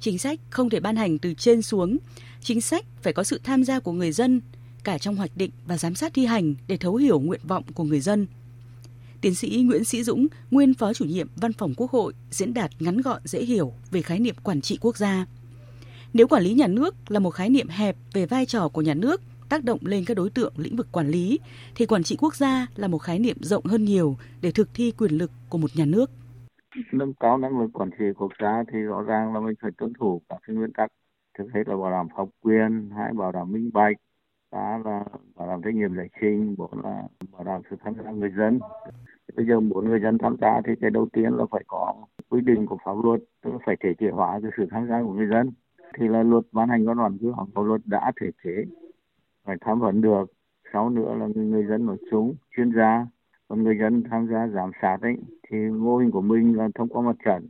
Chính 0.00 0.18
sách 0.18 0.40
không 0.50 0.70
thể 0.70 0.80
ban 0.80 0.96
hành 0.96 1.18
từ 1.18 1.34
trên 1.34 1.62
xuống, 1.62 1.98
chính 2.40 2.60
sách 2.60 2.84
phải 3.02 3.12
có 3.12 3.24
sự 3.24 3.40
tham 3.44 3.64
gia 3.64 3.80
của 3.80 3.92
người 3.92 4.12
dân, 4.12 4.40
cả 4.84 4.98
trong 4.98 5.16
hoạch 5.16 5.36
định 5.36 5.50
và 5.66 5.78
giám 5.78 5.94
sát 5.94 6.14
thi 6.14 6.26
hành 6.26 6.54
để 6.66 6.76
thấu 6.76 6.96
hiểu 6.96 7.20
nguyện 7.20 7.40
vọng 7.44 7.64
của 7.74 7.84
người 7.84 8.00
dân. 8.00 8.26
Tiến 9.20 9.34
sĩ 9.34 9.62
Nguyễn 9.66 9.84
Sĩ 9.84 10.04
Dũng, 10.04 10.26
nguyên 10.50 10.74
phó 10.74 10.94
chủ 10.94 11.04
nhiệm 11.04 11.28
Văn 11.36 11.52
phòng 11.52 11.74
Quốc 11.76 11.90
hội, 11.90 12.12
diễn 12.30 12.54
đạt 12.54 12.70
ngắn 12.78 13.00
gọn 13.00 13.22
dễ 13.24 13.44
hiểu 13.44 13.72
về 13.90 14.02
khái 14.02 14.18
niệm 14.18 14.34
quản 14.42 14.60
trị 14.60 14.78
quốc 14.80 14.96
gia. 14.96 15.26
Nếu 16.16 16.26
quản 16.28 16.42
lý 16.42 16.54
nhà 16.54 16.66
nước 16.66 16.94
là 17.08 17.18
một 17.18 17.30
khái 17.30 17.50
niệm 17.50 17.68
hẹp 17.68 17.96
về 18.14 18.26
vai 18.26 18.46
trò 18.46 18.68
của 18.68 18.82
nhà 18.82 18.94
nước 18.94 19.20
tác 19.48 19.64
động 19.64 19.78
lên 19.82 20.04
các 20.06 20.16
đối 20.16 20.30
tượng 20.30 20.52
lĩnh 20.56 20.76
vực 20.76 20.86
quản 20.92 21.08
lý, 21.08 21.38
thì 21.74 21.86
quản 21.86 22.02
trị 22.02 22.16
quốc 22.20 22.34
gia 22.34 22.66
là 22.76 22.88
một 22.88 22.98
khái 22.98 23.18
niệm 23.18 23.36
rộng 23.40 23.64
hơn 23.64 23.84
nhiều 23.84 24.16
để 24.42 24.50
thực 24.50 24.68
thi 24.74 24.92
quyền 24.98 25.12
lực 25.12 25.30
của 25.50 25.58
một 25.58 25.70
nhà 25.76 25.84
nước. 25.84 26.10
Nâng 26.92 27.14
cao 27.20 27.38
năng 27.38 27.60
lực 27.60 27.70
quản 27.72 27.90
trị 27.98 28.04
quốc 28.16 28.32
gia 28.42 28.62
thì 28.72 28.78
rõ 28.78 29.02
ràng 29.02 29.34
là 29.34 29.40
mình 29.40 29.54
phải 29.62 29.70
tuân 29.78 29.92
thủ 30.00 30.22
các 30.28 30.38
nguyên 30.48 30.72
tắc 30.72 30.92
trước 31.38 31.44
hết 31.54 31.62
là 31.66 31.76
bảo 31.76 31.90
đảm 31.90 32.06
pháp 32.16 32.24
quyền, 32.42 32.90
hai 32.96 33.12
bảo 33.12 33.32
đảm 33.32 33.52
minh 33.52 33.70
bạch, 33.72 33.96
ba 34.50 34.78
là 34.84 35.04
bảo 35.34 35.48
đảm 35.48 35.60
trách 35.64 35.74
nhiệm 35.74 35.96
giải 35.96 36.08
trình 36.20 36.54
bốn 36.58 36.70
là 36.84 37.02
bảo 37.32 37.44
đảm 37.44 37.62
sự 37.70 37.76
tham 37.84 37.94
gia 38.04 38.10
người 38.10 38.30
dân 38.38 38.58
bây 39.36 39.46
giờ 39.46 39.60
muốn 39.60 39.88
người 39.88 40.00
dân 40.00 40.18
tham 40.18 40.36
gia 40.40 40.60
thì 40.66 40.72
cái 40.80 40.90
đầu 40.90 41.08
tiên 41.12 41.32
là 41.32 41.44
phải 41.50 41.64
có 41.66 41.94
quy 42.28 42.40
định 42.40 42.66
của 42.66 42.78
pháp 42.84 43.04
luật 43.04 43.20
tức 43.44 43.50
là 43.50 43.58
phải 43.66 43.76
thể 43.80 43.94
chế 43.98 44.06
hóa 44.12 44.38
cái 44.42 44.50
sự 44.56 44.66
tham 44.70 44.88
gia 44.88 45.02
của 45.02 45.12
người 45.12 45.28
dân 45.30 45.50
thì 45.98 46.08
là 46.08 46.22
luật 46.22 46.44
ban 46.52 46.68
hành 46.68 46.86
văn 46.86 46.98
bản 46.98 47.18
quy 47.18 47.28
phạm 47.36 47.46
pháp 47.54 47.62
luật 47.62 47.80
đã 47.84 48.12
thể 48.20 48.26
chế 48.44 48.64
phải 49.44 49.56
tham 49.60 49.80
vấn 49.80 50.00
được 50.00 50.24
sau 50.72 50.90
nữa 50.90 51.14
là 51.18 51.26
người 51.34 51.64
dân 51.68 51.86
nói 51.86 51.96
chung 52.10 52.34
chuyên 52.56 52.70
gia 52.76 53.06
còn 53.48 53.62
người 53.62 53.76
dân 53.80 54.02
tham 54.10 54.28
gia 54.30 54.48
giám 54.54 54.70
sát 54.82 54.98
ấy 55.02 55.16
thì 55.48 55.56
mô 55.58 55.96
hình 55.96 56.10
của 56.10 56.20
mình 56.20 56.56
là 56.56 56.68
thông 56.74 56.88
qua 56.88 57.02
mặt 57.02 57.16
trận 57.24 57.48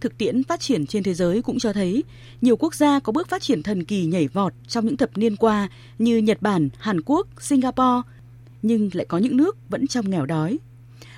Thực 0.00 0.18
tiễn 0.18 0.44
phát 0.44 0.60
triển 0.60 0.86
trên 0.86 1.02
thế 1.02 1.14
giới 1.14 1.42
cũng 1.42 1.58
cho 1.58 1.72
thấy 1.72 2.04
nhiều 2.40 2.56
quốc 2.56 2.74
gia 2.74 3.00
có 3.00 3.12
bước 3.12 3.28
phát 3.28 3.42
triển 3.42 3.62
thần 3.62 3.84
kỳ 3.84 4.06
nhảy 4.06 4.28
vọt 4.28 4.52
trong 4.68 4.86
những 4.86 4.96
thập 4.96 5.18
niên 5.18 5.36
qua 5.36 5.68
như 5.98 6.18
Nhật 6.18 6.42
Bản, 6.42 6.68
Hàn 6.78 7.00
Quốc, 7.00 7.26
Singapore, 7.40 8.02
nhưng 8.62 8.90
lại 8.92 9.06
có 9.08 9.18
những 9.18 9.36
nước 9.36 9.56
vẫn 9.68 9.86
trong 9.86 10.10
nghèo 10.10 10.26
đói. 10.26 10.58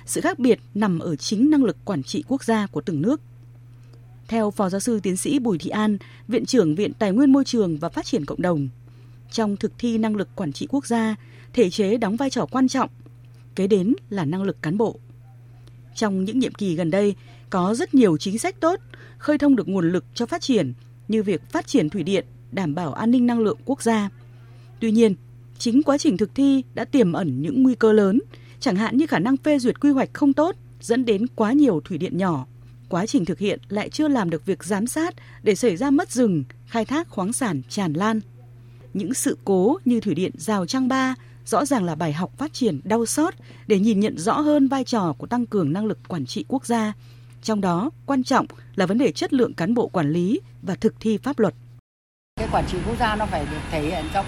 Sự 0.05 0.21
khác 0.21 0.39
biệt 0.39 0.59
nằm 0.75 0.99
ở 0.99 1.15
chính 1.15 1.49
năng 1.49 1.63
lực 1.63 1.77
quản 1.85 2.03
trị 2.03 2.23
quốc 2.27 2.43
gia 2.43 2.67
của 2.67 2.81
từng 2.81 3.01
nước. 3.01 3.21
Theo 4.27 4.51
Phó 4.51 4.69
Giáo 4.69 4.79
sư 4.79 4.99
Tiến 4.99 5.17
sĩ 5.17 5.39
Bùi 5.39 5.57
Thị 5.57 5.69
An, 5.69 5.97
Viện 6.27 6.45
trưởng 6.45 6.75
Viện 6.75 6.93
Tài 6.93 7.11
nguyên 7.11 7.31
Môi 7.31 7.45
trường 7.45 7.77
và 7.77 7.89
Phát 7.89 8.05
triển 8.05 8.25
Cộng 8.25 8.41
đồng, 8.41 8.69
trong 9.31 9.57
thực 9.57 9.71
thi 9.77 9.97
năng 9.97 10.15
lực 10.15 10.29
quản 10.35 10.53
trị 10.53 10.67
quốc 10.69 10.85
gia, 10.85 11.15
thể 11.53 11.69
chế 11.69 11.97
đóng 11.97 12.15
vai 12.15 12.29
trò 12.29 12.45
quan 12.45 12.67
trọng, 12.67 12.89
kế 13.55 13.67
đến 13.67 13.93
là 14.09 14.25
năng 14.25 14.43
lực 14.43 14.61
cán 14.61 14.77
bộ. 14.77 14.99
Trong 15.95 16.25
những 16.25 16.39
nhiệm 16.39 16.53
kỳ 16.53 16.75
gần 16.75 16.91
đây, 16.91 17.15
có 17.49 17.75
rất 17.75 17.93
nhiều 17.93 18.17
chính 18.17 18.39
sách 18.39 18.59
tốt, 18.59 18.79
khơi 19.17 19.37
thông 19.37 19.55
được 19.55 19.67
nguồn 19.67 19.91
lực 19.91 20.05
cho 20.13 20.25
phát 20.25 20.41
triển 20.41 20.73
như 21.07 21.23
việc 21.23 21.41
phát 21.49 21.67
triển 21.67 21.89
thủy 21.89 22.03
điện, 22.03 22.25
đảm 22.51 22.75
bảo 22.75 22.93
an 22.93 23.11
ninh 23.11 23.27
năng 23.27 23.39
lượng 23.39 23.57
quốc 23.65 23.81
gia. 23.81 24.09
Tuy 24.79 24.91
nhiên, 24.91 25.15
chính 25.57 25.83
quá 25.83 25.97
trình 25.97 26.17
thực 26.17 26.35
thi 26.35 26.63
đã 26.73 26.85
tiềm 26.85 27.13
ẩn 27.13 27.41
những 27.41 27.63
nguy 27.63 27.75
cơ 27.75 27.91
lớn, 27.91 28.19
chẳng 28.59 28.75
hạn 28.75 28.97
như 28.97 29.07
khả 29.07 29.19
năng 29.19 29.37
phê 29.37 29.59
duyệt 29.59 29.79
quy 29.79 29.89
hoạch 29.89 30.09
không 30.13 30.33
tốt 30.33 30.55
dẫn 30.81 31.05
đến 31.05 31.27
quá 31.35 31.53
nhiều 31.53 31.81
thủy 31.85 31.97
điện 31.97 32.17
nhỏ. 32.17 32.45
Quá 32.89 33.05
trình 33.05 33.25
thực 33.25 33.39
hiện 33.39 33.59
lại 33.69 33.89
chưa 33.89 34.07
làm 34.07 34.29
được 34.29 34.45
việc 34.45 34.63
giám 34.63 34.87
sát 34.87 35.15
để 35.43 35.55
xảy 35.55 35.77
ra 35.77 35.89
mất 35.89 36.11
rừng, 36.11 36.43
khai 36.65 36.85
thác 36.85 37.09
khoáng 37.09 37.33
sản 37.33 37.61
tràn 37.69 37.93
lan. 37.93 38.19
Những 38.93 39.13
sự 39.13 39.37
cố 39.45 39.77
như 39.85 39.99
thủy 39.99 40.15
điện 40.15 40.31
Rào 40.37 40.65
Trang 40.65 40.87
Ba 40.87 41.15
rõ 41.45 41.65
ràng 41.65 41.83
là 41.83 41.95
bài 41.95 42.13
học 42.13 42.37
phát 42.37 42.53
triển 42.53 42.81
đau 42.83 43.05
xót 43.05 43.33
để 43.67 43.79
nhìn 43.79 43.99
nhận 43.99 44.17
rõ 44.17 44.39
hơn 44.39 44.67
vai 44.67 44.83
trò 44.83 45.15
của 45.17 45.27
tăng 45.27 45.45
cường 45.45 45.73
năng 45.73 45.85
lực 45.85 45.99
quản 46.07 46.25
trị 46.25 46.45
quốc 46.47 46.65
gia. 46.65 46.93
Trong 47.41 47.61
đó, 47.61 47.91
quan 48.05 48.23
trọng 48.23 48.45
là 48.75 48.85
vấn 48.85 48.97
đề 48.97 49.11
chất 49.11 49.33
lượng 49.33 49.53
cán 49.53 49.73
bộ 49.73 49.87
quản 49.87 50.11
lý 50.11 50.41
và 50.61 50.75
thực 50.75 50.93
thi 50.99 51.17
pháp 51.17 51.39
luật. 51.39 51.53
Cái 52.35 52.47
quản 52.51 52.65
trị 52.71 52.77
quốc 52.87 52.95
gia 52.99 53.15
nó 53.15 53.25
phải 53.25 53.45
được 53.51 53.57
thể 53.71 53.81
hiện 53.81 54.05
trong 54.13 54.25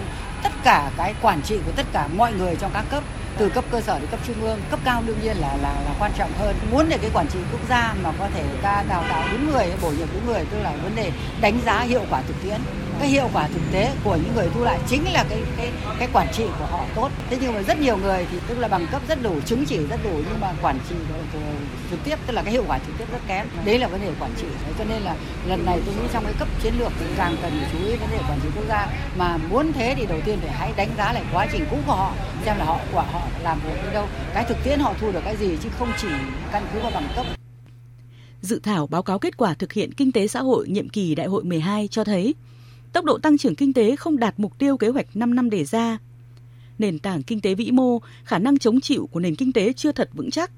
cả 0.64 0.90
cái 0.96 1.14
quản 1.22 1.42
trị 1.42 1.58
của 1.66 1.72
tất 1.76 1.86
cả 1.92 2.08
mọi 2.16 2.32
người 2.32 2.56
trong 2.60 2.70
các 2.74 2.84
cấp, 2.90 3.02
từ 3.38 3.48
cấp 3.48 3.64
cơ 3.70 3.80
sở 3.80 3.98
đến 3.98 4.08
cấp 4.10 4.20
trung 4.26 4.42
ương. 4.42 4.60
Cấp 4.70 4.80
cao 4.84 5.02
đương 5.06 5.16
nhiên 5.22 5.36
là 5.36 5.56
là 5.62 5.72
là 5.72 5.94
quan 5.98 6.12
trọng 6.18 6.30
hơn. 6.38 6.56
Muốn 6.70 6.86
để 6.88 6.98
cái 6.98 7.10
quản 7.14 7.26
trị 7.28 7.38
quốc 7.52 7.60
gia 7.68 7.94
mà 8.02 8.12
có 8.18 8.28
thể 8.34 8.44
ta 8.62 8.84
đào 8.88 9.04
tạo 9.10 9.28
đúng 9.32 9.52
người, 9.52 9.66
bổ 9.82 9.90
nhiệm 9.90 10.08
đúng 10.14 10.26
người, 10.26 10.44
tức 10.50 10.58
là 10.62 10.72
vấn 10.82 10.96
đề 10.96 11.10
đánh 11.40 11.60
giá 11.64 11.80
hiệu 11.80 12.02
quả 12.10 12.22
thực 12.28 12.42
tiễn 12.42 12.60
cái 13.00 13.08
hiệu 13.08 13.28
quả 13.32 13.48
thực 13.48 13.62
tế 13.72 13.92
của 14.04 14.16
những 14.16 14.34
người 14.34 14.48
thu 14.54 14.64
lại 14.64 14.78
chính 14.88 15.12
là 15.12 15.24
cái 15.30 15.42
cái 15.56 15.72
cái 15.98 16.08
quản 16.12 16.26
trị 16.32 16.44
của 16.58 16.66
họ 16.70 16.84
tốt. 16.94 17.10
Thế 17.30 17.38
nhưng 17.40 17.54
mà 17.54 17.62
rất 17.62 17.80
nhiều 17.80 17.96
người 17.96 18.26
thì 18.30 18.38
tức 18.48 18.58
là 18.58 18.68
bằng 18.68 18.86
cấp 18.92 19.02
rất 19.08 19.22
đủ 19.22 19.40
chứng 19.46 19.64
chỉ 19.64 19.76
rất 19.86 20.00
đủ 20.04 20.10
nhưng 20.14 20.40
mà 20.40 20.54
quản 20.62 20.78
trị 20.88 20.94
ờ, 21.32 21.40
trực 21.90 21.98
tiếp 22.04 22.16
tức 22.26 22.32
là 22.32 22.42
cái 22.42 22.52
hiệu 22.52 22.64
quả 22.68 22.78
trực 22.78 22.98
tiếp 22.98 23.04
rất 23.12 23.18
kém. 23.28 23.46
Đấy 23.64 23.78
là 23.78 23.88
vấn 23.88 24.00
đề 24.00 24.12
quản 24.20 24.30
trị. 24.36 24.46
Đấy, 24.64 24.74
cho 24.78 24.84
nên 24.84 25.02
là 25.02 25.16
lần 25.46 25.66
này 25.66 25.80
tôi 25.86 25.94
nghĩ 25.94 26.08
trong 26.12 26.24
cái 26.24 26.32
cấp 26.38 26.48
chiến 26.62 26.74
lược 26.78 26.92
thì 27.00 27.06
càng 27.16 27.36
cần 27.42 27.52
chú 27.72 27.78
ý 27.86 27.96
vấn 27.96 28.10
đề 28.10 28.18
quản 28.28 28.38
trị 28.42 28.48
quốc 28.56 28.64
gia. 28.68 28.88
Mà 29.16 29.36
muốn 29.50 29.72
thế 29.72 29.94
thì 29.98 30.06
đầu 30.06 30.18
tiên 30.24 30.38
phải 30.42 30.50
hãy 30.50 30.72
đánh 30.76 30.90
giá 30.98 31.12
lại 31.12 31.24
quá 31.32 31.46
trình 31.52 31.64
cũ 31.70 31.76
của 31.86 31.94
họ 31.94 32.14
xem 32.44 32.58
là 32.58 32.64
họ 32.64 32.78
của 32.92 33.04
họ 33.12 33.22
làm 33.42 33.60
việc 33.60 33.80
cái 33.84 33.94
đâu. 33.94 34.06
Cái 34.34 34.44
thực 34.48 34.56
tiễn 34.64 34.80
họ 34.80 34.94
thu 35.00 35.12
được 35.12 35.20
cái 35.24 35.36
gì 35.36 35.56
chứ 35.62 35.68
không 35.78 35.92
chỉ 36.02 36.08
căn 36.52 36.66
cứ 36.72 36.80
vào 36.80 36.90
bằng 36.94 37.08
cấp. 37.16 37.26
Dự 38.40 38.60
thảo 38.62 38.86
báo 38.86 39.02
cáo 39.02 39.18
kết 39.18 39.36
quả 39.36 39.54
thực 39.54 39.72
hiện 39.72 39.92
kinh 39.92 40.12
tế 40.12 40.26
xã 40.26 40.40
hội 40.40 40.68
nhiệm 40.68 40.88
kỳ 40.88 41.14
đại 41.14 41.26
hội 41.26 41.44
12 41.44 41.88
cho 41.88 42.04
thấy 42.04 42.34
tốc 42.92 43.04
độ 43.04 43.18
tăng 43.18 43.38
trưởng 43.38 43.54
kinh 43.54 43.72
tế 43.72 43.96
không 43.96 44.18
đạt 44.18 44.34
mục 44.40 44.58
tiêu 44.58 44.76
kế 44.76 44.88
hoạch 44.88 45.16
5 45.16 45.34
năm 45.34 45.50
đề 45.50 45.64
ra. 45.64 45.98
Nền 46.78 46.98
tảng 46.98 47.22
kinh 47.22 47.40
tế 47.40 47.54
vĩ 47.54 47.70
mô, 47.70 47.98
khả 48.24 48.38
năng 48.38 48.58
chống 48.58 48.80
chịu 48.80 49.08
của 49.12 49.20
nền 49.20 49.34
kinh 49.34 49.52
tế 49.52 49.72
chưa 49.72 49.92
thật 49.92 50.10
vững 50.12 50.30
chắc. 50.30 50.50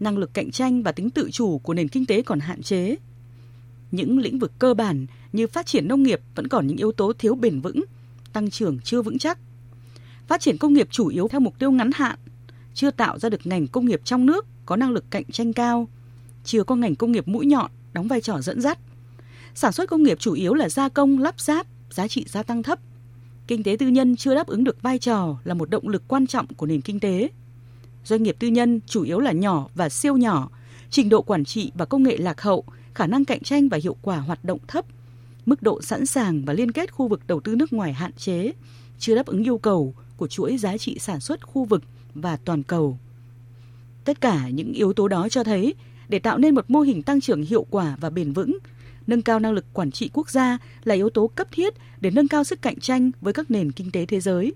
Năng 0.00 0.18
lực 0.18 0.34
cạnh 0.34 0.50
tranh 0.50 0.82
và 0.82 0.92
tính 0.92 1.10
tự 1.10 1.30
chủ 1.30 1.58
của 1.58 1.74
nền 1.74 1.88
kinh 1.88 2.06
tế 2.06 2.22
còn 2.22 2.40
hạn 2.40 2.62
chế. 2.62 2.96
Những 3.90 4.18
lĩnh 4.18 4.38
vực 4.38 4.52
cơ 4.58 4.74
bản 4.74 5.06
như 5.32 5.46
phát 5.46 5.66
triển 5.66 5.88
nông 5.88 6.02
nghiệp 6.02 6.20
vẫn 6.34 6.48
còn 6.48 6.66
những 6.66 6.76
yếu 6.76 6.92
tố 6.92 7.12
thiếu 7.18 7.34
bền 7.34 7.60
vững, 7.60 7.84
tăng 8.32 8.50
trưởng 8.50 8.78
chưa 8.80 9.02
vững 9.02 9.18
chắc. 9.18 9.38
Phát 10.26 10.40
triển 10.40 10.58
công 10.58 10.72
nghiệp 10.72 10.88
chủ 10.90 11.08
yếu 11.08 11.28
theo 11.28 11.40
mục 11.40 11.58
tiêu 11.58 11.70
ngắn 11.70 11.90
hạn, 11.94 12.18
chưa 12.74 12.90
tạo 12.90 13.18
ra 13.18 13.28
được 13.28 13.46
ngành 13.46 13.66
công 13.66 13.86
nghiệp 13.86 14.00
trong 14.04 14.26
nước 14.26 14.46
có 14.66 14.76
năng 14.76 14.90
lực 14.90 15.04
cạnh 15.10 15.24
tranh 15.24 15.52
cao, 15.52 15.88
chưa 16.44 16.64
có 16.64 16.76
ngành 16.76 16.94
công 16.94 17.12
nghiệp 17.12 17.28
mũi 17.28 17.46
nhọn 17.46 17.70
đóng 17.92 18.08
vai 18.08 18.20
trò 18.20 18.40
dẫn 18.40 18.60
dắt– 18.60 18.78
Sản 19.54 19.72
xuất 19.72 19.90
công 19.90 20.02
nghiệp 20.02 20.18
chủ 20.20 20.32
yếu 20.32 20.54
là 20.54 20.68
gia 20.68 20.88
công, 20.88 21.18
lắp 21.18 21.40
ráp, 21.40 21.66
giá 21.90 22.08
trị 22.08 22.24
gia 22.28 22.42
tăng 22.42 22.62
thấp. 22.62 22.78
Kinh 23.46 23.62
tế 23.62 23.76
tư 23.78 23.88
nhân 23.88 24.16
chưa 24.16 24.34
đáp 24.34 24.46
ứng 24.46 24.64
được 24.64 24.82
vai 24.82 24.98
trò 24.98 25.36
là 25.44 25.54
một 25.54 25.70
động 25.70 25.88
lực 25.88 26.02
quan 26.08 26.26
trọng 26.26 26.46
của 26.46 26.66
nền 26.66 26.80
kinh 26.80 27.00
tế. 27.00 27.30
Doanh 28.04 28.22
nghiệp 28.22 28.36
tư 28.38 28.48
nhân 28.48 28.80
chủ 28.86 29.02
yếu 29.02 29.20
là 29.20 29.32
nhỏ 29.32 29.68
và 29.74 29.88
siêu 29.88 30.16
nhỏ, 30.16 30.50
trình 30.90 31.08
độ 31.08 31.22
quản 31.22 31.44
trị 31.44 31.72
và 31.74 31.84
công 31.84 32.02
nghệ 32.02 32.16
lạc 32.16 32.40
hậu, 32.40 32.64
khả 32.94 33.06
năng 33.06 33.24
cạnh 33.24 33.42
tranh 33.42 33.68
và 33.68 33.78
hiệu 33.82 33.96
quả 34.02 34.16
hoạt 34.18 34.44
động 34.44 34.58
thấp, 34.68 34.84
mức 35.46 35.62
độ 35.62 35.82
sẵn 35.82 36.06
sàng 36.06 36.44
và 36.44 36.52
liên 36.52 36.72
kết 36.72 36.92
khu 36.92 37.08
vực 37.08 37.20
đầu 37.26 37.40
tư 37.40 37.56
nước 37.56 37.72
ngoài 37.72 37.92
hạn 37.92 38.12
chế, 38.12 38.52
chưa 38.98 39.14
đáp 39.14 39.26
ứng 39.26 39.44
yêu 39.44 39.58
cầu 39.58 39.94
của 40.16 40.26
chuỗi 40.26 40.56
giá 40.56 40.78
trị 40.78 40.98
sản 40.98 41.20
xuất 41.20 41.46
khu 41.46 41.64
vực 41.64 41.82
và 42.14 42.36
toàn 42.44 42.62
cầu. 42.62 42.98
Tất 44.04 44.20
cả 44.20 44.48
những 44.48 44.72
yếu 44.72 44.92
tố 44.92 45.08
đó 45.08 45.28
cho 45.28 45.44
thấy, 45.44 45.74
để 46.08 46.18
tạo 46.18 46.38
nên 46.38 46.54
một 46.54 46.70
mô 46.70 46.80
hình 46.80 47.02
tăng 47.02 47.20
trưởng 47.20 47.42
hiệu 47.42 47.66
quả 47.70 47.96
và 48.00 48.10
bền 48.10 48.32
vững, 48.32 48.58
nâng 49.06 49.22
cao 49.22 49.38
năng 49.38 49.52
lực 49.52 49.64
quản 49.72 49.90
trị 49.90 50.10
quốc 50.12 50.30
gia 50.30 50.58
là 50.84 50.94
yếu 50.94 51.10
tố 51.10 51.26
cấp 51.26 51.48
thiết 51.52 51.74
để 52.00 52.10
nâng 52.10 52.28
cao 52.28 52.44
sức 52.44 52.62
cạnh 52.62 52.80
tranh 52.80 53.10
với 53.20 53.32
các 53.32 53.50
nền 53.50 53.72
kinh 53.72 53.90
tế 53.90 54.06
thế 54.06 54.20
giới. 54.20 54.52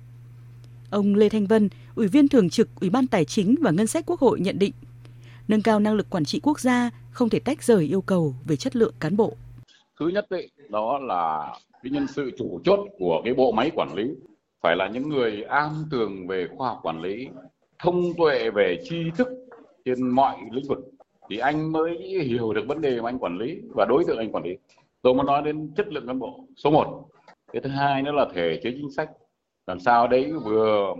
Ông 0.90 1.14
Lê 1.14 1.28
Thanh 1.28 1.46
Vân, 1.46 1.68
Ủy 1.94 2.08
viên 2.08 2.28
Thường 2.28 2.50
trực 2.50 2.68
Ủy 2.80 2.90
ban 2.90 3.06
Tài 3.06 3.24
chính 3.24 3.54
và 3.60 3.70
Ngân 3.70 3.86
sách 3.86 4.06
Quốc 4.06 4.20
hội 4.20 4.40
nhận 4.40 4.58
định, 4.58 4.72
nâng 5.48 5.62
cao 5.62 5.80
năng 5.80 5.94
lực 5.94 6.10
quản 6.10 6.24
trị 6.24 6.40
quốc 6.42 6.60
gia 6.60 6.90
không 7.10 7.28
thể 7.28 7.38
tách 7.38 7.62
rời 7.62 7.84
yêu 7.84 8.00
cầu 8.00 8.34
về 8.44 8.56
chất 8.56 8.76
lượng 8.76 8.94
cán 9.00 9.16
bộ. 9.16 9.32
Thứ 10.00 10.08
nhất 10.08 10.26
ấy, 10.30 10.50
đó 10.68 10.98
là 10.98 11.52
cái 11.82 11.90
nhân 11.90 12.06
sự 12.06 12.30
chủ 12.38 12.60
chốt 12.64 12.80
của 12.98 13.20
cái 13.24 13.34
bộ 13.34 13.52
máy 13.52 13.70
quản 13.74 13.94
lý 13.94 14.04
phải 14.62 14.76
là 14.76 14.88
những 14.88 15.08
người 15.08 15.42
am 15.42 15.84
tường 15.90 16.26
về 16.26 16.48
khoa 16.56 16.68
học 16.68 16.78
quản 16.82 17.00
lý, 17.02 17.28
thông 17.78 18.14
tuệ 18.18 18.50
về 18.50 18.78
tri 18.84 18.96
thức 19.16 19.28
trên 19.84 20.08
mọi 20.08 20.36
lĩnh 20.52 20.68
vực 20.68 20.78
thì 21.28 21.38
anh 21.38 21.72
mới 21.72 21.98
hiểu 22.24 22.52
được 22.52 22.64
vấn 22.68 22.80
đề 22.80 23.00
mà 23.00 23.08
anh 23.08 23.18
quản 23.18 23.38
lý 23.38 23.60
và 23.74 23.84
đối 23.88 24.04
tượng 24.06 24.18
anh 24.18 24.32
quản 24.32 24.44
lý. 24.44 24.56
Tôi 25.02 25.14
muốn 25.14 25.26
nói 25.26 25.42
đến 25.42 25.72
chất 25.76 25.88
lượng 25.88 26.06
cán 26.06 26.18
bộ, 26.18 26.44
số 26.56 26.70
1 26.70 27.08
cái 27.52 27.62
thứ 27.62 27.70
hai 27.70 28.02
nữa 28.02 28.12
là 28.12 28.26
thể 28.34 28.60
chế 28.62 28.70
chính 28.70 28.90
sách. 28.90 29.10
Làm 29.66 29.80
sao 29.80 30.08
đấy 30.08 30.32
vừa 30.44 30.94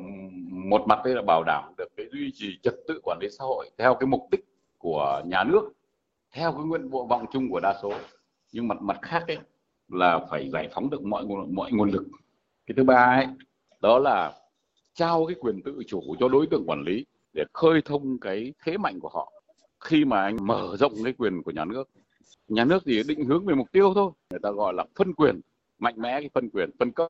một 0.50 0.82
mặt 0.86 1.00
đây 1.04 1.14
là 1.14 1.22
bảo 1.22 1.44
đảm 1.44 1.64
được 1.78 1.88
cái 1.96 2.06
duy 2.12 2.30
trì 2.34 2.58
trật 2.62 2.74
tự 2.88 3.00
quản 3.02 3.18
lý 3.20 3.28
xã 3.38 3.44
hội 3.44 3.70
theo 3.78 3.94
cái 3.94 4.06
mục 4.06 4.28
đích 4.30 4.44
của 4.78 5.22
nhà 5.26 5.44
nước, 5.44 5.72
theo 6.32 6.52
cái 6.52 6.62
nguyện 6.62 6.88
vọng 6.88 7.26
chung 7.32 7.50
của 7.50 7.60
đa 7.60 7.74
số. 7.82 7.92
Nhưng 8.52 8.68
mặt 8.68 8.82
mặt 8.82 8.98
khác 9.02 9.24
ấy 9.28 9.38
là 9.88 10.26
phải 10.30 10.50
giải 10.50 10.68
phóng 10.72 10.90
được 10.90 11.02
mọi 11.02 11.24
nguồn 11.24 11.54
mọi 11.54 11.72
nguồn 11.72 11.90
lực. 11.90 12.04
Cái 12.66 12.74
thứ 12.76 12.84
ba 12.84 13.04
ấy, 13.04 13.26
đó 13.80 13.98
là 13.98 14.32
trao 14.94 15.26
cái 15.26 15.36
quyền 15.40 15.62
tự 15.62 15.82
chủ 15.86 16.02
cho 16.20 16.28
đối 16.28 16.46
tượng 16.46 16.64
quản 16.66 16.82
lý 16.82 17.06
để 17.32 17.44
khơi 17.52 17.82
thông 17.84 18.18
cái 18.20 18.54
thế 18.64 18.78
mạnh 18.78 19.00
của 19.00 19.08
họ 19.08 19.32
khi 19.84 20.04
mà 20.04 20.22
anh 20.22 20.46
mở 20.46 20.76
rộng 20.78 20.92
cái 21.04 21.12
quyền 21.12 21.42
của 21.42 21.50
nhà 21.50 21.64
nước 21.64 21.84
nhà 22.48 22.64
nước 22.64 22.82
thì 22.86 23.02
định 23.08 23.24
hướng 23.24 23.46
về 23.46 23.54
mục 23.54 23.72
tiêu 23.72 23.92
thôi 23.94 24.10
người 24.30 24.40
ta 24.42 24.50
gọi 24.50 24.74
là 24.74 24.84
phân 24.98 25.14
quyền 25.14 25.40
mạnh 25.78 25.94
mẽ 25.96 26.20
cái 26.20 26.30
phân 26.34 26.50
quyền 26.50 26.70
phân 26.78 26.92
cấp 26.92 27.08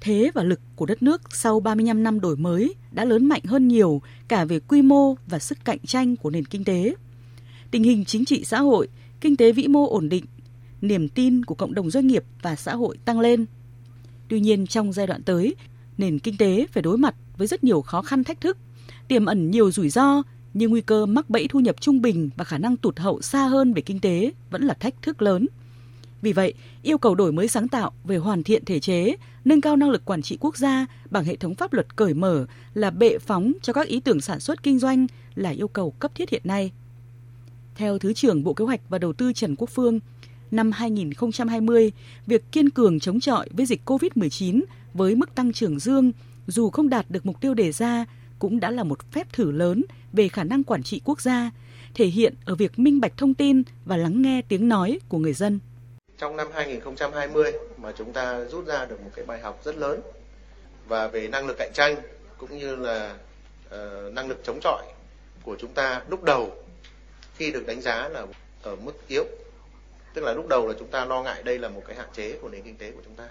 thế 0.00 0.30
và 0.34 0.42
lực 0.42 0.60
của 0.76 0.86
đất 0.86 1.02
nước 1.02 1.22
sau 1.34 1.60
35 1.60 2.02
năm 2.02 2.20
đổi 2.20 2.36
mới 2.36 2.74
đã 2.92 3.04
lớn 3.04 3.26
mạnh 3.26 3.42
hơn 3.44 3.68
nhiều 3.68 4.02
cả 4.28 4.44
về 4.44 4.60
quy 4.60 4.82
mô 4.82 5.14
và 5.26 5.38
sức 5.38 5.58
cạnh 5.64 5.78
tranh 5.86 6.16
của 6.16 6.30
nền 6.30 6.44
kinh 6.44 6.64
tế. 6.64 6.94
Tình 7.70 7.82
hình 7.82 8.04
chính 8.04 8.24
trị 8.24 8.44
xã 8.44 8.60
hội, 8.60 8.88
kinh 9.20 9.36
tế 9.36 9.52
vĩ 9.52 9.68
mô 9.68 9.88
ổn 9.90 10.08
định, 10.08 10.24
niềm 10.80 11.08
tin 11.08 11.44
của 11.44 11.54
cộng 11.54 11.74
đồng 11.74 11.90
doanh 11.90 12.06
nghiệp 12.06 12.24
và 12.42 12.56
xã 12.56 12.74
hội 12.74 12.98
tăng 13.04 13.20
lên. 13.20 13.46
Tuy 14.28 14.40
nhiên 14.40 14.66
trong 14.66 14.92
giai 14.92 15.06
đoạn 15.06 15.22
tới, 15.22 15.54
nền 15.98 16.18
kinh 16.18 16.36
tế 16.36 16.66
phải 16.72 16.82
đối 16.82 16.98
mặt 16.98 17.14
với 17.36 17.46
rất 17.46 17.64
nhiều 17.64 17.82
khó 17.82 18.02
khăn 18.02 18.24
thách 18.24 18.40
thức, 18.40 18.58
tiềm 19.08 19.26
ẩn 19.26 19.50
nhiều 19.50 19.70
rủi 19.70 19.88
ro 19.88 20.22
như 20.54 20.68
nguy 20.68 20.80
cơ 20.80 21.06
mắc 21.06 21.30
bẫy 21.30 21.48
thu 21.48 21.60
nhập 21.60 21.80
trung 21.80 22.02
bình 22.02 22.30
và 22.36 22.44
khả 22.44 22.58
năng 22.58 22.76
tụt 22.76 22.98
hậu 22.98 23.22
xa 23.22 23.46
hơn 23.46 23.74
về 23.74 23.82
kinh 23.82 24.00
tế 24.00 24.32
vẫn 24.50 24.62
là 24.62 24.74
thách 24.74 25.02
thức 25.02 25.22
lớn. 25.22 25.46
Vì 26.22 26.32
vậy, 26.32 26.54
yêu 26.82 26.98
cầu 26.98 27.14
đổi 27.14 27.32
mới 27.32 27.48
sáng 27.48 27.68
tạo 27.68 27.92
về 28.04 28.16
hoàn 28.16 28.42
thiện 28.42 28.64
thể 28.64 28.80
chế, 28.80 29.16
nâng 29.44 29.60
cao 29.60 29.76
năng 29.76 29.90
lực 29.90 30.04
quản 30.04 30.22
trị 30.22 30.36
quốc 30.40 30.56
gia 30.56 30.86
bằng 31.10 31.24
hệ 31.24 31.36
thống 31.36 31.54
pháp 31.54 31.72
luật 31.72 31.96
cởi 31.96 32.14
mở 32.14 32.46
là 32.74 32.90
bệ 32.90 33.18
phóng 33.18 33.52
cho 33.62 33.72
các 33.72 33.86
ý 33.86 34.00
tưởng 34.00 34.20
sản 34.20 34.40
xuất 34.40 34.62
kinh 34.62 34.78
doanh 34.78 35.06
là 35.34 35.50
yêu 35.50 35.68
cầu 35.68 35.90
cấp 35.90 36.10
thiết 36.14 36.30
hiện 36.30 36.42
nay. 36.44 36.72
Theo 37.74 37.98
Thứ 37.98 38.12
trưởng 38.12 38.44
Bộ 38.44 38.54
Kế 38.54 38.64
hoạch 38.64 38.80
và 38.88 38.98
Đầu 38.98 39.12
tư 39.12 39.32
Trần 39.32 39.56
Quốc 39.56 39.70
Phương, 39.70 40.00
năm 40.50 40.72
2020, 40.72 41.92
việc 42.26 42.52
kiên 42.52 42.70
cường 42.70 43.00
chống 43.00 43.20
chọi 43.20 43.48
với 43.52 43.66
dịch 43.66 43.80
COVID-19 43.84 44.62
với 44.94 45.14
mức 45.14 45.34
tăng 45.34 45.52
trưởng 45.52 45.78
dương 45.78 46.12
dù 46.46 46.70
không 46.70 46.88
đạt 46.88 47.10
được 47.10 47.26
mục 47.26 47.40
tiêu 47.40 47.54
đề 47.54 47.72
ra 47.72 48.04
cũng 48.38 48.60
đã 48.60 48.70
là 48.70 48.84
một 48.84 49.12
phép 49.12 49.32
thử 49.32 49.50
lớn 49.50 49.82
về 50.12 50.28
khả 50.28 50.44
năng 50.44 50.64
quản 50.64 50.82
trị 50.82 51.00
quốc 51.04 51.20
gia, 51.20 51.50
thể 51.94 52.06
hiện 52.06 52.34
ở 52.44 52.54
việc 52.54 52.78
minh 52.78 53.00
bạch 53.00 53.12
thông 53.16 53.34
tin 53.34 53.62
và 53.84 53.96
lắng 53.96 54.22
nghe 54.22 54.42
tiếng 54.48 54.68
nói 54.68 54.98
của 55.08 55.18
người 55.18 55.32
dân. 55.32 55.60
Trong 56.18 56.36
năm 56.36 56.48
2020 56.54 57.52
mà 57.76 57.92
chúng 57.98 58.12
ta 58.12 58.44
rút 58.44 58.66
ra 58.66 58.84
được 58.84 59.00
một 59.04 59.10
cái 59.16 59.24
bài 59.24 59.40
học 59.40 59.60
rất 59.64 59.76
lớn 59.76 60.00
và 60.88 61.08
về 61.08 61.28
năng 61.28 61.46
lực 61.46 61.56
cạnh 61.58 61.72
tranh 61.74 61.96
cũng 62.38 62.58
như 62.58 62.76
là 62.76 63.16
uh, 63.66 64.12
năng 64.12 64.28
lực 64.28 64.40
chống 64.44 64.58
chọi 64.62 64.84
của 65.42 65.56
chúng 65.60 65.72
ta 65.72 66.02
lúc 66.08 66.22
đầu 66.22 66.52
khi 67.36 67.50
được 67.50 67.66
đánh 67.66 67.80
giá 67.80 68.08
là 68.08 68.26
ở 68.62 68.76
mức 68.76 69.08
yếu 69.08 69.24
tức 70.14 70.24
là 70.24 70.32
lúc 70.32 70.48
đầu 70.48 70.68
là 70.68 70.74
chúng 70.78 70.88
ta 70.88 71.04
lo 71.04 71.22
ngại 71.22 71.42
đây 71.42 71.58
là 71.58 71.68
một 71.68 71.82
cái 71.86 71.96
hạn 71.96 72.08
chế 72.14 72.32
của 72.32 72.48
nền 72.48 72.62
kinh 72.62 72.76
tế 72.76 72.90
của 72.90 73.00
chúng 73.04 73.14
ta 73.14 73.28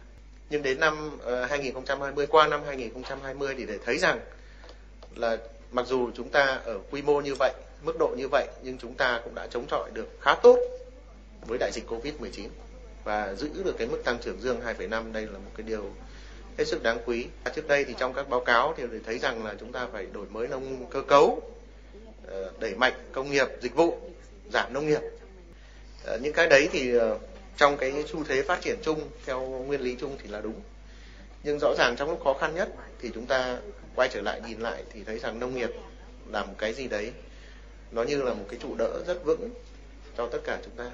nhưng 0.50 0.63
đến 0.63 0.80
năm 0.80 1.18
ờ, 1.22 1.44
uh, 1.44 1.50
2020 1.50 2.28
qua 2.28 2.48
năm 2.48 2.62
2020 2.65 3.56
thì 3.58 3.65
để 3.65 3.78
thấy 3.86 3.98
rằng 3.98 4.20
là 5.15 5.38
mặc 5.71 5.86
dù 5.88 6.10
chúng 6.15 6.29
ta 6.29 6.60
ở 6.65 6.79
quy 6.91 7.01
mô 7.01 7.21
như 7.21 7.36
vậy, 7.39 7.53
mức 7.84 7.99
độ 7.99 8.08
như 8.17 8.27
vậy 8.32 8.47
nhưng 8.63 8.77
chúng 8.77 8.93
ta 8.93 9.21
cũng 9.23 9.36
đã 9.36 9.47
chống 9.47 9.65
chọi 9.69 9.89
được 9.93 10.08
khá 10.21 10.36
tốt 10.36 10.60
với 11.47 11.58
đại 11.58 11.71
dịch 11.73 11.84
Covid-19 11.89 12.48
và 13.04 13.33
giữ 13.33 13.50
được 13.63 13.75
cái 13.77 13.87
mức 13.87 14.02
tăng 14.04 14.17
trưởng 14.19 14.41
dương 14.41 14.62
2,5 14.62 15.12
đây 15.13 15.25
là 15.25 15.37
một 15.39 15.52
cái 15.58 15.65
điều 15.67 15.83
hết 16.58 16.65
sức 16.65 16.83
đáng 16.83 17.00
quý. 17.06 17.25
Trước 17.56 17.67
đây 17.67 17.83
thì 17.83 17.94
trong 18.00 18.13
các 18.13 18.29
báo 18.29 18.39
cáo 18.39 18.73
thì 18.77 18.83
thấy 19.06 19.19
rằng 19.19 19.46
là 19.46 19.56
chúng 19.60 19.71
ta 19.71 19.87
phải 19.91 20.06
đổi 20.13 20.25
mới 20.29 20.48
nông 20.48 20.85
cơ 20.89 21.02
cấu, 21.02 21.41
ờ, 22.27 22.52
đẩy 22.60 22.75
mạnh 22.75 22.94
công 23.12 23.31
nghiệp, 23.31 23.48
dịch 23.62 23.75
vụ, 23.75 23.98
giảm 24.54 24.73
nông 24.73 24.87
nghiệp. 24.87 25.02
Ờ, 26.04 26.19
những 26.21 26.33
cái 26.33 26.48
đấy 26.48 26.69
thì 26.71 26.94
ờ, 26.94 27.17
trong 27.58 27.77
cái 27.77 28.04
xu 28.08 28.23
thế 28.23 28.41
phát 28.41 28.62
triển 28.62 28.77
chung 28.83 29.10
theo 29.25 29.41
nguyên 29.41 29.81
lý 29.81 29.96
chung 30.00 30.17
thì 30.23 30.29
là 30.29 30.41
đúng. 30.41 30.62
Nhưng 31.44 31.60
rõ 31.60 31.73
ràng 31.77 31.96
trong 31.98 32.10
lúc 32.10 32.21
khó 32.23 32.33
khăn 32.33 32.56
nhất 32.56 32.73
thì 33.02 33.10
chúng 33.15 33.25
ta 33.25 33.58
quay 33.96 34.10
trở 34.13 34.21
lại 34.21 34.42
nhìn 34.48 34.60
lại 34.60 34.83
thì 34.94 35.04
thấy 35.04 35.19
rằng 35.19 35.40
nông 35.40 35.56
nghiệp 35.56 35.69
là 36.27 36.46
một 36.46 36.54
cái 36.58 36.73
gì 36.73 36.87
đấy 36.87 37.12
nó 37.92 38.04
như 38.04 38.21
là 38.21 38.33
một 38.33 38.46
cái 38.50 38.60
trụ 38.62 38.75
đỡ 38.75 39.04
rất 39.08 39.25
vững 39.25 39.50
cho 40.17 40.27
tất 40.31 40.40
cả 40.46 40.60
chúng 40.65 40.73
ta. 40.75 40.92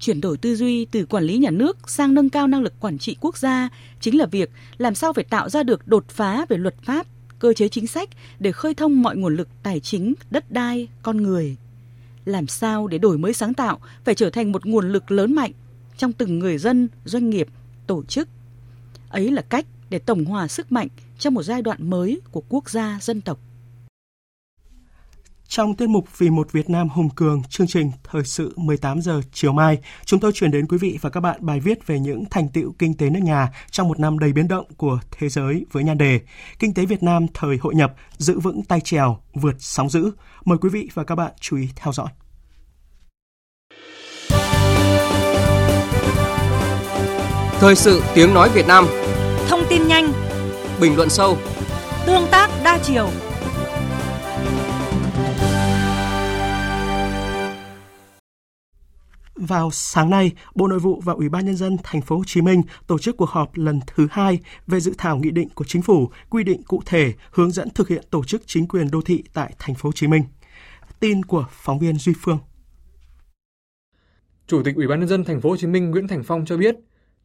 Chuyển 0.00 0.20
đổi 0.20 0.36
tư 0.36 0.56
duy 0.56 0.84
từ 0.84 1.06
quản 1.06 1.24
lý 1.24 1.38
nhà 1.38 1.50
nước 1.50 1.90
sang 1.90 2.14
nâng 2.14 2.30
cao 2.30 2.46
năng 2.46 2.62
lực 2.62 2.72
quản 2.80 2.98
trị 2.98 3.16
quốc 3.20 3.38
gia 3.38 3.68
chính 4.00 4.18
là 4.18 4.26
việc 4.26 4.50
làm 4.78 4.94
sao 4.94 5.12
phải 5.12 5.24
tạo 5.24 5.48
ra 5.48 5.62
được 5.62 5.88
đột 5.88 6.08
phá 6.08 6.46
về 6.48 6.56
luật 6.56 6.74
pháp, 6.82 7.06
cơ 7.38 7.52
chế 7.52 7.68
chính 7.68 7.86
sách 7.86 8.08
để 8.38 8.52
khơi 8.52 8.74
thông 8.74 9.02
mọi 9.02 9.16
nguồn 9.16 9.36
lực 9.36 9.48
tài 9.62 9.80
chính, 9.80 10.14
đất 10.30 10.50
đai, 10.50 10.88
con 11.02 11.16
người. 11.16 11.56
Làm 12.24 12.46
sao 12.46 12.86
để 12.86 12.98
đổi 12.98 13.18
mới 13.18 13.32
sáng 13.32 13.54
tạo 13.54 13.80
phải 14.04 14.14
trở 14.14 14.30
thành 14.30 14.52
một 14.52 14.66
nguồn 14.66 14.92
lực 14.92 15.10
lớn 15.10 15.34
mạnh 15.34 15.52
trong 15.96 16.12
từng 16.12 16.38
người 16.38 16.58
dân, 16.58 16.88
doanh 17.04 17.30
nghiệp, 17.30 17.48
tổ 17.86 18.02
chức. 18.02 18.28
Ấy 19.12 19.30
là 19.30 19.42
cách 19.42 19.66
để 19.90 19.98
tổng 19.98 20.24
hòa 20.24 20.48
sức 20.48 20.72
mạnh 20.72 20.88
trong 21.18 21.34
một 21.34 21.42
giai 21.42 21.62
đoạn 21.62 21.90
mới 21.90 22.20
của 22.30 22.42
quốc 22.48 22.70
gia 22.70 22.98
dân 23.00 23.20
tộc. 23.20 23.38
Trong 25.48 25.76
tiết 25.76 25.86
mục 25.88 26.18
Vì 26.18 26.30
một 26.30 26.52
Việt 26.52 26.70
Nam 26.70 26.88
hùng 26.88 27.08
cường, 27.10 27.42
chương 27.48 27.66
trình 27.66 27.90
Thời 28.04 28.24
sự 28.24 28.52
18 28.56 29.00
giờ 29.00 29.20
chiều 29.32 29.52
mai, 29.52 29.78
chúng 30.04 30.20
tôi 30.20 30.32
chuyển 30.34 30.50
đến 30.50 30.66
quý 30.66 30.78
vị 30.78 30.98
và 31.00 31.10
các 31.10 31.20
bạn 31.20 31.36
bài 31.40 31.60
viết 31.60 31.86
về 31.86 31.98
những 31.98 32.24
thành 32.30 32.48
tựu 32.48 32.72
kinh 32.78 32.94
tế 32.94 33.10
nước 33.10 33.20
nhà 33.22 33.48
trong 33.70 33.88
một 33.88 34.00
năm 34.00 34.18
đầy 34.18 34.32
biến 34.32 34.48
động 34.48 34.66
của 34.76 35.00
thế 35.10 35.28
giới 35.28 35.64
với 35.72 35.84
nhan 35.84 35.98
đề 35.98 36.20
Kinh 36.58 36.74
tế 36.74 36.86
Việt 36.86 37.02
Nam 37.02 37.26
thời 37.34 37.56
hội 37.56 37.74
nhập, 37.74 37.94
giữ 38.18 38.40
vững 38.40 38.62
tay 38.62 38.80
trèo, 38.80 39.18
vượt 39.34 39.54
sóng 39.58 39.90
dữ. 39.90 40.10
Mời 40.44 40.58
quý 40.58 40.68
vị 40.68 40.88
và 40.94 41.04
các 41.04 41.14
bạn 41.14 41.32
chú 41.40 41.56
ý 41.56 41.68
theo 41.76 41.92
dõi. 41.92 42.08
Thời 47.62 47.76
sự 47.76 48.02
tiếng 48.14 48.34
nói 48.34 48.50
Việt 48.54 48.66
Nam 48.66 48.86
Thông 49.48 49.60
tin 49.70 49.88
nhanh 49.88 50.12
Bình 50.80 50.96
luận 50.96 51.08
sâu 51.08 51.38
Tương 52.06 52.26
tác 52.30 52.50
đa 52.64 52.78
chiều 52.82 53.08
Vào 59.34 59.70
sáng 59.72 60.10
nay, 60.10 60.32
Bộ 60.54 60.68
Nội 60.68 60.78
vụ 60.78 61.00
và 61.04 61.12
Ủy 61.12 61.28
ban 61.28 61.46
nhân 61.46 61.56
dân 61.56 61.76
thành 61.82 62.02
phố 62.02 62.16
Hồ 62.16 62.22
Chí 62.26 62.40
Minh 62.40 62.62
tổ 62.86 62.98
chức 62.98 63.16
cuộc 63.16 63.28
họp 63.28 63.56
lần 63.56 63.80
thứ 63.86 64.08
hai 64.10 64.38
về 64.66 64.80
dự 64.80 64.94
thảo 64.98 65.18
nghị 65.18 65.30
định 65.30 65.48
của 65.54 65.64
chính 65.64 65.82
phủ 65.82 66.10
quy 66.30 66.44
định 66.44 66.62
cụ 66.62 66.82
thể 66.86 67.12
hướng 67.30 67.50
dẫn 67.50 67.70
thực 67.70 67.88
hiện 67.88 68.04
tổ 68.10 68.24
chức 68.24 68.42
chính 68.46 68.68
quyền 68.68 68.90
đô 68.90 69.00
thị 69.02 69.24
tại 69.32 69.54
thành 69.58 69.74
phố 69.74 69.88
Hồ 69.88 69.92
Chí 69.92 70.06
Minh. 70.06 70.22
Tin 71.00 71.24
của 71.24 71.44
phóng 71.50 71.78
viên 71.78 71.96
Duy 71.96 72.12
Phương. 72.22 72.38
Chủ 74.46 74.62
tịch 74.62 74.76
Ủy 74.76 74.86
ban 74.86 75.00
nhân 75.00 75.08
dân 75.08 75.24
thành 75.24 75.40
phố 75.40 75.50
Hồ 75.50 75.56
Chí 75.56 75.66
Minh 75.66 75.90
Nguyễn 75.90 76.08
Thành 76.08 76.22
Phong 76.22 76.44
cho 76.46 76.56
biết, 76.56 76.76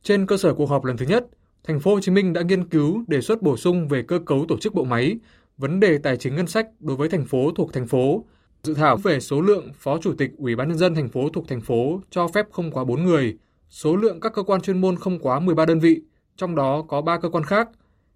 trên 0.07 0.25
cơ 0.25 0.37
sở 0.37 0.53
cuộc 0.53 0.69
họp 0.69 0.85
lần 0.85 0.97
thứ 0.97 1.05
nhất, 1.05 1.25
thành 1.63 1.79
phố 1.79 1.93
Hồ 1.93 1.99
Chí 1.99 2.11
Minh 2.11 2.33
đã 2.33 2.41
nghiên 2.41 2.67
cứu 2.69 3.03
đề 3.07 3.21
xuất 3.21 3.41
bổ 3.41 3.57
sung 3.57 3.87
về 3.87 4.01
cơ 4.01 4.19
cấu 4.19 4.45
tổ 4.47 4.57
chức 4.57 4.73
bộ 4.73 4.83
máy, 4.83 5.19
vấn 5.57 5.79
đề 5.79 5.97
tài 5.97 6.17
chính 6.17 6.35
ngân 6.35 6.47
sách 6.47 6.67
đối 6.79 6.97
với 6.97 7.09
thành 7.09 7.25
phố 7.25 7.51
thuộc 7.55 7.73
thành 7.73 7.87
phố 7.87 8.25
Dự 8.63 8.73
thảo 8.73 8.97
về 8.97 9.19
số 9.19 9.41
lượng 9.41 9.71
Phó 9.73 9.97
Chủ 9.97 10.13
tịch 10.17 10.31
Ủy 10.37 10.55
ban 10.55 10.67
nhân 10.67 10.77
dân 10.77 10.95
thành 10.95 11.09
phố 11.09 11.29
thuộc 11.33 11.47
thành 11.47 11.61
phố 11.61 12.01
cho 12.09 12.27
phép 12.27 12.45
không 12.51 12.71
quá 12.71 12.83
4 12.83 13.05
người, 13.05 13.37
số 13.69 13.95
lượng 13.95 14.19
các 14.19 14.33
cơ 14.33 14.43
quan 14.43 14.61
chuyên 14.61 14.81
môn 14.81 14.95
không 14.95 15.19
quá 15.19 15.39
13 15.39 15.65
đơn 15.65 15.79
vị, 15.79 16.01
trong 16.37 16.55
đó 16.55 16.85
có 16.87 17.01
3 17.01 17.19
cơ 17.19 17.29
quan 17.29 17.43
khác. 17.43 17.69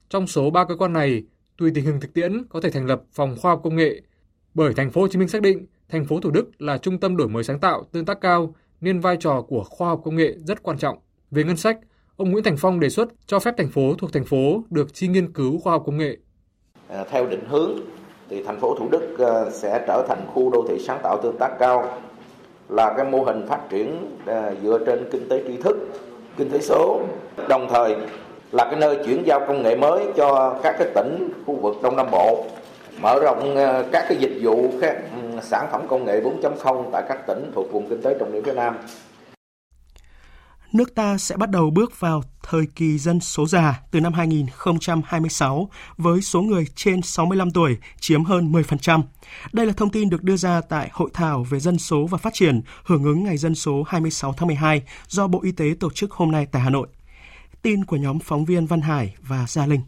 Trong 0.09 0.27
số 0.27 0.49
3 0.49 0.65
cơ 0.65 0.75
quan 0.75 0.93
này, 0.93 1.23
tùy 1.57 1.71
tình 1.75 1.85
hình 1.85 1.99
thực 1.99 2.13
tiễn 2.13 2.43
có 2.49 2.61
thể 2.61 2.71
thành 2.71 2.85
lập 2.85 3.01
phòng 3.13 3.35
khoa 3.41 3.51
học 3.51 3.61
công 3.63 3.75
nghệ. 3.75 4.01
Bởi 4.53 4.73
thành 4.73 4.91
phố 4.91 5.01
Hồ 5.01 5.07
Chí 5.07 5.19
Minh 5.19 5.27
xác 5.27 5.41
định 5.41 5.65
thành 5.89 6.05
phố 6.05 6.19
Thủ 6.19 6.31
Đức 6.31 6.51
là 6.59 6.77
trung 6.77 6.99
tâm 6.99 7.17
đổi 7.17 7.27
mới 7.27 7.43
sáng 7.43 7.59
tạo, 7.59 7.83
tương 7.91 8.05
tác 8.05 8.21
cao 8.21 8.55
nên 8.81 8.99
vai 8.99 9.17
trò 9.19 9.41
của 9.41 9.63
khoa 9.63 9.89
học 9.89 10.01
công 10.03 10.15
nghệ 10.15 10.35
rất 10.37 10.63
quan 10.63 10.77
trọng. 10.77 10.97
Về 11.31 11.43
ngân 11.43 11.57
sách, 11.57 11.77
ông 12.17 12.31
Nguyễn 12.31 12.43
Thành 12.43 12.57
Phong 12.57 12.79
đề 12.79 12.89
xuất 12.89 13.07
cho 13.25 13.39
phép 13.39 13.53
thành 13.57 13.69
phố 13.69 13.93
thuộc 13.97 14.13
thành 14.13 14.25
phố 14.25 14.63
được 14.69 14.93
chi 14.93 15.07
nghiên 15.07 15.33
cứu 15.33 15.59
khoa 15.59 15.73
học 15.73 15.83
công 15.85 15.97
nghệ. 15.97 16.17
À, 16.89 17.03
theo 17.09 17.25
định 17.25 17.45
hướng 17.47 17.71
thì 18.29 18.43
thành 18.43 18.59
phố 18.59 18.75
Thủ 18.79 18.89
Đức 18.91 19.19
à, 19.19 19.49
sẽ 19.51 19.83
trở 19.87 20.05
thành 20.07 20.25
khu 20.33 20.49
đô 20.49 20.65
thị 20.69 20.79
sáng 20.87 20.99
tạo 21.03 21.19
tương 21.23 21.37
tác 21.39 21.49
cao 21.59 21.99
là 22.69 22.93
cái 22.97 23.05
mô 23.05 23.23
hình 23.23 23.47
phát 23.47 23.59
triển 23.69 24.17
à, 24.25 24.51
dựa 24.63 24.79
trên 24.85 25.09
kinh 25.11 25.29
tế 25.29 25.43
tri 25.47 25.57
thức, 25.57 25.77
kinh 26.37 26.49
tế 26.49 26.59
số, 26.61 27.01
đồng 27.49 27.67
thời 27.69 27.95
là 28.51 28.65
cái 28.65 28.75
nơi 28.75 28.97
chuyển 29.05 29.23
giao 29.25 29.39
công 29.47 29.63
nghệ 29.63 29.75
mới 29.75 30.05
cho 30.15 30.59
các 30.63 30.75
cái 30.79 30.87
tỉnh 30.95 31.29
khu 31.45 31.55
vực 31.55 31.75
Đông 31.83 31.95
Nam 31.95 32.07
Bộ, 32.11 32.45
mở 33.01 33.19
rộng 33.19 33.55
à, 33.55 33.83
các 33.91 34.05
cái 34.09 34.17
dịch 34.17 34.39
vụ 34.41 34.69
các 34.81 34.97
ừ, 35.21 35.39
sản 35.41 35.67
phẩm 35.71 35.81
công 35.87 36.05
nghệ 36.05 36.21
4.0 36.21 36.83
tại 36.91 37.03
các 37.09 37.27
tỉnh 37.27 37.51
thuộc 37.55 37.71
vùng 37.71 37.89
kinh 37.89 38.01
tế 38.01 38.15
trọng 38.19 38.31
điểm 38.31 38.43
phía 38.43 38.53
Nam 38.53 38.77
nước 40.73 40.95
ta 40.95 41.17
sẽ 41.17 41.37
bắt 41.37 41.49
đầu 41.49 41.69
bước 41.69 41.99
vào 41.99 42.23
thời 42.43 42.65
kỳ 42.75 42.97
dân 42.97 43.19
số 43.19 43.47
già 43.47 43.81
từ 43.91 43.99
năm 43.99 44.13
2026 44.13 45.69
với 45.97 46.21
số 46.21 46.41
người 46.41 46.65
trên 46.75 47.01
65 47.01 47.51
tuổi 47.51 47.77
chiếm 47.99 48.23
hơn 48.23 48.51
10%. 48.51 49.01
Đây 49.53 49.65
là 49.65 49.73
thông 49.73 49.89
tin 49.89 50.09
được 50.09 50.23
đưa 50.23 50.37
ra 50.37 50.61
tại 50.61 50.89
Hội 50.93 51.09
thảo 51.13 51.43
về 51.43 51.59
dân 51.59 51.77
số 51.77 52.07
và 52.07 52.17
phát 52.17 52.33
triển 52.33 52.61
hưởng 52.83 53.03
ứng 53.03 53.23
Ngày 53.23 53.37
Dân 53.37 53.55
số 53.55 53.83
26 53.87 54.33
tháng 54.33 54.47
12 54.47 54.81
do 55.07 55.27
Bộ 55.27 55.41
Y 55.43 55.51
tế 55.51 55.73
tổ 55.79 55.91
chức 55.91 56.11
hôm 56.11 56.31
nay 56.31 56.47
tại 56.51 56.61
Hà 56.61 56.69
Nội. 56.69 56.87
Tin 57.61 57.85
của 57.85 57.97
nhóm 57.97 58.19
phóng 58.19 58.45
viên 58.45 58.65
Văn 58.65 58.81
Hải 58.81 59.15
và 59.21 59.45
Gia 59.47 59.65
Linh. 59.65 59.81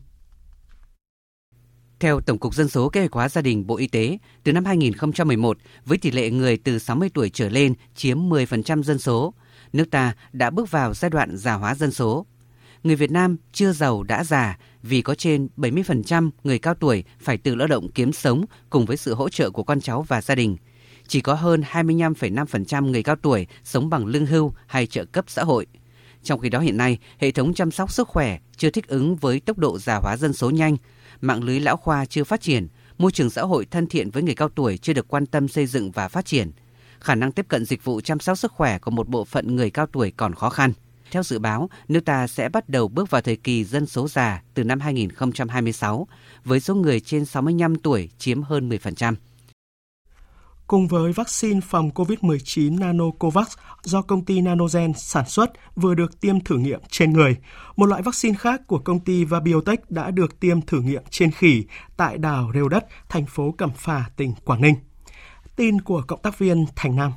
Theo 1.99 2.19
Tổng 2.19 2.37
cục 2.37 2.55
Dân 2.55 2.69
số 2.69 2.89
Kế 2.89 2.99
hoạch 2.99 3.13
hóa 3.13 3.29
Gia 3.29 3.41
đình 3.41 3.67
Bộ 3.67 3.77
Y 3.77 3.87
tế, 3.87 4.17
từ 4.43 4.51
năm 4.51 4.65
2011, 4.65 5.57
với 5.85 5.97
tỷ 5.97 6.11
lệ 6.11 6.29
người 6.29 6.57
từ 6.57 6.79
60 6.79 7.09
tuổi 7.13 7.29
trở 7.29 7.49
lên 7.49 7.73
chiếm 7.95 8.17
10% 8.17 8.83
dân 8.83 8.99
số, 8.99 9.33
nước 9.73 9.91
ta 9.91 10.13
đã 10.33 10.49
bước 10.49 10.71
vào 10.71 10.93
giai 10.93 11.09
đoạn 11.09 11.37
già 11.37 11.53
hóa 11.53 11.75
dân 11.75 11.91
số. 11.91 12.25
Người 12.83 12.95
Việt 12.95 13.11
Nam 13.11 13.37
chưa 13.53 13.71
giàu 13.71 14.03
đã 14.03 14.23
già 14.23 14.57
vì 14.83 15.01
có 15.01 15.15
trên 15.15 15.47
70% 15.57 16.29
người 16.43 16.59
cao 16.59 16.73
tuổi 16.73 17.03
phải 17.19 17.37
tự 17.37 17.55
lao 17.55 17.67
động 17.67 17.91
kiếm 17.91 18.13
sống 18.13 18.45
cùng 18.69 18.85
với 18.85 18.97
sự 18.97 19.13
hỗ 19.13 19.29
trợ 19.29 19.49
của 19.49 19.63
con 19.63 19.81
cháu 19.81 20.01
và 20.01 20.21
gia 20.21 20.35
đình. 20.35 20.57
Chỉ 21.07 21.21
có 21.21 21.33
hơn 21.33 21.63
25,5% 21.71 22.85
người 22.85 23.03
cao 23.03 23.15
tuổi 23.15 23.47
sống 23.63 23.89
bằng 23.89 24.05
lương 24.05 24.25
hưu 24.25 24.53
hay 24.67 24.87
trợ 24.87 25.05
cấp 25.05 25.25
xã 25.27 25.43
hội. 25.43 25.65
Trong 26.23 26.39
khi 26.39 26.49
đó 26.49 26.59
hiện 26.59 26.77
nay, 26.77 26.97
hệ 27.17 27.31
thống 27.31 27.53
chăm 27.53 27.71
sóc 27.71 27.91
sức 27.91 28.07
khỏe 28.07 28.39
chưa 28.57 28.69
thích 28.69 28.87
ứng 28.87 29.15
với 29.15 29.39
tốc 29.39 29.57
độ 29.57 29.79
già 29.79 29.95
hóa 29.95 30.17
dân 30.17 30.33
số 30.33 30.49
nhanh, 30.49 30.77
mạng 31.21 31.43
lưới 31.43 31.59
lão 31.59 31.77
khoa 31.77 32.05
chưa 32.05 32.23
phát 32.23 32.41
triển, 32.41 32.67
môi 32.97 33.11
trường 33.11 33.29
xã 33.29 33.41
hội 33.41 33.65
thân 33.65 33.87
thiện 33.87 34.09
với 34.09 34.23
người 34.23 34.35
cao 34.35 34.49
tuổi 34.49 34.77
chưa 34.77 34.93
được 34.93 35.07
quan 35.07 35.25
tâm 35.25 35.47
xây 35.47 35.65
dựng 35.65 35.91
và 35.91 36.07
phát 36.07 36.25
triển– 36.25 36.51
khả 37.03 37.15
năng 37.15 37.31
tiếp 37.31 37.45
cận 37.47 37.65
dịch 37.65 37.83
vụ 37.83 38.01
chăm 38.01 38.19
sóc 38.19 38.37
sức 38.37 38.51
khỏe 38.51 38.79
của 38.79 38.91
một 38.91 39.07
bộ 39.07 39.25
phận 39.25 39.55
người 39.55 39.69
cao 39.69 39.85
tuổi 39.85 40.11
còn 40.17 40.35
khó 40.35 40.49
khăn. 40.49 40.73
Theo 41.11 41.23
dự 41.23 41.39
báo, 41.39 41.69
nước 41.87 42.05
ta 42.05 42.27
sẽ 42.27 42.49
bắt 42.49 42.69
đầu 42.69 42.87
bước 42.87 43.09
vào 43.09 43.21
thời 43.21 43.35
kỳ 43.35 43.63
dân 43.63 43.85
số 43.85 44.07
già 44.07 44.41
từ 44.53 44.63
năm 44.63 44.79
2026, 44.79 46.07
với 46.43 46.59
số 46.59 46.75
người 46.75 46.99
trên 46.99 47.25
65 47.25 47.75
tuổi 47.75 48.09
chiếm 48.17 48.43
hơn 48.43 48.69
10%. 48.69 49.15
Cùng 50.67 50.87
với 50.87 51.11
vaccine 51.11 51.59
phòng 51.61 51.89
COVID-19 51.89 52.79
Nanocovax 52.79 53.47
do 53.83 54.01
công 54.01 54.25
ty 54.25 54.41
Nanogen 54.41 54.93
sản 54.97 55.29
xuất 55.29 55.51
vừa 55.75 55.93
được 55.93 56.21
tiêm 56.21 56.39
thử 56.39 56.57
nghiệm 56.57 56.79
trên 56.89 57.13
người, 57.13 57.37
một 57.75 57.85
loại 57.85 58.01
vaccine 58.01 58.37
khác 58.37 58.61
của 58.67 58.79
công 58.79 58.99
ty 58.99 59.23
Vabiotech 59.23 59.91
đã 59.91 60.11
được 60.11 60.39
tiêm 60.39 60.61
thử 60.61 60.81
nghiệm 60.81 61.03
trên 61.09 61.31
khỉ 61.31 61.63
tại 61.97 62.17
đảo 62.17 62.51
Rêu 62.53 62.69
Đất, 62.69 62.85
thành 63.09 63.25
phố 63.25 63.51
Cẩm 63.57 63.71
Phả, 63.75 64.05
tỉnh 64.15 64.33
Quảng 64.45 64.61
Ninh. 64.61 64.75
Tin 65.55 65.81
của 65.81 66.03
cộng 66.07 66.21
tác 66.21 66.37
viên 66.39 66.65
Thành 66.75 66.95
Nam. 66.95 67.11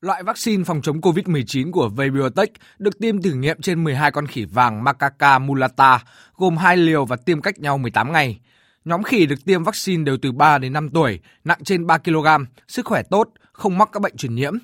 Loại 0.00 0.22
vaccine 0.22 0.64
phòng 0.64 0.82
chống 0.82 1.00
COVID-19 1.00 1.72
của 1.72 1.88
Vabiotech 1.88 2.52
được 2.78 2.98
tiêm 2.98 3.22
thử 3.22 3.32
nghiệm 3.32 3.60
trên 3.60 3.84
12 3.84 4.10
con 4.10 4.26
khỉ 4.26 4.44
vàng 4.44 4.84
Macaca 4.84 5.38
mulata, 5.38 6.04
gồm 6.34 6.56
hai 6.56 6.76
liều 6.76 7.04
và 7.04 7.16
tiêm 7.16 7.40
cách 7.40 7.58
nhau 7.58 7.78
18 7.78 8.12
ngày. 8.12 8.40
Nhóm 8.84 9.02
khỉ 9.02 9.26
được 9.26 9.44
tiêm 9.44 9.64
vaccine 9.64 10.04
đều 10.04 10.16
từ 10.22 10.32
3 10.32 10.58
đến 10.58 10.72
5 10.72 10.88
tuổi, 10.88 11.20
nặng 11.44 11.58
trên 11.64 11.86
3 11.86 11.98
kg, 11.98 12.26
sức 12.68 12.86
khỏe 12.86 13.02
tốt, 13.02 13.28
không 13.52 13.78
mắc 13.78 13.88
các 13.92 14.00
bệnh 14.02 14.16
truyền 14.16 14.34
nhiễm. 14.34 14.54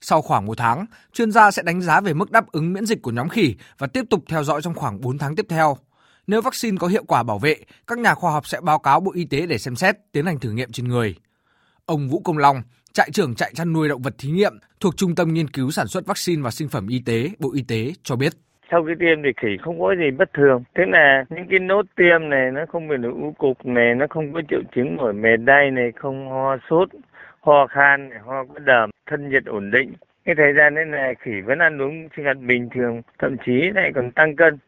Sau 0.00 0.22
khoảng 0.22 0.46
một 0.46 0.58
tháng, 0.58 0.86
chuyên 1.12 1.32
gia 1.32 1.50
sẽ 1.50 1.62
đánh 1.62 1.80
giá 1.80 2.00
về 2.00 2.14
mức 2.14 2.30
đáp 2.30 2.52
ứng 2.52 2.72
miễn 2.72 2.86
dịch 2.86 3.02
của 3.02 3.10
nhóm 3.10 3.28
khỉ 3.28 3.54
và 3.78 3.86
tiếp 3.86 4.04
tục 4.10 4.24
theo 4.28 4.44
dõi 4.44 4.62
trong 4.62 4.74
khoảng 4.74 5.00
4 5.00 5.18
tháng 5.18 5.36
tiếp 5.36 5.46
theo. 5.48 5.76
Nếu 6.26 6.42
vaccine 6.42 6.76
có 6.80 6.86
hiệu 6.86 7.04
quả 7.04 7.22
bảo 7.22 7.38
vệ, 7.38 7.56
các 7.86 7.98
nhà 7.98 8.14
khoa 8.14 8.32
học 8.32 8.48
sẽ 8.48 8.60
báo 8.60 8.78
cáo 8.78 9.00
Bộ 9.00 9.12
Y 9.14 9.24
tế 9.24 9.46
để 9.46 9.58
xem 9.58 9.76
xét 9.76 9.96
tiến 10.12 10.26
hành 10.26 10.38
thử 10.38 10.50
nghiệm 10.50 10.72
trên 10.72 10.88
người. 10.88 11.16
Ông 11.94 12.08
Vũ 12.10 12.20
Công 12.24 12.38
Long, 12.38 12.56
trại 12.92 13.08
trưởng 13.12 13.34
trại 13.34 13.50
chăn 13.54 13.72
nuôi 13.72 13.88
động 13.88 14.02
vật 14.02 14.14
thí 14.18 14.30
nghiệm 14.30 14.52
thuộc 14.80 14.96
Trung 14.96 15.14
tâm 15.16 15.28
Nghiên 15.34 15.48
cứu 15.48 15.70
Sản 15.70 15.86
xuất 15.86 16.06
Vaccine 16.06 16.42
và 16.42 16.50
Sinh 16.50 16.68
phẩm 16.68 16.86
Y 16.88 16.98
tế, 17.06 17.18
Bộ 17.38 17.48
Y 17.54 17.62
tế 17.68 17.92
cho 18.02 18.16
biết. 18.16 18.32
Sau 18.70 18.84
khi 18.84 18.92
tiêm 19.00 19.22
thì 19.24 19.30
khỉ 19.40 19.48
không 19.62 19.80
có 19.80 19.94
gì 20.00 20.10
bất 20.18 20.30
thường. 20.34 20.62
Thế 20.74 20.84
là 20.88 21.24
những 21.30 21.46
cái 21.50 21.58
nốt 21.58 21.86
tiêm 21.96 22.28
này 22.28 22.50
nó 22.54 22.60
không 22.68 22.88
bị 22.88 22.96
nổi 22.96 23.12
u 23.12 23.32
cục 23.38 23.66
này, 23.66 23.94
nó 23.94 24.06
không 24.10 24.32
có 24.32 24.40
triệu 24.50 24.62
chứng 24.74 24.96
mỏi 24.96 25.12
mệt 25.12 25.36
đay 25.36 25.70
này, 25.70 25.92
không 25.96 26.28
ho 26.30 26.56
sốt, 26.70 26.88
ho 27.40 27.66
khan, 27.66 28.08
này, 28.08 28.18
ho 28.26 28.44
có 28.44 28.58
đờm, 28.58 28.90
thân 29.10 29.30
nhiệt 29.30 29.44
ổn 29.44 29.70
định. 29.70 29.92
Cái 30.24 30.34
thời 30.38 30.52
gian 30.58 30.74
đấy 30.74 30.86
là 30.86 31.12
khỉ 31.20 31.34
vẫn 31.44 31.58
ăn 31.58 31.82
uống 31.82 32.08
sinh 32.16 32.24
hoạt 32.24 32.38
bình 32.38 32.68
thường, 32.74 33.02
thậm 33.18 33.36
chí 33.46 33.56
lại 33.74 33.90
còn 33.94 34.10
tăng 34.10 34.36
cân. 34.36 34.58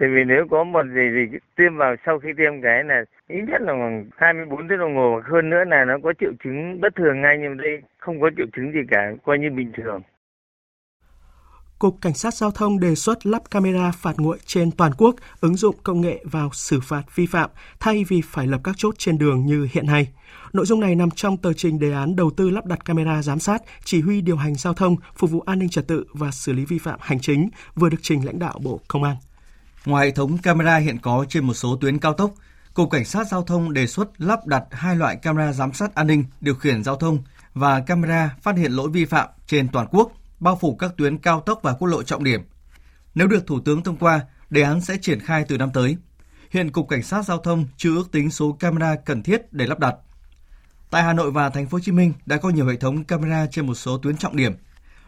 Thì 0.00 0.06
vì 0.14 0.24
nếu 0.26 0.46
có 0.50 0.64
một 0.64 0.86
gì 0.94 1.06
thì 1.14 1.38
tiêm 1.56 1.76
vào 1.76 1.96
sau 2.06 2.18
khi 2.18 2.28
tiêm 2.36 2.62
cái 2.62 2.84
là 2.84 3.04
ít 3.28 3.42
nhất 3.48 3.60
là 3.62 3.72
khoảng 3.72 4.10
24 4.16 4.68
tiếng 4.68 4.78
đồng 4.78 4.96
hồ 4.96 5.10
hoặc 5.12 5.24
hơn 5.32 5.50
nữa 5.50 5.64
là 5.66 5.84
nó 5.84 5.94
có 6.02 6.12
triệu 6.20 6.32
chứng 6.44 6.80
bất 6.80 6.96
thường 6.96 7.20
ngay 7.20 7.36
nhưng 7.40 7.56
đây 7.56 7.82
không 7.98 8.20
có 8.20 8.30
triệu 8.36 8.46
chứng 8.56 8.72
gì 8.72 8.80
cả, 8.90 9.12
coi 9.24 9.38
như 9.38 9.50
bình 9.56 9.72
thường. 9.76 10.02
Cục 11.78 11.96
Cảnh 12.00 12.14
sát 12.14 12.34
Giao 12.34 12.50
thông 12.50 12.80
đề 12.80 12.94
xuất 12.94 13.26
lắp 13.26 13.42
camera 13.50 13.92
phạt 13.92 14.14
nguội 14.16 14.38
trên 14.46 14.70
toàn 14.70 14.92
quốc, 14.98 15.14
ứng 15.40 15.56
dụng 15.56 15.76
công 15.82 16.00
nghệ 16.00 16.24
vào 16.24 16.50
xử 16.52 16.80
phạt 16.80 17.02
vi 17.14 17.26
phạm 17.26 17.50
thay 17.80 18.04
vì 18.08 18.22
phải 18.24 18.46
lập 18.46 18.60
các 18.64 18.74
chốt 18.76 18.94
trên 18.98 19.18
đường 19.18 19.46
như 19.46 19.68
hiện 19.72 19.86
nay. 19.86 20.08
Nội 20.52 20.66
dung 20.66 20.80
này 20.80 20.94
nằm 20.94 21.10
trong 21.10 21.36
tờ 21.36 21.52
trình 21.52 21.78
đề 21.78 21.92
án 21.92 22.16
đầu 22.16 22.30
tư 22.36 22.50
lắp 22.50 22.66
đặt 22.66 22.84
camera 22.84 23.22
giám 23.22 23.38
sát, 23.38 23.62
chỉ 23.84 24.00
huy 24.00 24.20
điều 24.20 24.36
hành 24.36 24.54
giao 24.54 24.74
thông, 24.74 24.96
phục 25.16 25.30
vụ 25.30 25.40
an 25.40 25.58
ninh 25.58 25.68
trật 25.68 25.88
tự 25.88 26.04
và 26.12 26.30
xử 26.30 26.52
lý 26.52 26.64
vi 26.64 26.78
phạm 26.78 26.98
hành 27.02 27.20
chính 27.20 27.48
vừa 27.74 27.88
được 27.88 28.00
trình 28.02 28.26
lãnh 28.26 28.38
đạo 28.38 28.58
Bộ 28.62 28.80
Công 28.88 29.04
an. 29.04 29.16
Ngoài 29.84 30.06
hệ 30.06 30.12
thống 30.12 30.38
camera 30.38 30.76
hiện 30.76 30.98
có 30.98 31.26
trên 31.28 31.44
một 31.44 31.54
số 31.54 31.76
tuyến 31.80 31.98
cao 31.98 32.12
tốc, 32.12 32.34
Cục 32.74 32.90
Cảnh 32.90 33.04
sát 33.04 33.26
Giao 33.28 33.42
thông 33.42 33.72
đề 33.72 33.86
xuất 33.86 34.20
lắp 34.20 34.46
đặt 34.46 34.64
hai 34.70 34.96
loại 34.96 35.16
camera 35.16 35.52
giám 35.52 35.72
sát 35.72 35.94
an 35.94 36.06
ninh 36.06 36.24
điều 36.40 36.54
khiển 36.54 36.84
giao 36.84 36.96
thông 36.96 37.18
và 37.54 37.80
camera 37.80 38.36
phát 38.42 38.56
hiện 38.56 38.72
lỗi 38.72 38.88
vi 38.92 39.04
phạm 39.04 39.28
trên 39.46 39.68
toàn 39.68 39.86
quốc, 39.90 40.12
bao 40.40 40.58
phủ 40.60 40.76
các 40.76 40.90
tuyến 40.96 41.18
cao 41.18 41.40
tốc 41.40 41.60
và 41.62 41.72
quốc 41.72 41.88
lộ 41.88 42.02
trọng 42.02 42.24
điểm. 42.24 42.42
Nếu 43.14 43.26
được 43.26 43.46
Thủ 43.46 43.60
tướng 43.60 43.82
thông 43.82 43.96
qua, 43.96 44.20
đề 44.50 44.62
án 44.62 44.80
sẽ 44.80 44.96
triển 45.02 45.20
khai 45.20 45.44
từ 45.48 45.58
năm 45.58 45.70
tới. 45.74 45.96
Hiện 46.50 46.70
Cục 46.70 46.88
Cảnh 46.88 47.02
sát 47.02 47.22
Giao 47.22 47.38
thông 47.38 47.66
chưa 47.76 47.94
ước 47.94 48.12
tính 48.12 48.30
số 48.30 48.52
camera 48.52 48.96
cần 48.96 49.22
thiết 49.22 49.52
để 49.52 49.66
lắp 49.66 49.78
đặt. 49.78 49.94
Tại 50.90 51.02
Hà 51.02 51.12
Nội 51.12 51.30
và 51.30 51.50
Thành 51.50 51.66
phố 51.66 51.76
Hồ 51.76 51.80
Chí 51.80 51.92
Minh 51.92 52.12
đã 52.26 52.36
có 52.36 52.50
nhiều 52.50 52.66
hệ 52.66 52.76
thống 52.76 53.04
camera 53.04 53.46
trên 53.50 53.66
một 53.66 53.74
số 53.74 53.98
tuyến 53.98 54.16
trọng 54.16 54.36
điểm. 54.36 54.54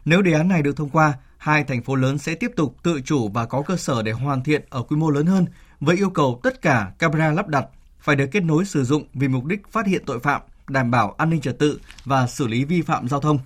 Nếu 0.05 0.23
đề 0.23 0.33
án 0.33 0.49
này 0.49 0.63
được 0.63 0.77
thông 0.77 0.91
qua, 0.91 1.15
hai 1.41 1.65
thành 1.65 1.83
phố 1.83 1.95
lớn 1.95 2.19
sẽ 2.19 2.35
tiếp 2.35 2.51
tục 2.57 2.77
tự 2.83 3.01
chủ 3.05 3.29
và 3.29 3.47
có 3.47 3.63
cơ 3.63 3.77
sở 3.77 4.03
để 4.03 4.13
hoàn 4.13 4.43
thiện 4.43 4.63
ở 4.71 4.83
quy 4.83 4.97
mô 4.97 5.11
lớn 5.11 5.27
hơn 5.27 5.47
với 5.81 5.97
yêu 5.97 6.11
cầu 6.11 6.41
tất 6.43 6.63
cả 6.63 6.93
camera 6.99 7.33
lắp 7.33 7.49
đặt 7.49 7.67
phải 8.01 8.17
được 8.17 8.27
kết 8.33 8.43
nối 8.43 8.65
sử 8.65 8.85
dụng 8.85 9.05
vì 9.15 9.29
mục 9.29 9.45
đích 9.45 9.61
phát 9.71 9.87
hiện 9.87 10.03
tội 10.07 10.21
phạm, 10.21 10.43
đảm 10.69 10.91
bảo 10.91 11.15
an 11.19 11.31
ninh 11.31 11.41
trật 11.41 11.59
tự 11.59 11.81
và 12.05 12.27
xử 12.27 12.47
lý 12.47 12.65
vi 12.65 12.83
phạm 12.83 13.09
giao 13.09 13.21
thông. 13.21 13.39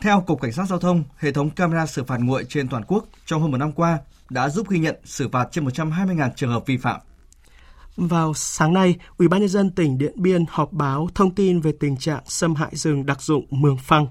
Theo 0.00 0.20
Cục 0.20 0.40
Cảnh 0.40 0.52
sát 0.52 0.68
Giao 0.68 0.78
thông, 0.78 1.04
hệ 1.16 1.32
thống 1.32 1.50
camera 1.50 1.86
xử 1.86 2.04
phạt 2.04 2.20
nguội 2.20 2.44
trên 2.48 2.68
toàn 2.68 2.84
quốc 2.86 3.04
trong 3.26 3.42
hơn 3.42 3.50
một 3.50 3.58
năm 3.58 3.72
qua 3.72 3.98
đã 4.30 4.48
giúp 4.48 4.68
ghi 4.70 4.78
nhận 4.78 4.96
xử 5.04 5.28
phạt 5.28 5.48
trên 5.52 5.64
120.000 5.64 6.30
trường 6.36 6.50
hợp 6.50 6.66
vi 6.66 6.76
phạm. 6.76 7.00
Vào 7.96 8.34
sáng 8.34 8.72
nay, 8.72 8.96
Ủy 9.16 9.28
ban 9.28 9.40
nhân 9.40 9.48
dân 9.48 9.70
tỉnh 9.70 9.98
Điện 9.98 10.12
Biên 10.16 10.44
họp 10.48 10.72
báo 10.72 11.08
thông 11.14 11.34
tin 11.34 11.60
về 11.60 11.72
tình 11.80 11.96
trạng 11.96 12.22
xâm 12.26 12.54
hại 12.54 12.70
rừng 12.72 13.06
đặc 13.06 13.22
dụng 13.22 13.46
Mường 13.50 13.78
Phăng. 13.78 14.06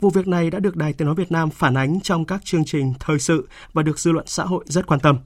Vụ 0.00 0.10
việc 0.10 0.28
này 0.28 0.50
đã 0.50 0.58
được 0.58 0.76
Đài 0.76 0.92
Tiếng 0.92 1.06
nói 1.06 1.14
Việt 1.14 1.32
Nam 1.32 1.50
phản 1.50 1.74
ánh 1.74 2.00
trong 2.00 2.24
các 2.24 2.44
chương 2.44 2.64
trình 2.64 2.92
thời 3.00 3.18
sự 3.18 3.48
và 3.72 3.82
được 3.82 3.98
dư 3.98 4.12
luận 4.12 4.26
xã 4.26 4.44
hội 4.44 4.64
rất 4.68 4.86
quan 4.86 5.00
tâm. 5.00 5.18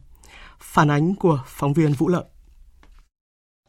Phản 0.58 0.90
ánh 0.90 1.14
của 1.14 1.40
phóng 1.46 1.72
viên 1.72 1.92
Vũ 1.92 2.08
Lợi. 2.08 2.24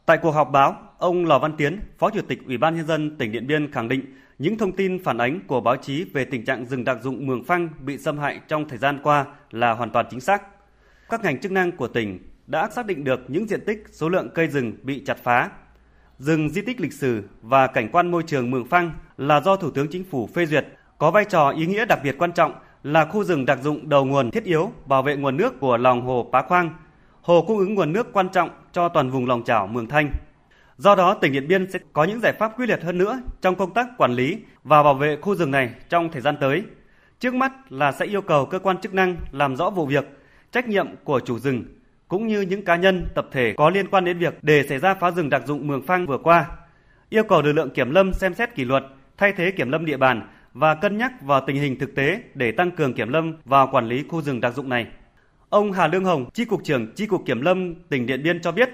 Tại 0.06 0.18
cuộc 0.22 0.30
họp 0.30 0.50
báo, 0.50 0.76
ông 0.98 1.24
Lò 1.24 1.38
Văn 1.38 1.52
Tiến, 1.56 1.80
Phó 1.98 2.10
Chủ 2.10 2.20
tịch 2.28 2.46
Ủy 2.46 2.58
ban 2.58 2.76
nhân 2.76 2.86
dân 2.86 3.16
tỉnh 3.18 3.32
Điện 3.32 3.46
Biên 3.46 3.72
khẳng 3.72 3.88
định 3.88 4.14
những 4.38 4.58
thông 4.58 4.72
tin 4.72 5.04
phản 5.04 5.18
ánh 5.18 5.40
của 5.46 5.60
báo 5.60 5.76
chí 5.76 6.04
về 6.04 6.24
tình 6.24 6.44
trạng 6.44 6.66
rừng 6.66 6.84
đặc 6.84 6.98
dụng 7.02 7.26
Mường 7.26 7.44
Phăng 7.44 7.68
bị 7.80 7.98
xâm 7.98 8.18
hại 8.18 8.40
trong 8.48 8.68
thời 8.68 8.78
gian 8.78 9.00
qua 9.02 9.26
là 9.50 9.72
hoàn 9.72 9.90
toàn 9.90 10.06
chính 10.10 10.20
xác. 10.20 10.42
Các 11.08 11.24
ngành 11.24 11.40
chức 11.40 11.52
năng 11.52 11.72
của 11.72 11.88
tỉnh 11.88 12.18
đã 12.46 12.70
xác 12.70 12.86
định 12.86 13.04
được 13.04 13.20
những 13.28 13.48
diện 13.48 13.60
tích, 13.66 13.84
số 13.92 14.08
lượng 14.08 14.28
cây 14.34 14.46
rừng 14.46 14.72
bị 14.82 15.02
chặt 15.06 15.18
phá. 15.22 15.50
Rừng 16.18 16.50
di 16.50 16.62
tích 16.62 16.80
lịch 16.80 16.92
sử 16.92 17.22
và 17.42 17.66
cảnh 17.66 17.88
quan 17.92 18.10
môi 18.10 18.22
trường 18.22 18.50
Mường 18.50 18.66
Phăng 18.66 18.92
là 19.16 19.40
do 19.40 19.56
Thủ 19.56 19.70
tướng 19.70 19.88
Chính 19.90 20.04
phủ 20.10 20.28
phê 20.34 20.46
duyệt, 20.46 20.66
có 20.98 21.10
vai 21.10 21.24
trò 21.24 21.50
ý 21.50 21.66
nghĩa 21.66 21.84
đặc 21.84 21.98
biệt 22.02 22.18
quan 22.18 22.32
trọng 22.32 22.52
là 22.82 23.04
khu 23.04 23.24
rừng 23.24 23.46
đặc 23.46 23.58
dụng 23.62 23.88
đầu 23.88 24.04
nguồn 24.04 24.30
thiết 24.30 24.44
yếu 24.44 24.72
bảo 24.86 25.02
vệ 25.02 25.16
nguồn 25.16 25.36
nước 25.36 25.60
của 25.60 25.76
lòng 25.76 26.02
hồ 26.02 26.28
Pá 26.32 26.42
Khoang, 26.42 26.70
hồ 27.22 27.44
cung 27.46 27.58
ứng 27.58 27.74
nguồn 27.74 27.92
nước 27.92 28.12
quan 28.12 28.28
trọng 28.28 28.50
cho 28.72 28.88
toàn 28.88 29.10
vùng 29.10 29.26
lòng 29.26 29.44
chảo 29.44 29.66
Mường 29.66 29.88
Thanh. 29.88 30.10
Do 30.76 30.94
đó, 30.94 31.14
tỉnh 31.14 31.32
Điện 31.32 31.48
Biên 31.48 31.70
sẽ 31.70 31.78
có 31.92 32.04
những 32.04 32.20
giải 32.20 32.32
pháp 32.32 32.52
quyết 32.56 32.66
liệt 32.66 32.82
hơn 32.82 32.98
nữa 32.98 33.20
trong 33.40 33.54
công 33.54 33.74
tác 33.74 33.88
quản 33.98 34.12
lý 34.12 34.38
và 34.64 34.82
bảo 34.82 34.94
vệ 34.94 35.16
khu 35.20 35.34
rừng 35.34 35.50
này 35.50 35.70
trong 35.88 36.08
thời 36.12 36.22
gian 36.22 36.36
tới. 36.40 36.62
Trước 37.20 37.34
mắt 37.34 37.52
là 37.72 37.92
sẽ 37.92 38.06
yêu 38.06 38.22
cầu 38.22 38.46
cơ 38.46 38.58
quan 38.58 38.78
chức 38.78 38.94
năng 38.94 39.16
làm 39.32 39.56
rõ 39.56 39.70
vụ 39.70 39.86
việc, 39.86 40.04
trách 40.52 40.68
nhiệm 40.68 40.86
của 41.04 41.20
chủ 41.20 41.38
rừng 41.38 41.64
cũng 42.08 42.26
như 42.26 42.40
những 42.40 42.64
cá 42.64 42.76
nhân, 42.76 43.06
tập 43.14 43.26
thể 43.32 43.54
có 43.56 43.70
liên 43.70 43.88
quan 43.88 44.04
đến 44.04 44.18
việc 44.18 44.38
để 44.42 44.62
xảy 44.68 44.78
ra 44.78 44.94
phá 44.94 45.10
rừng 45.10 45.30
đặc 45.30 45.42
dụng 45.46 45.66
Mường 45.66 45.86
Phăng 45.86 46.06
vừa 46.06 46.18
qua. 46.18 46.46
Yêu 47.08 47.24
cầu 47.24 47.42
lực 47.42 47.52
lượng 47.52 47.70
kiểm 47.70 47.90
lâm 47.90 48.12
xem 48.12 48.34
xét 48.34 48.54
kỷ 48.54 48.64
luật, 48.64 48.84
thay 49.16 49.32
thế 49.32 49.50
kiểm 49.50 49.70
lâm 49.70 49.84
địa 49.84 49.96
bàn 49.96 50.22
và 50.54 50.74
cân 50.74 50.98
nhắc 50.98 51.12
vào 51.22 51.40
tình 51.46 51.56
hình 51.56 51.78
thực 51.78 51.94
tế 51.94 52.20
để 52.34 52.52
tăng 52.52 52.70
cường 52.70 52.94
kiểm 52.94 53.08
lâm 53.08 53.36
và 53.44 53.66
quản 53.66 53.88
lý 53.88 54.04
khu 54.08 54.22
rừng 54.22 54.40
đặc 54.40 54.54
dụng 54.54 54.68
này. 54.68 54.86
Ông 55.48 55.72
Hà 55.72 55.86
Lương 55.86 56.04
Hồng, 56.04 56.30
Chi 56.34 56.44
cục 56.44 56.64
trưởng 56.64 56.94
Chi 56.94 57.06
cục 57.06 57.26
Kiểm 57.26 57.40
lâm 57.40 57.74
tỉnh 57.74 58.06
Điện 58.06 58.22
Biên 58.22 58.40
cho 58.40 58.52
biết, 58.52 58.70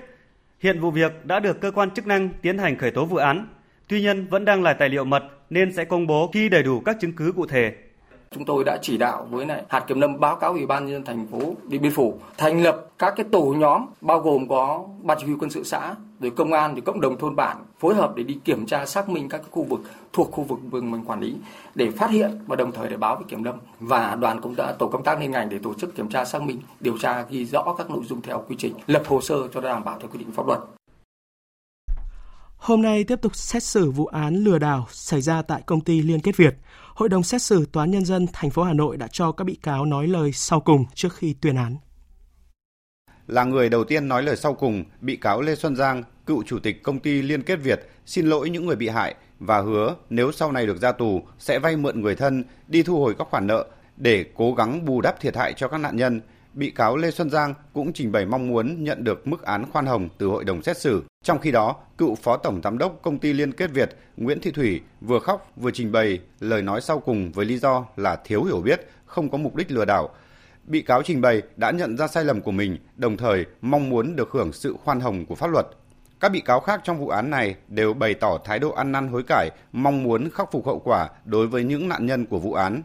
hiện 0.60 0.80
vụ 0.80 0.90
việc 0.90 1.26
đã 1.26 1.40
được 1.40 1.60
cơ 1.60 1.70
quan 1.70 1.90
chức 1.90 2.06
năng 2.06 2.28
tiến 2.42 2.58
hành 2.58 2.78
khởi 2.78 2.90
tố 2.90 3.04
vụ 3.04 3.16
án, 3.16 3.48
tuy 3.88 4.00
nhiên 4.00 4.26
vẫn 4.26 4.44
đang 4.44 4.62
là 4.62 4.72
tài 4.72 4.88
liệu 4.88 5.04
mật 5.04 5.22
nên 5.50 5.72
sẽ 5.72 5.84
công 5.84 6.06
bố 6.06 6.30
khi 6.32 6.48
đầy 6.48 6.62
đủ 6.62 6.80
các 6.80 6.96
chứng 7.00 7.12
cứ 7.12 7.32
cụ 7.32 7.46
thể 7.46 7.74
chúng 8.34 8.44
tôi 8.44 8.64
đã 8.64 8.78
chỉ 8.82 8.98
đạo 8.98 9.26
với 9.30 9.46
lại 9.46 9.62
hạt 9.68 9.80
kiểm 9.80 10.00
lâm 10.00 10.20
báo 10.20 10.36
cáo 10.36 10.52
ủy 10.52 10.66
ban 10.66 10.86
nhân 10.86 10.92
dân 10.92 11.04
thành 11.04 11.26
phố 11.26 11.54
điện 11.68 11.82
biên 11.82 11.92
phủ 11.92 12.18
thành 12.38 12.62
lập 12.62 12.86
các 12.98 13.14
cái 13.16 13.26
tổ 13.32 13.54
nhóm 13.58 13.86
bao 14.00 14.20
gồm 14.20 14.48
có 14.48 14.84
ban 15.02 15.18
chỉ 15.20 15.26
huy 15.26 15.34
quân 15.40 15.50
sự 15.50 15.64
xã 15.64 15.94
rồi 16.24 16.32
công 16.36 16.52
an 16.52 16.74
rồi 16.74 16.80
cộng 16.80 17.00
đồng 17.00 17.18
thôn 17.18 17.36
bản 17.36 17.56
phối 17.78 17.94
hợp 17.94 18.12
để 18.16 18.22
đi 18.22 18.38
kiểm 18.44 18.66
tra, 18.66 18.86
xác 18.86 19.08
minh 19.08 19.28
các 19.28 19.38
cái 19.38 19.46
khu 19.50 19.64
vực 19.64 19.80
thuộc 20.12 20.32
khu 20.32 20.44
vực 20.44 20.58
vườn 20.70 20.90
mình 20.90 21.04
quản 21.06 21.20
lý 21.20 21.36
để 21.74 21.90
phát 21.90 22.10
hiện 22.10 22.38
và 22.46 22.56
đồng 22.56 22.72
thời 22.72 22.88
để 22.88 22.96
báo 22.96 23.16
với 23.16 23.24
kiểm 23.28 23.44
lâm 23.44 23.54
và 23.80 24.14
đoàn 24.14 24.40
cũng 24.40 24.56
đã 24.56 24.72
tổ 24.72 24.88
công 24.88 25.04
tác 25.04 25.20
liên 25.20 25.30
ngành 25.30 25.48
để 25.48 25.58
tổ 25.62 25.74
chức 25.74 25.96
kiểm 25.96 26.08
tra, 26.08 26.24
xác 26.24 26.42
minh, 26.42 26.60
điều 26.80 26.98
tra, 26.98 27.24
ghi 27.30 27.44
rõ 27.44 27.74
các 27.78 27.90
nội 27.90 28.04
dung 28.04 28.22
theo 28.22 28.44
quy 28.48 28.56
trình, 28.58 28.74
lập 28.86 29.02
hồ 29.06 29.20
sơ 29.20 29.48
cho 29.54 29.60
đảm 29.60 29.84
bảo 29.84 29.98
theo 30.00 30.08
quy 30.12 30.18
định 30.18 30.32
pháp 30.32 30.46
luật 30.46 30.60
Hôm 32.56 32.82
nay 32.82 33.04
tiếp 33.04 33.18
tục 33.22 33.36
xét 33.36 33.62
xử 33.62 33.90
vụ 33.90 34.06
án 34.06 34.34
lừa 34.34 34.58
đảo 34.58 34.86
xảy 34.90 35.20
ra 35.20 35.42
tại 35.42 35.62
công 35.66 35.80
ty 35.80 36.02
Liên 36.02 36.20
kết 36.20 36.36
Việt. 36.36 36.54
Hội 36.94 37.08
đồng 37.08 37.22
xét 37.22 37.42
xử 37.42 37.66
Tòa 37.72 37.82
án 37.82 37.90
Nhân 37.90 38.04
dân 38.04 38.26
thành 38.32 38.50
phố 38.50 38.62
Hà 38.62 38.72
Nội 38.72 38.96
đã 38.96 39.08
cho 39.12 39.32
các 39.32 39.44
bị 39.44 39.54
cáo 39.62 39.84
nói 39.84 40.06
lời 40.06 40.32
sau 40.32 40.60
cùng 40.60 40.84
trước 40.94 41.14
khi 41.14 41.34
tuyên 41.40 41.56
án. 41.56 41.76
Là 43.26 43.44
người 43.44 43.68
đầu 43.68 43.84
tiên 43.84 44.08
nói 44.08 44.22
lời 44.22 44.36
sau 44.36 44.54
cùng, 44.54 44.84
bị 45.00 45.16
cáo 45.16 45.40
Lê 45.40 45.54
Xuân 45.54 45.76
Giang, 45.76 46.02
cựu 46.26 46.42
chủ 46.42 46.58
tịch 46.58 46.82
công 46.82 46.98
ty 46.98 47.22
Liên 47.22 47.42
kết 47.42 47.56
Việt, 47.56 47.88
xin 48.06 48.26
lỗi 48.26 48.50
những 48.50 48.66
người 48.66 48.76
bị 48.76 48.88
hại 48.88 49.14
và 49.38 49.60
hứa 49.60 49.94
nếu 50.10 50.32
sau 50.32 50.52
này 50.52 50.66
được 50.66 50.80
ra 50.80 50.92
tù 50.92 51.22
sẽ 51.38 51.58
vay 51.58 51.76
mượn 51.76 52.00
người 52.00 52.14
thân 52.14 52.44
đi 52.68 52.82
thu 52.82 52.98
hồi 52.98 53.14
các 53.18 53.28
khoản 53.30 53.46
nợ 53.46 53.66
để 53.96 54.24
cố 54.36 54.54
gắng 54.54 54.84
bù 54.84 55.00
đắp 55.00 55.20
thiệt 55.20 55.36
hại 55.36 55.52
cho 55.52 55.68
các 55.68 55.78
nạn 55.78 55.96
nhân 55.96 56.20
bị 56.54 56.70
cáo 56.70 56.96
Lê 56.96 57.10
Xuân 57.10 57.30
Giang 57.30 57.54
cũng 57.72 57.92
trình 57.92 58.12
bày 58.12 58.26
mong 58.26 58.48
muốn 58.48 58.84
nhận 58.84 59.04
được 59.04 59.26
mức 59.26 59.42
án 59.42 59.70
khoan 59.72 59.86
hồng 59.86 60.08
từ 60.18 60.26
hội 60.26 60.44
đồng 60.44 60.62
xét 60.62 60.78
xử. 60.78 61.02
Trong 61.24 61.38
khi 61.38 61.50
đó, 61.50 61.76
cựu 61.98 62.14
phó 62.14 62.36
tổng 62.36 62.60
giám 62.64 62.78
đốc 62.78 62.98
công 63.02 63.18
ty 63.18 63.32
Liên 63.32 63.52
kết 63.52 63.70
Việt 63.70 63.96
Nguyễn 64.16 64.40
Thị 64.40 64.50
Thủy 64.50 64.80
vừa 65.00 65.18
khóc 65.18 65.52
vừa 65.56 65.70
trình 65.70 65.92
bày 65.92 66.18
lời 66.40 66.62
nói 66.62 66.80
sau 66.80 67.00
cùng 67.00 67.32
với 67.32 67.46
lý 67.46 67.58
do 67.58 67.86
là 67.96 68.16
thiếu 68.24 68.44
hiểu 68.44 68.60
biết, 68.60 68.88
không 69.06 69.30
có 69.30 69.38
mục 69.38 69.56
đích 69.56 69.70
lừa 69.70 69.84
đảo. 69.84 70.10
Bị 70.66 70.82
cáo 70.82 71.02
trình 71.02 71.20
bày 71.20 71.42
đã 71.56 71.70
nhận 71.70 71.96
ra 71.96 72.08
sai 72.08 72.24
lầm 72.24 72.40
của 72.40 72.50
mình, 72.50 72.78
đồng 72.96 73.16
thời 73.16 73.44
mong 73.60 73.88
muốn 73.88 74.16
được 74.16 74.30
hưởng 74.32 74.52
sự 74.52 74.76
khoan 74.84 75.00
hồng 75.00 75.26
của 75.26 75.34
pháp 75.34 75.50
luật. 75.50 75.66
Các 76.20 76.28
bị 76.28 76.40
cáo 76.40 76.60
khác 76.60 76.80
trong 76.84 76.98
vụ 76.98 77.08
án 77.08 77.30
này 77.30 77.54
đều 77.68 77.94
bày 77.94 78.14
tỏ 78.14 78.38
thái 78.44 78.58
độ 78.58 78.70
ăn 78.70 78.92
năn 78.92 79.08
hối 79.08 79.22
cải, 79.22 79.50
mong 79.72 80.02
muốn 80.02 80.30
khắc 80.30 80.52
phục 80.52 80.66
hậu 80.66 80.78
quả 80.78 81.08
đối 81.24 81.46
với 81.46 81.64
những 81.64 81.88
nạn 81.88 82.06
nhân 82.06 82.26
của 82.26 82.38
vụ 82.38 82.52
án. 82.52 82.82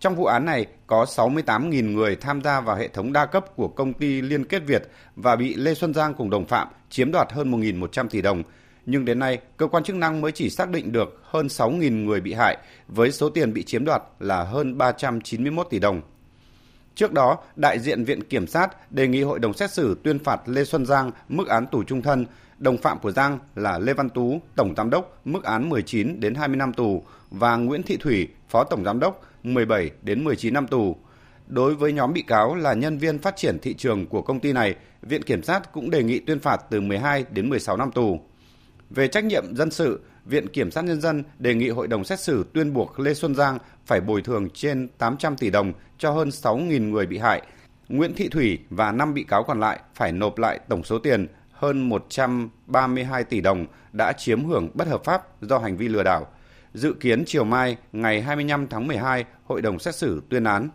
Trong 0.00 0.16
vụ 0.16 0.24
án 0.24 0.44
này, 0.44 0.66
có 0.86 1.04
68.000 1.04 1.92
người 1.92 2.16
tham 2.16 2.42
gia 2.42 2.60
vào 2.60 2.76
hệ 2.76 2.88
thống 2.88 3.12
đa 3.12 3.26
cấp 3.26 3.44
của 3.56 3.68
công 3.68 3.92
ty 3.92 4.22
Liên 4.22 4.44
kết 4.44 4.62
Việt 4.66 4.82
và 5.16 5.36
bị 5.36 5.54
Lê 5.54 5.74
Xuân 5.74 5.94
Giang 5.94 6.14
cùng 6.14 6.30
đồng 6.30 6.46
phạm 6.46 6.68
chiếm 6.90 7.12
đoạt 7.12 7.32
hơn 7.32 7.52
1.100 7.52 8.08
tỷ 8.08 8.22
đồng. 8.22 8.42
Nhưng 8.86 9.04
đến 9.04 9.18
nay, 9.18 9.38
cơ 9.56 9.66
quan 9.66 9.84
chức 9.84 9.96
năng 9.96 10.20
mới 10.20 10.32
chỉ 10.32 10.50
xác 10.50 10.70
định 10.70 10.92
được 10.92 11.20
hơn 11.22 11.46
6.000 11.46 12.04
người 12.04 12.20
bị 12.20 12.32
hại 12.32 12.58
với 12.88 13.12
số 13.12 13.30
tiền 13.30 13.52
bị 13.52 13.62
chiếm 13.62 13.84
đoạt 13.84 14.02
là 14.18 14.44
hơn 14.44 14.78
391 14.78 15.66
tỷ 15.70 15.78
đồng. 15.78 16.02
Trước 16.94 17.12
đó, 17.12 17.38
đại 17.56 17.78
diện 17.78 18.04
Viện 18.04 18.24
Kiểm 18.24 18.46
sát 18.46 18.92
đề 18.92 19.08
nghị 19.08 19.22
hội 19.22 19.38
đồng 19.38 19.54
xét 19.54 19.70
xử 19.70 19.96
tuyên 20.02 20.18
phạt 20.18 20.40
Lê 20.46 20.64
Xuân 20.64 20.86
Giang 20.86 21.10
mức 21.28 21.48
án 21.48 21.66
tù 21.66 21.82
trung 21.84 22.02
thân, 22.02 22.26
đồng 22.58 22.78
phạm 22.78 22.98
của 22.98 23.12
Giang 23.12 23.38
là 23.54 23.78
Lê 23.78 23.92
Văn 23.92 24.10
Tú, 24.10 24.40
tổng 24.56 24.74
giám 24.76 24.90
đốc, 24.90 25.20
mức 25.24 25.44
án 25.44 25.68
19 25.68 26.20
đến 26.20 26.34
20 26.34 26.56
năm 26.56 26.72
tù 26.72 27.02
và 27.30 27.56
Nguyễn 27.56 27.82
Thị 27.82 27.96
Thủy, 27.96 28.28
phó 28.48 28.64
tổng 28.64 28.84
giám 28.84 29.00
đốc, 29.00 29.22
17 29.42 29.90
đến 30.02 30.24
19 30.24 30.54
năm 30.54 30.66
tù. 30.66 30.96
Đối 31.46 31.74
với 31.74 31.92
nhóm 31.92 32.12
bị 32.12 32.22
cáo 32.22 32.54
là 32.54 32.74
nhân 32.74 32.98
viên 32.98 33.18
phát 33.18 33.36
triển 33.36 33.58
thị 33.58 33.74
trường 33.74 34.06
của 34.06 34.22
công 34.22 34.40
ty 34.40 34.52
này, 34.52 34.74
Viện 35.02 35.22
Kiểm 35.22 35.42
sát 35.42 35.72
cũng 35.72 35.90
đề 35.90 36.02
nghị 36.02 36.18
tuyên 36.18 36.40
phạt 36.40 36.60
từ 36.70 36.80
12 36.80 37.24
đến 37.30 37.48
16 37.48 37.76
năm 37.76 37.92
tù. 37.92 38.20
Về 38.90 39.08
trách 39.08 39.24
nhiệm 39.24 39.56
dân 39.56 39.70
sự, 39.70 40.00
Viện 40.24 40.48
Kiểm 40.48 40.70
sát 40.70 40.84
Nhân 40.84 41.00
dân 41.00 41.22
đề 41.38 41.54
nghị 41.54 41.68
Hội 41.68 41.88
đồng 41.88 42.04
xét 42.04 42.20
xử 42.20 42.46
tuyên 42.52 42.72
buộc 42.72 43.00
Lê 43.00 43.14
Xuân 43.14 43.34
Giang 43.34 43.58
phải 43.86 44.00
bồi 44.00 44.22
thường 44.22 44.48
trên 44.54 44.88
800 44.98 45.36
tỷ 45.36 45.50
đồng 45.50 45.72
cho 45.98 46.10
hơn 46.10 46.28
6.000 46.28 46.90
người 46.90 47.06
bị 47.06 47.18
hại. 47.18 47.42
Nguyễn 47.88 48.14
Thị 48.14 48.28
Thủy 48.28 48.58
và 48.70 48.92
5 48.92 49.14
bị 49.14 49.24
cáo 49.24 49.42
còn 49.42 49.60
lại 49.60 49.80
phải 49.94 50.12
nộp 50.12 50.38
lại 50.38 50.60
tổng 50.68 50.84
số 50.84 50.98
tiền 50.98 51.26
hơn 51.52 51.88
132 51.88 53.24
tỷ 53.24 53.40
đồng 53.40 53.66
đã 53.92 54.12
chiếm 54.12 54.44
hưởng 54.44 54.70
bất 54.74 54.88
hợp 54.88 55.04
pháp 55.04 55.42
do 55.42 55.58
hành 55.58 55.76
vi 55.76 55.88
lừa 55.88 56.02
đảo. 56.02 56.26
Dự 56.74 56.94
kiến 57.00 57.24
chiều 57.26 57.44
mai, 57.44 57.76
ngày 57.92 58.22
25 58.22 58.66
tháng 58.68 58.86
12, 58.86 59.24
hội 59.44 59.62
đồng 59.62 59.78
xét 59.78 59.94
xử 59.94 60.22
tuyên 60.28 60.44
án. 60.44 60.68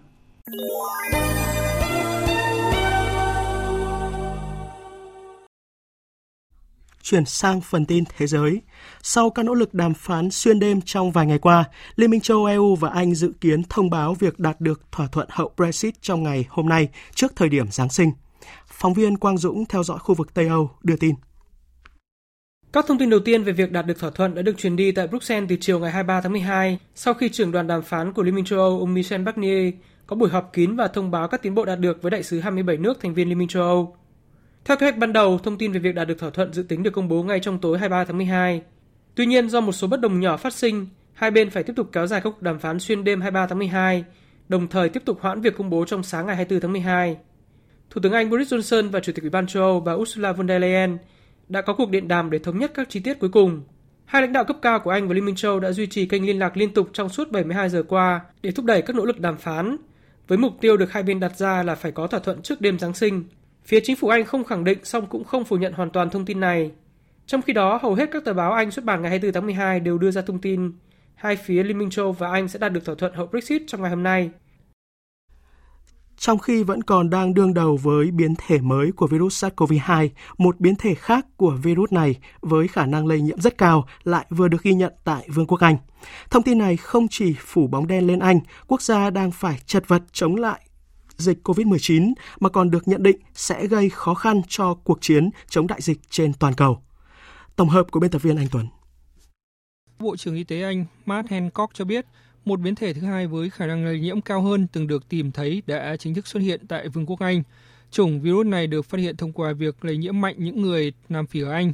Chuyển 7.01 7.25
sang 7.25 7.61
phần 7.61 7.85
tin 7.85 8.03
thế 8.17 8.27
giới. 8.27 8.61
Sau 9.07 9.29
các 9.29 9.43
nỗ 9.43 9.53
lực 9.53 9.73
đàm 9.73 9.93
phán 9.93 10.31
xuyên 10.31 10.59
đêm 10.59 10.81
trong 10.81 11.11
vài 11.11 11.25
ngày 11.25 11.39
qua, 11.39 11.63
Liên 11.95 12.11
minh 12.11 12.21
châu 12.21 12.45
EU 12.45 12.75
và 12.75 12.89
Anh 12.89 13.15
dự 13.15 13.31
kiến 13.41 13.63
thông 13.69 13.89
báo 13.89 14.13
việc 14.13 14.39
đạt 14.39 14.61
được 14.61 14.81
thỏa 14.91 15.07
thuận 15.07 15.27
hậu 15.31 15.51
Brexit 15.57 16.01
trong 16.01 16.23
ngày 16.23 16.45
hôm 16.49 16.69
nay 16.69 16.89
trước 17.15 17.35
thời 17.35 17.49
điểm 17.49 17.67
Giáng 17.71 17.89
sinh. 17.89 18.11
Phóng 18.67 18.93
viên 18.93 19.17
Quang 19.17 19.37
Dũng 19.37 19.65
theo 19.65 19.83
dõi 19.83 19.99
khu 19.99 20.15
vực 20.15 20.33
Tây 20.33 20.47
Âu 20.47 20.71
đưa 20.83 20.95
tin. 20.95 21.15
Các 22.73 22.85
thông 22.87 22.97
tin 22.97 23.09
đầu 23.09 23.19
tiên 23.19 23.43
về 23.43 23.53
việc 23.53 23.71
đạt 23.71 23.85
được 23.85 23.99
thỏa 23.99 24.09
thuận 24.09 24.35
đã 24.35 24.41
được 24.41 24.57
truyền 24.57 24.75
đi 24.75 24.91
tại 24.91 25.07
Bruxelles 25.07 25.49
từ 25.49 25.55
chiều 25.61 25.79
ngày 25.79 25.91
23 25.91 26.21
tháng 26.21 26.31
12 26.31 26.79
sau 26.95 27.13
khi 27.13 27.29
trưởng 27.29 27.51
đoàn 27.51 27.67
đàm 27.67 27.81
phán 27.81 28.13
của 28.13 28.23
Liên 28.23 28.35
minh 28.35 28.45
châu 28.45 28.59
Âu 28.59 28.79
ông 28.79 28.93
Michel 28.93 29.21
Barnier 29.21 29.73
có 30.07 30.15
buổi 30.15 30.29
họp 30.29 30.53
kín 30.53 30.75
và 30.75 30.87
thông 30.87 31.11
báo 31.11 31.27
các 31.27 31.41
tiến 31.41 31.55
bộ 31.55 31.65
đạt 31.65 31.79
được 31.79 32.01
với 32.01 32.11
đại 32.11 32.23
sứ 32.23 32.39
27 32.39 32.77
nước 32.77 33.01
thành 33.01 33.13
viên 33.13 33.29
Liên 33.29 33.37
minh 33.37 33.47
châu 33.47 33.63
Âu. 33.63 33.95
Theo 34.65 34.77
kế 34.77 34.85
hoạch 34.85 34.97
ban 34.97 35.13
đầu, 35.13 35.39
thông 35.43 35.57
tin 35.57 35.71
về 35.71 35.79
việc 35.79 35.95
đạt 35.95 36.07
được 36.07 36.19
thỏa 36.19 36.29
thuận 36.29 36.53
dự 36.53 36.63
tính 36.63 36.83
được 36.83 36.91
công 36.91 37.07
bố 37.07 37.23
ngay 37.23 37.39
trong 37.39 37.59
tối 37.59 37.79
23 37.79 38.05
tháng 38.05 38.17
12. 38.17 38.61
Tuy 39.15 39.25
nhiên, 39.25 39.49
do 39.49 39.61
một 39.61 39.71
số 39.71 39.87
bất 39.87 39.99
đồng 39.99 40.19
nhỏ 40.19 40.37
phát 40.37 40.53
sinh, 40.53 40.87
hai 41.13 41.31
bên 41.31 41.49
phải 41.49 41.63
tiếp 41.63 41.73
tục 41.75 41.89
kéo 41.91 42.07
dài 42.07 42.21
các 42.21 42.29
cuộc 42.29 42.41
đàm 42.41 42.59
phán 42.59 42.79
xuyên 42.79 43.03
đêm 43.03 43.21
23 43.21 43.47
tháng 43.47 43.59
12, 43.59 44.03
đồng 44.49 44.67
thời 44.67 44.89
tiếp 44.89 45.05
tục 45.05 45.17
hoãn 45.21 45.41
việc 45.41 45.57
công 45.57 45.69
bố 45.69 45.85
trong 45.85 46.03
sáng 46.03 46.25
ngày 46.25 46.35
24 46.35 46.61
tháng 46.61 46.71
12. 46.71 47.17
Thủ 47.89 48.01
tướng 48.01 48.13
Anh 48.13 48.29
Boris 48.29 48.53
Johnson 48.53 48.89
và 48.89 48.99
Chủ 48.99 49.11
tịch 49.11 49.23
Ủy 49.23 49.29
ban 49.29 49.47
châu 49.47 49.63
Âu 49.63 49.79
bà 49.79 49.93
Ursula 49.93 50.31
von 50.31 50.47
der 50.47 50.61
Leyen 50.61 50.97
đã 51.49 51.61
có 51.61 51.73
cuộc 51.73 51.89
điện 51.89 52.07
đàm 52.07 52.29
để 52.29 52.39
thống 52.39 52.59
nhất 52.59 52.71
các 52.73 52.89
chi 52.89 52.99
tiết 52.99 53.19
cuối 53.19 53.29
cùng. 53.29 53.61
Hai 54.05 54.21
lãnh 54.21 54.33
đạo 54.33 54.43
cấp 54.43 54.57
cao 54.61 54.79
của 54.79 54.89
Anh 54.91 55.07
và 55.07 55.13
Liên 55.13 55.25
minh 55.25 55.35
châu 55.35 55.59
đã 55.59 55.71
duy 55.71 55.87
trì 55.87 56.05
kênh 56.05 56.25
liên 56.25 56.39
lạc 56.39 56.57
liên 56.57 56.73
tục 56.73 56.89
trong 56.93 57.09
suốt 57.09 57.31
72 57.31 57.69
giờ 57.69 57.83
qua 57.83 58.21
để 58.41 58.51
thúc 58.51 58.65
đẩy 58.65 58.81
các 58.81 58.95
nỗ 58.95 59.05
lực 59.05 59.19
đàm 59.19 59.37
phán, 59.37 59.77
với 60.27 60.37
mục 60.37 60.53
tiêu 60.61 60.77
được 60.77 60.91
hai 60.91 61.03
bên 61.03 61.19
đặt 61.19 61.37
ra 61.37 61.63
là 61.63 61.75
phải 61.75 61.91
có 61.91 62.07
thỏa 62.07 62.19
thuận 62.19 62.41
trước 62.41 62.61
đêm 62.61 62.79
Giáng 62.79 62.93
sinh. 62.93 63.23
Phía 63.65 63.79
chính 63.83 63.95
phủ 63.95 64.07
Anh 64.07 64.25
không 64.25 64.43
khẳng 64.43 64.63
định 64.63 64.77
song 64.83 65.05
cũng 65.05 65.23
không 65.23 65.45
phủ 65.45 65.57
nhận 65.57 65.73
hoàn 65.73 65.89
toàn 65.89 66.09
thông 66.09 66.25
tin 66.25 66.39
này. 66.39 66.71
Trong 67.27 67.41
khi 67.41 67.53
đó, 67.53 67.79
hầu 67.81 67.93
hết 67.93 68.09
các 68.11 68.25
tờ 68.25 68.33
báo 68.33 68.53
Anh 68.53 68.71
xuất 68.71 68.85
bản 68.85 69.01
ngày 69.01 69.09
24 69.09 69.33
tháng 69.33 69.45
12 69.45 69.79
đều 69.79 69.97
đưa 69.97 70.11
ra 70.11 70.21
thông 70.21 70.39
tin 70.39 70.71
hai 71.15 71.35
phía 71.35 71.63
Liên 71.63 71.77
minh 71.77 71.89
châu 71.89 72.11
và 72.11 72.31
Anh 72.31 72.47
sẽ 72.47 72.59
đạt 72.59 72.73
được 72.73 72.85
thỏa 72.85 72.95
thuận 72.95 73.13
hậu 73.13 73.27
Brexit 73.27 73.61
trong 73.67 73.81
ngày 73.81 73.89
hôm 73.89 74.03
nay. 74.03 74.29
Trong 76.17 76.37
khi 76.37 76.63
vẫn 76.63 76.83
còn 76.83 77.09
đang 77.09 77.33
đương 77.33 77.53
đầu 77.53 77.77
với 77.77 78.11
biến 78.11 78.33
thể 78.47 78.59
mới 78.59 78.91
của 78.91 79.07
virus 79.07 79.43
SARS-CoV-2, 79.43 80.09
một 80.37 80.59
biến 80.59 80.75
thể 80.75 80.95
khác 80.95 81.25
của 81.37 81.57
virus 81.63 81.91
này 81.91 82.15
với 82.41 82.67
khả 82.67 82.85
năng 82.85 83.07
lây 83.07 83.21
nhiễm 83.21 83.39
rất 83.39 83.57
cao 83.57 83.87
lại 84.03 84.25
vừa 84.29 84.47
được 84.47 84.63
ghi 84.63 84.73
nhận 84.73 84.93
tại 85.03 85.27
Vương 85.33 85.47
quốc 85.47 85.59
Anh. 85.59 85.77
Thông 86.29 86.43
tin 86.43 86.57
này 86.57 86.77
không 86.77 87.07
chỉ 87.07 87.35
phủ 87.39 87.67
bóng 87.67 87.87
đen 87.87 88.07
lên 88.07 88.19
Anh, 88.19 88.39
quốc 88.67 88.81
gia 88.81 89.09
đang 89.09 89.31
phải 89.31 89.59
chật 89.65 89.87
vật 89.87 90.01
chống 90.11 90.35
lại 90.35 90.61
dịch 91.17 91.47
COVID-19 91.47 92.13
mà 92.39 92.49
còn 92.49 92.71
được 92.71 92.87
nhận 92.87 93.03
định 93.03 93.17
sẽ 93.33 93.67
gây 93.67 93.89
khó 93.89 94.13
khăn 94.13 94.41
cho 94.47 94.73
cuộc 94.73 94.97
chiến 95.01 95.29
chống 95.49 95.67
đại 95.67 95.81
dịch 95.81 95.99
trên 96.09 96.33
toàn 96.33 96.53
cầu. 96.53 96.84
Tổng 97.55 97.69
hợp 97.69 97.91
của 97.91 97.99
biên 97.99 98.11
tập 98.11 98.21
viên 98.21 98.37
Anh 98.37 98.47
Tuấn. 98.51 98.67
Bộ 99.99 100.17
trưởng 100.17 100.35
Y 100.35 100.43
tế 100.43 100.61
Anh 100.61 100.85
Matt 101.05 101.29
Hancock 101.29 101.73
cho 101.73 101.85
biết 101.85 102.05
một 102.45 102.59
biến 102.59 102.75
thể 102.75 102.93
thứ 102.93 103.01
hai 103.01 103.27
với 103.27 103.49
khả 103.49 103.67
năng 103.67 103.85
lây 103.85 103.99
nhiễm 103.99 104.21
cao 104.21 104.41
hơn 104.41 104.67
từng 104.71 104.87
được 104.87 105.09
tìm 105.09 105.31
thấy 105.31 105.63
đã 105.67 105.97
chính 105.97 106.13
thức 106.13 106.27
xuất 106.27 106.39
hiện 106.39 106.67
tại 106.67 106.87
Vương 106.87 107.05
quốc 107.05 107.19
Anh. 107.19 107.43
Chủng 107.91 108.21
virus 108.21 108.45
này 108.45 108.67
được 108.67 108.85
phát 108.85 108.97
hiện 108.97 109.17
thông 109.17 109.31
qua 109.31 109.53
việc 109.53 109.85
lây 109.85 109.97
nhiễm 109.97 110.21
mạnh 110.21 110.35
những 110.37 110.61
người 110.61 110.93
Nam 111.09 111.27
Phi 111.27 111.41
ở 111.41 111.51
Anh. 111.51 111.73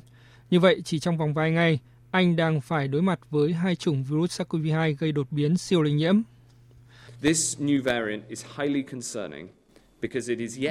Như 0.51 0.59
vậy, 0.59 0.81
chỉ 0.85 0.99
trong 0.99 1.17
vòng 1.17 1.33
vài 1.33 1.51
ngày, 1.51 1.79
Anh 2.11 2.35
đang 2.35 2.61
phải 2.61 2.87
đối 2.87 3.01
mặt 3.01 3.19
với 3.29 3.53
hai 3.53 3.75
chủng 3.75 4.03
virus 4.03 4.41
SARS-CoV-2 4.41 4.95
gây 4.99 5.11
đột 5.11 5.27
biến 5.31 5.57
siêu 5.57 5.81
lây 5.81 5.93
nhiễm. 5.93 6.21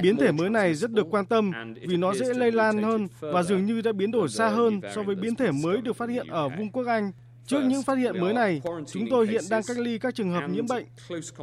Biến 0.02 0.16
thể 0.16 0.32
mới 0.32 0.50
này 0.50 0.74
rất 0.74 0.90
được 0.92 1.06
quan 1.10 1.26
tâm 1.26 1.52
vì 1.80 1.96
nó 1.96 2.14
dễ 2.14 2.34
lây 2.34 2.52
lan 2.52 2.82
hơn 2.82 3.08
và 3.20 3.42
dường 3.42 3.66
như 3.66 3.80
đã 3.80 3.92
biến 3.92 4.10
đổi 4.10 4.28
xa 4.28 4.48
hơn 4.48 4.80
so 4.94 5.02
với 5.02 5.14
biến 5.14 5.34
thể 5.34 5.50
mới 5.50 5.80
được 5.80 5.96
phát 5.96 6.08
hiện 6.08 6.26
ở 6.26 6.48
Vương 6.48 6.70
quốc 6.70 6.86
Anh. 6.86 7.12
Trước 7.46 7.60
những 7.68 7.82
phát 7.82 7.98
hiện 7.98 8.20
mới 8.20 8.34
này, 8.34 8.62
chúng 8.86 9.06
tôi 9.10 9.26
hiện 9.26 9.44
đang 9.50 9.62
cách 9.66 9.78
ly 9.78 9.98
các 9.98 10.14
trường 10.14 10.30
hợp 10.30 10.50
nhiễm 10.50 10.66
bệnh. 10.66 10.86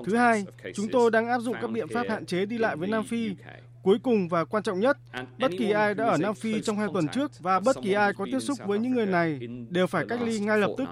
Thứ 0.05 0.15
hai, 0.15 0.45
chúng 0.75 0.87
tôi 0.91 1.11
đang 1.11 1.27
áp 1.27 1.39
dụng 1.39 1.55
các 1.61 1.71
biện 1.71 1.87
pháp 1.87 2.05
hạn 2.09 2.25
chế 2.25 2.45
đi 2.45 2.57
lại 2.57 2.75
với 2.75 2.87
Nam 2.87 3.03
Phi. 3.03 3.35
Cuối 3.83 3.99
cùng 4.03 4.27
và 4.27 4.45
quan 4.45 4.63
trọng 4.63 4.79
nhất, 4.79 4.97
bất 5.39 5.51
kỳ 5.57 5.71
ai 5.71 5.93
đã 5.93 6.05
ở 6.05 6.17
Nam 6.17 6.35
Phi 6.35 6.61
trong 6.61 6.77
hai 6.77 6.87
tuần 6.93 7.07
trước 7.07 7.31
và 7.39 7.59
bất 7.59 7.75
kỳ 7.83 7.93
ai 7.93 8.13
có 8.13 8.25
tiếp 8.31 8.39
xúc 8.39 8.57
với 8.65 8.79
những 8.79 8.91
người 8.91 9.05
này 9.05 9.39
đều 9.69 9.87
phải 9.87 10.05
cách 10.09 10.21
ly 10.21 10.39
ngay 10.39 10.57
lập 10.57 10.71
tức. 10.77 10.87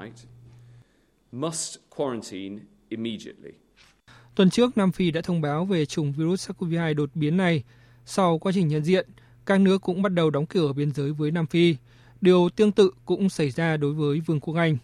Tuần 4.36 4.50
trước, 4.50 4.78
Nam 4.78 4.92
Phi 4.92 5.12
đã 5.12 5.22
thông 5.22 5.42
báo 5.42 5.66
về 5.66 5.86
chủng 5.86 6.12
virus 6.12 6.50
SARS-CoV-2 6.50 6.96
đột 6.96 7.10
biến 7.14 7.38
này. 7.38 7.64
Sau 8.06 8.40
quá 8.40 8.52
trình 8.56 8.68
nhận 8.68 8.84
diện, 8.84 9.10
các 9.46 9.60
nước 9.60 9.82
cũng 9.82 10.02
bắt 10.02 10.12
đầu 10.12 10.30
đóng 10.30 10.46
cửa 10.46 10.74
biên 10.74 10.92
giới 10.92 11.12
với 11.12 11.32
Nam 11.32 11.48
Phi. 11.48 11.76
Điều 12.22 12.50
tương 12.56 12.72
tự 12.72 12.92
cũng 13.06 13.30
xảy 13.30 13.50
ra 13.50 13.78
đối 13.78 13.94
với 13.94 14.20
Vương 14.20 14.40
quốc 14.40 14.56
Anh. 14.56 14.78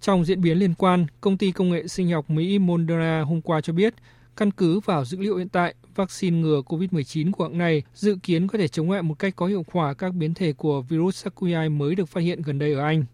Trong 0.00 0.24
diễn 0.24 0.40
biến 0.40 0.58
liên 0.58 0.74
quan, 0.74 1.06
công 1.20 1.38
ty 1.38 1.52
công 1.52 1.70
nghệ 1.70 1.86
sinh 1.86 2.10
học 2.10 2.30
Mỹ 2.30 2.58
Moderna 2.58 3.22
hôm 3.22 3.40
qua 3.40 3.60
cho 3.60 3.72
biết, 3.72 3.94
căn 4.36 4.50
cứ 4.50 4.80
vào 4.80 5.04
dữ 5.04 5.18
liệu 5.18 5.36
hiện 5.36 5.48
tại, 5.48 5.74
vaccine 5.94 6.38
ngừa 6.40 6.62
COVID-19 6.66 7.32
của 7.32 7.44
hãng 7.44 7.58
này 7.58 7.82
dự 7.94 8.16
kiến 8.22 8.48
có 8.48 8.58
thể 8.58 8.68
chống 8.68 8.90
lại 8.90 9.02
một 9.02 9.18
cách 9.18 9.36
có 9.36 9.46
hiệu 9.46 9.64
quả 9.72 9.94
các 9.94 10.14
biến 10.14 10.34
thể 10.34 10.52
của 10.52 10.82
virus 10.82 11.26
SARS-CoV-2 11.26 11.76
mới 11.76 11.94
được 11.94 12.08
phát 12.08 12.20
hiện 12.20 12.42
gần 12.42 12.58
đây 12.58 12.72
ở 12.72 12.80
Anh. 12.80 13.04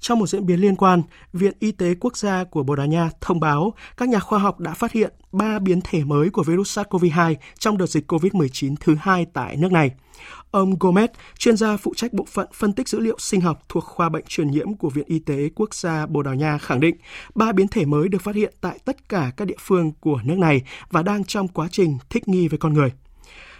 Trong 0.00 0.18
một 0.18 0.26
diễn 0.26 0.46
biến 0.46 0.60
liên 0.60 0.76
quan, 0.76 1.02
Viện 1.32 1.52
Y 1.58 1.72
tế 1.72 1.94
Quốc 2.00 2.16
gia 2.16 2.44
của 2.44 2.62
Bồ 2.62 2.76
Đào 2.76 2.86
Nha 2.86 3.10
thông 3.20 3.40
báo 3.40 3.74
các 3.96 4.08
nhà 4.08 4.18
khoa 4.18 4.38
học 4.38 4.60
đã 4.60 4.74
phát 4.74 4.92
hiện 4.92 5.12
3 5.32 5.58
biến 5.58 5.80
thể 5.84 6.04
mới 6.04 6.30
của 6.30 6.42
virus 6.42 6.78
SARS-CoV-2 6.78 7.34
trong 7.58 7.78
đợt 7.78 7.86
dịch 7.86 8.12
COVID-19 8.12 8.74
thứ 8.80 8.94
hai 9.00 9.26
tại 9.32 9.56
nước 9.56 9.72
này. 9.72 9.90
Ông 10.50 10.74
Gomez, 10.74 11.08
chuyên 11.38 11.56
gia 11.56 11.76
phụ 11.76 11.92
trách 11.96 12.12
bộ 12.12 12.24
phận 12.32 12.48
phân 12.54 12.72
tích 12.72 12.88
dữ 12.88 13.00
liệu 13.00 13.16
sinh 13.18 13.40
học 13.40 13.62
thuộc 13.68 13.84
khoa 13.84 14.08
bệnh 14.08 14.24
truyền 14.28 14.50
nhiễm 14.50 14.74
của 14.74 14.90
Viện 14.90 15.04
Y 15.06 15.18
tế 15.18 15.48
Quốc 15.54 15.74
gia 15.74 16.06
Bồ 16.06 16.22
Đào 16.22 16.34
Nha 16.34 16.58
khẳng 16.58 16.80
định 16.80 16.96
ba 17.34 17.52
biến 17.52 17.68
thể 17.68 17.84
mới 17.84 18.08
được 18.08 18.22
phát 18.22 18.34
hiện 18.34 18.54
tại 18.60 18.78
tất 18.84 19.08
cả 19.08 19.32
các 19.36 19.44
địa 19.44 19.56
phương 19.58 19.92
của 20.00 20.20
nước 20.24 20.38
này 20.38 20.62
và 20.90 21.02
đang 21.02 21.24
trong 21.24 21.48
quá 21.48 21.68
trình 21.70 21.98
thích 22.10 22.28
nghi 22.28 22.48
với 22.48 22.58
con 22.58 22.72
người. 22.72 22.92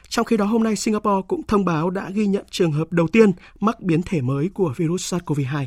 Trong 0.08 0.24
khi 0.24 0.36
đó, 0.36 0.44
hôm 0.44 0.62
nay 0.62 0.76
Singapore 0.76 1.26
cũng 1.28 1.42
thông 1.48 1.64
báo 1.64 1.90
đã 1.90 2.10
ghi 2.10 2.26
nhận 2.26 2.44
trường 2.50 2.72
hợp 2.72 2.92
đầu 2.92 3.08
tiên 3.08 3.32
mắc 3.60 3.80
biến 3.80 4.02
thể 4.02 4.20
mới 4.20 4.48
của 4.54 4.74
virus 4.76 5.14
SARS-CoV-2. 5.14 5.66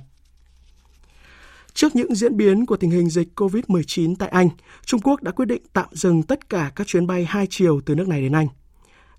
Trước 1.73 1.95
những 1.95 2.15
diễn 2.15 2.37
biến 2.37 2.65
của 2.65 2.77
tình 2.77 2.89
hình 2.89 3.09
dịch 3.09 3.27
COVID-19 3.35 4.15
tại 4.19 4.29
Anh, 4.29 4.49
Trung 4.85 5.01
Quốc 5.01 5.23
đã 5.23 5.31
quyết 5.31 5.45
định 5.45 5.61
tạm 5.73 5.87
dừng 5.91 6.23
tất 6.23 6.49
cả 6.49 6.71
các 6.75 6.87
chuyến 6.87 7.07
bay 7.07 7.25
hai 7.25 7.47
chiều 7.49 7.81
từ 7.85 7.95
nước 7.95 8.07
này 8.07 8.21
đến 8.21 8.31
Anh. 8.31 8.47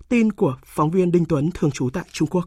Tin 0.09 0.31
của 0.31 0.55
phóng 0.65 0.91
viên 0.91 1.11
Đinh 1.11 1.25
Tuấn 1.29 1.49
thường 1.53 1.71
trú 1.71 1.89
tại 1.93 2.03
Trung 2.11 2.27
Quốc. 2.27 2.43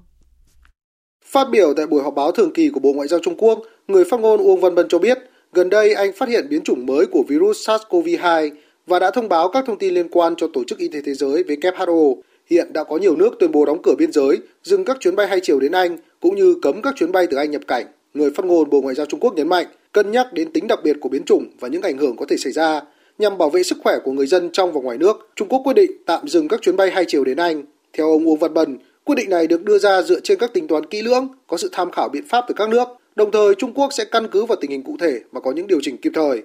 Phát 1.25 1.49
biểu 1.51 1.75
tại 1.77 1.87
buổi 1.87 2.03
họp 2.03 2.15
báo 2.15 2.33
thường 2.33 2.53
kỳ 2.53 2.69
của 2.69 2.81
Bộ 2.81 2.93
Ngoại 2.93 3.09
giao 3.09 3.21
Trung 3.23 3.37
Quốc, 3.39 3.63
người 3.89 4.05
phát 4.05 4.21
ngôn 4.21 4.41
Uông 4.41 4.61
Văn 4.61 4.75
Bân 4.75 4.89
cho 4.89 4.99
biết, 4.99 5.19
gần 5.53 5.71
đây 5.71 5.95
Anh 5.95 6.11
phát 6.17 6.29
hiện 6.29 6.47
biến 6.51 6.63
chủng 6.63 6.87
mới 6.87 7.07
của 7.07 7.25
virus 7.29 7.69
SARS-CoV-2 7.69 8.51
và 8.87 8.99
đã 8.99 9.11
thông 9.11 9.29
báo 9.29 9.49
các 9.49 9.65
thông 9.67 9.79
tin 9.79 9.95
liên 9.95 10.09
quan 10.09 10.37
cho 10.37 10.49
Tổ 10.53 10.65
chức 10.65 10.79
Y 10.79 10.89
tế 10.89 11.01
Thế 11.05 11.15
giới 11.15 11.43
WHO. 11.43 12.17
Hiện 12.51 12.73
đã 12.73 12.85
có 12.85 12.97
nhiều 12.97 13.17
nước 13.17 13.35
tuyên 13.39 13.53
bố 13.53 13.65
đóng 13.65 13.83
cửa 13.83 13.95
biên 13.99 14.13
giới, 14.13 14.39
dừng 14.63 14.85
các 14.85 14.97
chuyến 15.01 15.17
bay 15.17 15.27
hai 15.27 15.41
chiều 15.43 15.61
đến 15.61 15.73
Anh, 15.73 15.97
cũng 16.21 16.37
như 16.37 16.55
cấm 16.63 16.83
các 16.83 16.95
chuyến 16.97 17.13
bay 17.13 17.27
từ 17.31 17.37
Anh 17.37 17.51
nhập 17.51 17.63
cảnh. 17.67 17.87
Người 18.17 18.31
phát 18.31 18.47
ngôn 18.47 18.71
Bộ 18.71 18.81
Ngoại 18.81 18.95
giao 18.95 19.07
Trung 19.07 19.21
Quốc 19.21 19.35
nhấn 19.35 19.49
mạnh, 19.49 19.67
cân 19.93 20.11
nhắc 20.11 20.33
đến 20.33 20.53
tính 20.53 20.67
đặc 20.67 20.79
biệt 20.85 20.97
của 21.01 21.09
biến 21.09 21.25
chủng 21.25 21.47
và 21.61 21.69
những 21.69 21.83
ảnh 21.83 21.99
hưởng 21.99 22.17
có 22.17 22.27
thể 22.29 22.37
xảy 22.37 22.53
ra. 22.53 22.81
Nhằm 23.19 23.39
bảo 23.39 23.51
vệ 23.51 23.63
sức 23.63 23.79
khỏe 23.85 23.99
của 24.05 24.13
người 24.13 24.27
dân 24.27 24.51
trong 24.53 24.73
và 24.73 24.81
ngoài 24.81 24.99
nước, 24.99 25.31
Trung 25.37 25.49
Quốc 25.49 25.61
quyết 25.65 25.73
định 25.73 25.91
tạm 26.07 26.29
dừng 26.29 26.49
các 26.49 26.63
chuyến 26.63 26.77
bay 26.77 26.91
hai 26.91 27.05
chiều 27.09 27.25
đến 27.25 27.37
Anh. 27.37 27.63
Theo 27.93 28.11
ông 28.11 28.27
Uông 28.27 28.39
Văn 28.39 28.55
Bần, 28.55 28.79
quyết 29.05 29.15
định 29.15 29.31
này 29.31 29.47
được 29.47 29.65
đưa 29.65 29.79
ra 29.79 30.03
dựa 30.03 30.21
trên 30.21 30.39
các 30.39 30.53
tính 30.53 30.69
toán 30.69 30.87
kỹ 30.87 31.03
lưỡng, 31.03 31.29
có 31.47 31.57
sự 31.57 31.69
tham 31.73 31.91
khảo 31.91 32.09
biện 32.09 32.25
pháp 32.29 32.45
từ 32.49 32.55
các 32.55 32.69
nước. 32.69 32.89
Đồng 33.17 33.31
thời, 33.31 33.55
Trung 33.55 33.73
Quốc 33.73 33.93
sẽ 33.93 34.05
căn 34.05 34.29
cứ 34.29 34.45
vào 34.45 34.57
tình 34.61 34.71
hình 34.71 34.83
cụ 34.83 34.97
thể 35.01 35.21
mà 35.33 35.41
có 35.41 35.53
những 35.53 35.67
điều 35.67 35.79
chỉnh 35.83 35.97
kịp 35.97 36.13
thời. 36.15 36.43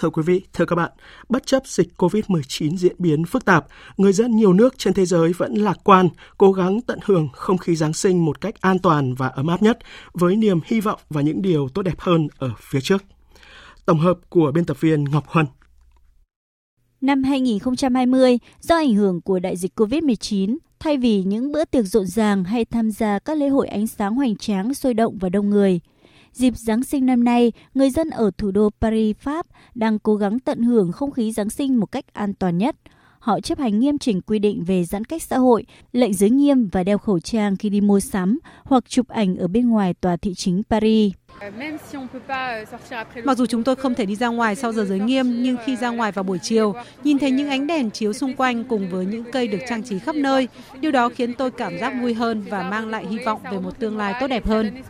Thưa 0.00 0.10
quý 0.10 0.22
vị, 0.26 0.42
thưa 0.52 0.64
các 0.64 0.76
bạn, 0.76 0.92
bất 1.28 1.46
chấp 1.46 1.66
dịch 1.66 1.88
COVID-19 1.96 2.76
diễn 2.76 2.96
biến 2.98 3.24
phức 3.24 3.44
tạp, 3.44 3.66
người 3.96 4.12
dân 4.12 4.36
nhiều 4.36 4.52
nước 4.52 4.78
trên 4.78 4.94
thế 4.94 5.06
giới 5.06 5.32
vẫn 5.32 5.54
lạc 5.54 5.78
quan, 5.84 6.08
cố 6.38 6.52
gắng 6.52 6.80
tận 6.80 6.98
hưởng 7.04 7.28
không 7.32 7.58
khí 7.58 7.76
Giáng 7.76 7.92
sinh 7.92 8.24
một 8.24 8.40
cách 8.40 8.54
an 8.60 8.78
toàn 8.78 9.14
và 9.14 9.28
ấm 9.28 9.46
áp 9.46 9.62
nhất, 9.62 9.78
với 10.12 10.36
niềm 10.36 10.60
hy 10.64 10.80
vọng 10.80 11.00
và 11.10 11.20
những 11.20 11.42
điều 11.42 11.68
tốt 11.68 11.82
đẹp 11.82 11.98
hơn 11.98 12.28
ở 12.38 12.50
phía 12.60 12.80
trước. 12.80 13.02
Tổng 13.86 13.98
hợp 13.98 14.18
của 14.28 14.52
biên 14.52 14.64
tập 14.64 14.80
viên 14.80 15.04
Ngọc 15.04 15.24
Huân. 15.26 15.46
Năm 17.00 17.22
2020, 17.22 18.38
do 18.60 18.76
ảnh 18.76 18.94
hưởng 18.94 19.20
của 19.20 19.38
đại 19.38 19.56
dịch 19.56 19.80
COVID-19, 19.80 20.56
thay 20.80 20.96
vì 20.96 21.22
những 21.22 21.52
bữa 21.52 21.64
tiệc 21.64 21.84
rộn 21.84 22.06
ràng 22.06 22.44
hay 22.44 22.64
tham 22.64 22.90
gia 22.90 23.18
các 23.18 23.38
lễ 23.38 23.48
hội 23.48 23.68
ánh 23.68 23.86
sáng 23.86 24.14
hoành 24.14 24.36
tráng, 24.36 24.74
sôi 24.74 24.94
động 24.94 25.18
và 25.20 25.28
đông 25.28 25.50
người, 25.50 25.80
Dịp 26.32 26.56
Giáng 26.56 26.84
sinh 26.84 27.06
năm 27.06 27.24
nay, 27.24 27.52
người 27.74 27.90
dân 27.90 28.10
ở 28.10 28.30
thủ 28.38 28.50
đô 28.50 28.70
Paris, 28.80 29.16
Pháp 29.16 29.46
đang 29.74 29.98
cố 29.98 30.16
gắng 30.16 30.38
tận 30.38 30.62
hưởng 30.62 30.92
không 30.92 31.10
khí 31.10 31.32
Giáng 31.32 31.50
sinh 31.50 31.80
một 31.80 31.92
cách 31.92 32.04
an 32.12 32.34
toàn 32.34 32.58
nhất. 32.58 32.76
họ 33.18 33.40
chấp 33.40 33.58
hành 33.58 33.78
nghiêm 33.78 33.98
chỉnh 33.98 34.20
quy 34.20 34.38
định 34.38 34.64
về 34.64 34.84
giãn 34.84 35.04
cách 35.04 35.22
xã 35.22 35.38
hội, 35.38 35.64
lệnh 35.92 36.14
giới 36.14 36.30
nghiêm 36.30 36.68
và 36.72 36.84
đeo 36.84 36.98
khẩu 36.98 37.20
trang 37.20 37.56
khi 37.56 37.68
đi 37.68 37.80
mua 37.80 38.00
sắm 38.00 38.38
hoặc 38.64 38.84
chụp 38.88 39.08
ảnh 39.08 39.36
ở 39.36 39.48
bên 39.48 39.68
ngoài 39.68 39.94
tòa 39.94 40.16
thị 40.16 40.34
chính 40.34 40.62
Paris. 40.70 41.12
Mặc 43.24 43.38
dù 43.38 43.46
chúng 43.46 43.64
tôi 43.64 43.76
không 43.76 43.94
thể 43.94 44.06
đi 44.06 44.16
ra 44.16 44.28
ngoài 44.28 44.56
sau 44.56 44.72
giờ 44.72 44.84
giới 44.84 44.98
nghiêm, 44.98 45.42
nhưng 45.42 45.56
khi 45.64 45.76
ra 45.76 45.90
ngoài 45.90 46.12
vào 46.12 46.22
buổi 46.22 46.38
chiều, 46.42 46.74
nhìn 47.04 47.18
thấy 47.18 47.30
những 47.30 47.48
ánh 47.48 47.66
đèn 47.66 47.90
chiếu 47.90 48.12
xung 48.12 48.36
quanh 48.36 48.64
cùng 48.64 48.90
với 48.90 49.06
những 49.06 49.24
cây 49.32 49.48
được 49.48 49.58
trang 49.68 49.82
trí 49.82 49.98
khắp 49.98 50.16
nơi, 50.16 50.48
điều 50.80 50.92
đó 50.92 51.08
khiến 51.08 51.34
tôi 51.34 51.50
cảm 51.50 51.78
giác 51.78 51.92
vui 52.00 52.14
hơn 52.14 52.44
và 52.50 52.62
mang 52.62 52.88
lại 52.88 53.06
hy 53.06 53.18
vọng 53.18 53.40
về 53.52 53.58
một 53.58 53.78
tương 53.78 53.96
lai 53.96 54.14
tốt 54.20 54.26
đẹp 54.26 54.46
hơn. 54.46 54.82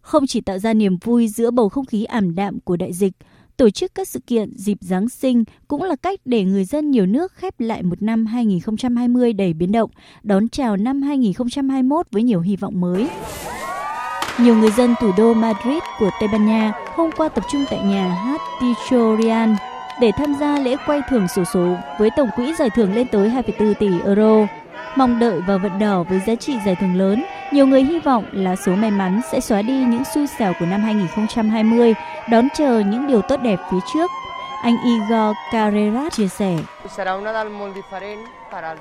Không 0.00 0.26
chỉ 0.26 0.40
tạo 0.40 0.58
ra 0.58 0.74
niềm 0.74 0.96
vui 1.02 1.28
giữa 1.28 1.50
bầu 1.50 1.68
không 1.68 1.84
khí 1.84 2.04
ảm 2.04 2.34
đạm 2.34 2.60
của 2.60 2.76
đại 2.76 2.92
dịch, 2.92 3.12
tổ 3.56 3.70
chức 3.70 3.94
các 3.94 4.08
sự 4.08 4.20
kiện 4.26 4.56
dịp 4.56 4.78
Giáng 4.80 5.08
sinh 5.08 5.44
cũng 5.68 5.82
là 5.82 5.96
cách 5.96 6.20
để 6.24 6.44
người 6.44 6.64
dân 6.64 6.90
nhiều 6.90 7.06
nước 7.06 7.32
khép 7.32 7.60
lại 7.60 7.82
một 7.82 8.02
năm 8.02 8.26
2020 8.26 9.32
đầy 9.32 9.52
biến 9.52 9.72
động, 9.72 9.90
đón 10.22 10.48
chào 10.48 10.76
năm 10.76 11.02
2021 11.02 12.06
với 12.10 12.22
nhiều 12.22 12.40
hy 12.40 12.56
vọng 12.56 12.80
mới. 12.80 13.08
Nhiều 14.40 14.56
người 14.56 14.70
dân 14.70 14.94
thủ 15.00 15.10
đô 15.16 15.34
Madrid 15.34 15.82
của 15.98 16.10
Tây 16.20 16.28
Ban 16.32 16.46
Nha 16.46 16.72
hôm 16.94 17.10
qua 17.16 17.28
tập 17.28 17.44
trung 17.52 17.64
tại 17.70 17.80
nhà 17.84 18.08
hát 18.08 18.40
Tichorian 18.60 19.56
để 20.00 20.10
tham 20.16 20.34
gia 20.40 20.58
lễ 20.58 20.76
quay 20.86 21.00
thưởng 21.10 21.28
sổ 21.28 21.44
số 21.44 21.76
với 21.98 22.10
tổng 22.16 22.28
quỹ 22.36 22.54
giải 22.54 22.70
thưởng 22.70 22.94
lên 22.94 23.06
tới 23.12 23.28
2,4 23.28 23.74
tỷ 23.74 23.88
euro. 24.04 24.46
Mong 24.96 25.18
đợi 25.18 25.40
và 25.46 25.56
vận 25.56 25.78
đỏ 25.78 26.02
với 26.02 26.20
giá 26.26 26.34
trị 26.34 26.58
giải 26.66 26.76
thưởng 26.76 26.96
lớn, 26.98 27.24
nhiều 27.52 27.66
người 27.66 27.82
hy 27.84 27.98
vọng 27.98 28.24
là 28.32 28.56
số 28.56 28.74
may 28.74 28.90
mắn 28.90 29.20
sẽ 29.32 29.40
xóa 29.40 29.62
đi 29.62 29.72
những 29.72 30.02
xui 30.14 30.26
xẻo 30.26 30.52
của 30.60 30.66
năm 30.66 30.80
2020, 30.80 31.94
đón 32.30 32.48
chờ 32.54 32.78
những 32.78 33.06
điều 33.06 33.22
tốt 33.22 33.36
đẹp 33.42 33.56
phía 33.70 33.78
trước. 33.94 34.10
Anh 34.62 34.76
Igor 34.84 35.36
Carreras 35.52 36.12
chia 36.12 36.28
sẻ. 36.28 36.58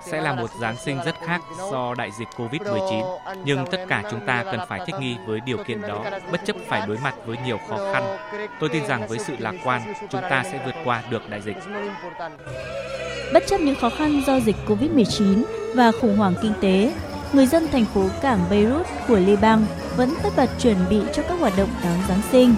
Sẽ 0.01 0.21
là 0.21 0.35
một 0.35 0.49
Giáng 0.61 0.75
sinh 0.77 0.99
rất 1.05 1.15
khác 1.25 1.41
do 1.71 1.93
đại 1.97 2.11
dịch 2.19 2.27
Covid-19, 2.37 3.17
nhưng 3.45 3.65
tất 3.71 3.85
cả 3.87 4.03
chúng 4.11 4.25
ta 4.25 4.43
cần 4.43 4.59
phải 4.67 4.79
thích 4.85 4.95
nghi 4.99 5.17
với 5.25 5.39
điều 5.39 5.57
kiện 5.57 5.81
đó, 5.81 6.03
bất 6.31 6.45
chấp 6.45 6.55
phải 6.67 6.87
đối 6.87 6.97
mặt 6.97 7.15
với 7.25 7.37
nhiều 7.45 7.59
khó 7.69 7.77
khăn. 7.93 8.17
Tôi 8.59 8.69
tin 8.69 8.87
rằng 8.87 9.07
với 9.07 9.19
sự 9.19 9.35
lạc 9.39 9.55
quan, 9.63 9.93
chúng 10.09 10.21
ta 10.29 10.43
sẽ 10.43 10.61
vượt 10.65 10.75
qua 10.83 11.03
được 11.09 11.29
đại 11.29 11.41
dịch. 11.41 11.57
Bất 13.33 13.43
chấp 13.47 13.61
những 13.61 13.75
khó 13.75 13.89
khăn 13.89 14.21
do 14.27 14.39
dịch 14.39 14.55
Covid-19 14.67 15.43
và 15.75 15.91
khủng 16.01 16.17
hoảng 16.17 16.33
kinh 16.41 16.53
tế, 16.61 16.93
người 17.33 17.47
dân 17.47 17.67
thành 17.71 17.85
phố 17.85 18.01
cảng 18.21 18.39
Beirut 18.49 18.87
của 19.07 19.17
Liban 19.17 19.65
vẫn 19.95 20.13
tất 20.23 20.29
bật 20.37 20.49
chuẩn 20.61 20.77
bị 20.89 21.01
cho 21.13 21.23
các 21.29 21.39
hoạt 21.39 21.53
động 21.57 21.69
đón 21.83 21.97
Giáng 22.07 22.21
sinh. 22.31 22.55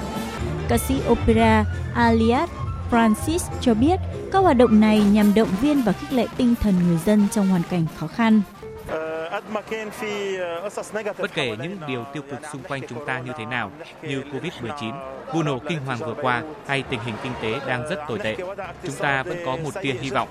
Ca 0.70 0.78
sĩ 0.78 0.96
opera 1.10 1.66
Aliat 1.96 2.50
Francis 2.92 3.50
cho 3.62 3.74
biết 3.74 4.00
các 4.32 4.40
hoạt 4.40 4.58
động 4.58 4.80
này 4.80 5.00
nhằm 5.00 5.34
động 5.34 5.50
viên 5.62 5.82
và 5.82 5.92
khích 5.92 6.14
lệ 6.14 6.28
tinh 6.38 6.56
thần 6.62 6.74
người 6.88 6.98
dân 7.06 7.28
trong 7.32 7.48
hoàn 7.48 7.62
cảnh 7.70 7.86
khó 7.98 8.08
khăn. 8.08 8.42
Bất 11.20 11.34
kể 11.34 11.56
những 11.62 11.78
điều 11.88 12.06
tiêu 12.14 12.24
cực 12.32 12.40
xung 12.54 12.64
quanh 12.64 12.82
chúng 12.90 13.06
ta 13.06 13.20
như 13.20 13.32
thế 13.38 13.46
nào, 13.46 13.72
như 14.02 14.24
Covid-19, 14.34 14.94
vụ 15.34 15.44
nổ 15.44 15.60
kinh 15.70 15.80
hoàng 15.86 16.00
vừa 16.00 16.16
qua 16.22 16.44
hay 16.68 16.84
tình 16.90 17.00
hình 17.06 17.16
kinh 17.24 17.32
tế 17.42 17.60
đang 17.68 17.90
rất 17.90 18.00
tồi 18.08 18.20
tệ, 18.20 18.36
chúng 18.84 18.96
ta 19.00 19.24
vẫn 19.24 19.38
có 19.46 19.58
một 19.64 19.74
tia 19.82 19.94
hy 20.02 20.10
vọng. 20.10 20.30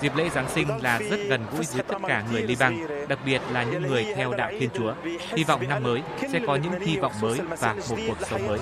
Dịp 0.00 0.16
lễ 0.16 0.28
Giáng 0.34 0.48
sinh 0.54 0.68
là 0.82 0.98
rất 0.98 1.20
gần 1.28 1.40
gũi 1.52 1.64
với 1.72 1.82
tất 1.82 1.96
cả 2.08 2.24
người 2.32 2.42
Liban, 2.42 2.78
đặc 3.08 3.18
biệt 3.26 3.40
là 3.52 3.62
những 3.62 3.82
người 3.82 4.06
theo 4.16 4.34
đạo 4.34 4.50
Thiên 4.58 4.70
Chúa. 4.74 4.94
Hy 5.36 5.44
vọng 5.44 5.68
năm 5.68 5.82
mới 5.82 6.02
sẽ 6.32 6.40
có 6.46 6.56
những 6.56 6.80
hy 6.80 6.96
vọng 6.96 7.12
mới 7.20 7.40
và 7.58 7.74
một 7.90 7.96
cuộc 8.08 8.26
sống 8.26 8.46
mới. 8.46 8.58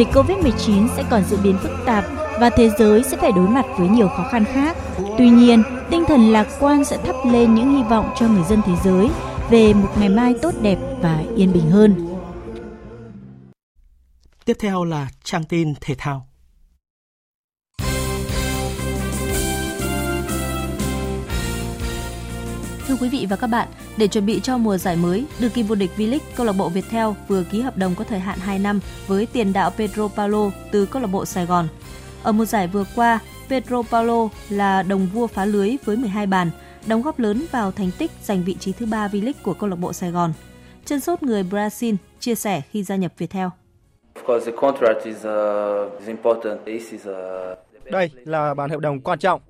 Dịch 0.00 0.08
Covid-19 0.12 0.88
sẽ 0.96 1.04
còn 1.10 1.22
diễn 1.24 1.42
biến 1.42 1.58
phức 1.62 1.70
tạp 1.86 2.04
và 2.40 2.50
thế 2.50 2.70
giới 2.78 3.02
sẽ 3.02 3.16
phải 3.16 3.32
đối 3.32 3.48
mặt 3.48 3.66
với 3.78 3.88
nhiều 3.88 4.08
khó 4.08 4.28
khăn 4.30 4.44
khác. 4.44 4.76
Tuy 5.18 5.30
nhiên, 5.30 5.62
tinh 5.90 6.04
thần 6.08 6.32
lạc 6.32 6.48
quan 6.60 6.84
sẽ 6.84 6.96
thắp 6.96 7.16
lên 7.32 7.54
những 7.54 7.76
hy 7.76 7.82
vọng 7.82 8.10
cho 8.16 8.28
người 8.28 8.42
dân 8.48 8.60
thế 8.66 8.72
giới 8.84 9.08
về 9.50 9.74
một 9.74 9.88
ngày 9.98 10.08
mai 10.08 10.34
tốt 10.42 10.54
đẹp 10.62 10.78
và 11.00 11.24
yên 11.36 11.52
bình 11.52 11.70
hơn. 11.70 12.16
Tiếp 14.44 14.56
theo 14.60 14.84
là 14.84 15.08
trang 15.24 15.44
tin 15.44 15.74
thể 15.80 15.94
thao. 15.98 16.29
Thưa 22.90 22.96
quý 23.00 23.08
vị 23.08 23.26
và 23.30 23.36
các 23.36 23.46
bạn, 23.46 23.68
để 23.96 24.06
chuẩn 24.06 24.26
bị 24.26 24.40
cho 24.42 24.58
mùa 24.58 24.76
giải 24.76 24.96
mới, 24.96 25.24
đương 25.40 25.50
kim 25.50 25.66
vô 25.66 25.74
địch 25.74 25.90
V-League, 25.96 26.18
câu 26.36 26.46
lạc 26.46 26.52
bộ 26.52 26.68
Viettel 26.68 27.06
vừa 27.28 27.42
ký 27.42 27.60
hợp 27.60 27.76
đồng 27.76 27.94
có 27.94 28.04
thời 28.04 28.18
hạn 28.18 28.38
2 28.38 28.58
năm 28.58 28.80
với 29.06 29.26
tiền 29.26 29.52
đạo 29.52 29.70
Pedro 29.78 30.08
Paulo 30.08 30.50
từ 30.70 30.86
câu 30.86 31.02
lạc 31.02 31.08
bộ 31.08 31.24
Sài 31.24 31.46
Gòn. 31.46 31.68
Ở 32.22 32.32
mùa 32.32 32.44
giải 32.44 32.66
vừa 32.66 32.84
qua, 32.94 33.18
Pedro 33.48 33.82
Paulo 33.82 34.28
là 34.48 34.82
đồng 34.82 35.06
vua 35.06 35.26
phá 35.26 35.44
lưới 35.44 35.76
với 35.84 35.96
12 35.96 36.26
bàn, 36.26 36.50
đóng 36.86 37.02
góp 37.02 37.18
lớn 37.18 37.44
vào 37.50 37.72
thành 37.72 37.90
tích 37.98 38.10
giành 38.22 38.44
vị 38.44 38.56
trí 38.60 38.72
thứ 38.72 38.86
ba 38.86 39.08
V-League 39.08 39.42
của 39.42 39.54
câu 39.54 39.68
lạc 39.68 39.76
bộ 39.76 39.92
Sài 39.92 40.10
Gòn. 40.10 40.32
Chân 40.84 41.00
sút 41.00 41.22
người 41.22 41.42
Brazil 41.42 41.96
chia 42.20 42.34
sẻ 42.34 42.62
khi 42.70 42.82
gia 42.82 42.96
nhập 42.96 43.12
Viettel. 43.18 43.46
Đây 47.84 48.10
là 48.24 48.54
bản 48.54 48.70
hợp 48.70 48.80
đồng 48.80 49.00
quan 49.00 49.18
trọng. 49.18 49.40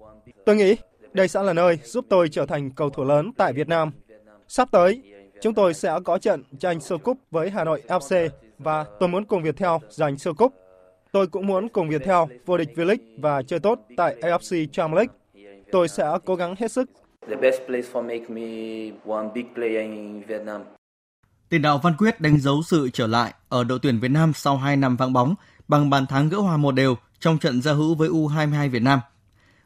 Tôi 0.46 0.56
nghĩ 0.56 0.76
đây 1.12 1.28
sẽ 1.28 1.42
là 1.42 1.52
nơi 1.52 1.78
giúp 1.84 2.06
tôi 2.08 2.28
trở 2.28 2.46
thành 2.46 2.70
cầu 2.70 2.90
thủ 2.90 3.04
lớn 3.04 3.32
tại 3.36 3.52
Việt 3.52 3.68
Nam. 3.68 3.90
Sắp 4.48 4.68
tới, 4.70 5.02
chúng 5.40 5.54
tôi 5.54 5.74
sẽ 5.74 5.98
có 6.04 6.18
trận 6.18 6.42
tranh 6.58 6.80
siêu 6.80 6.98
cúp 6.98 7.18
với 7.30 7.50
Hà 7.50 7.64
Nội 7.64 7.82
FC 7.88 8.28
và 8.58 8.84
tôi 9.00 9.08
muốn 9.08 9.24
cùng 9.24 9.42
Viettel 9.42 9.70
giành 9.88 10.18
siêu 10.18 10.34
cúp. 10.34 10.54
Tôi 11.12 11.26
cũng 11.26 11.46
muốn 11.46 11.68
cùng 11.68 11.88
Viettel 11.88 12.18
vô 12.46 12.56
địch 12.56 12.68
V-League 12.74 13.20
và 13.20 13.42
chơi 13.42 13.60
tốt 13.60 13.80
tại 13.96 14.16
AFC 14.20 14.66
Champions 14.72 14.96
League. 14.96 15.14
Tôi 15.72 15.88
sẽ 15.88 16.04
cố 16.24 16.34
gắng 16.36 16.54
hết 16.58 16.72
sức. 16.72 16.90
Tiền 21.48 21.62
đạo 21.62 21.80
Văn 21.82 21.94
Quyết 21.98 22.20
đánh 22.20 22.38
dấu 22.38 22.62
sự 22.62 22.90
trở 22.92 23.06
lại 23.06 23.34
ở 23.48 23.64
đội 23.64 23.78
tuyển 23.82 24.00
Việt 24.00 24.10
Nam 24.10 24.32
sau 24.34 24.56
2 24.56 24.76
năm 24.76 24.96
vắng 24.96 25.12
bóng 25.12 25.34
bằng 25.68 25.90
bàn 25.90 26.06
thắng 26.06 26.28
gỡ 26.28 26.38
hòa 26.38 26.56
một 26.56 26.72
đều 26.72 26.96
trong 27.20 27.38
trận 27.38 27.62
giao 27.62 27.74
hữu 27.74 27.94
với 27.94 28.08
U22 28.08 28.70
Việt 28.70 28.82
Nam. 28.82 29.00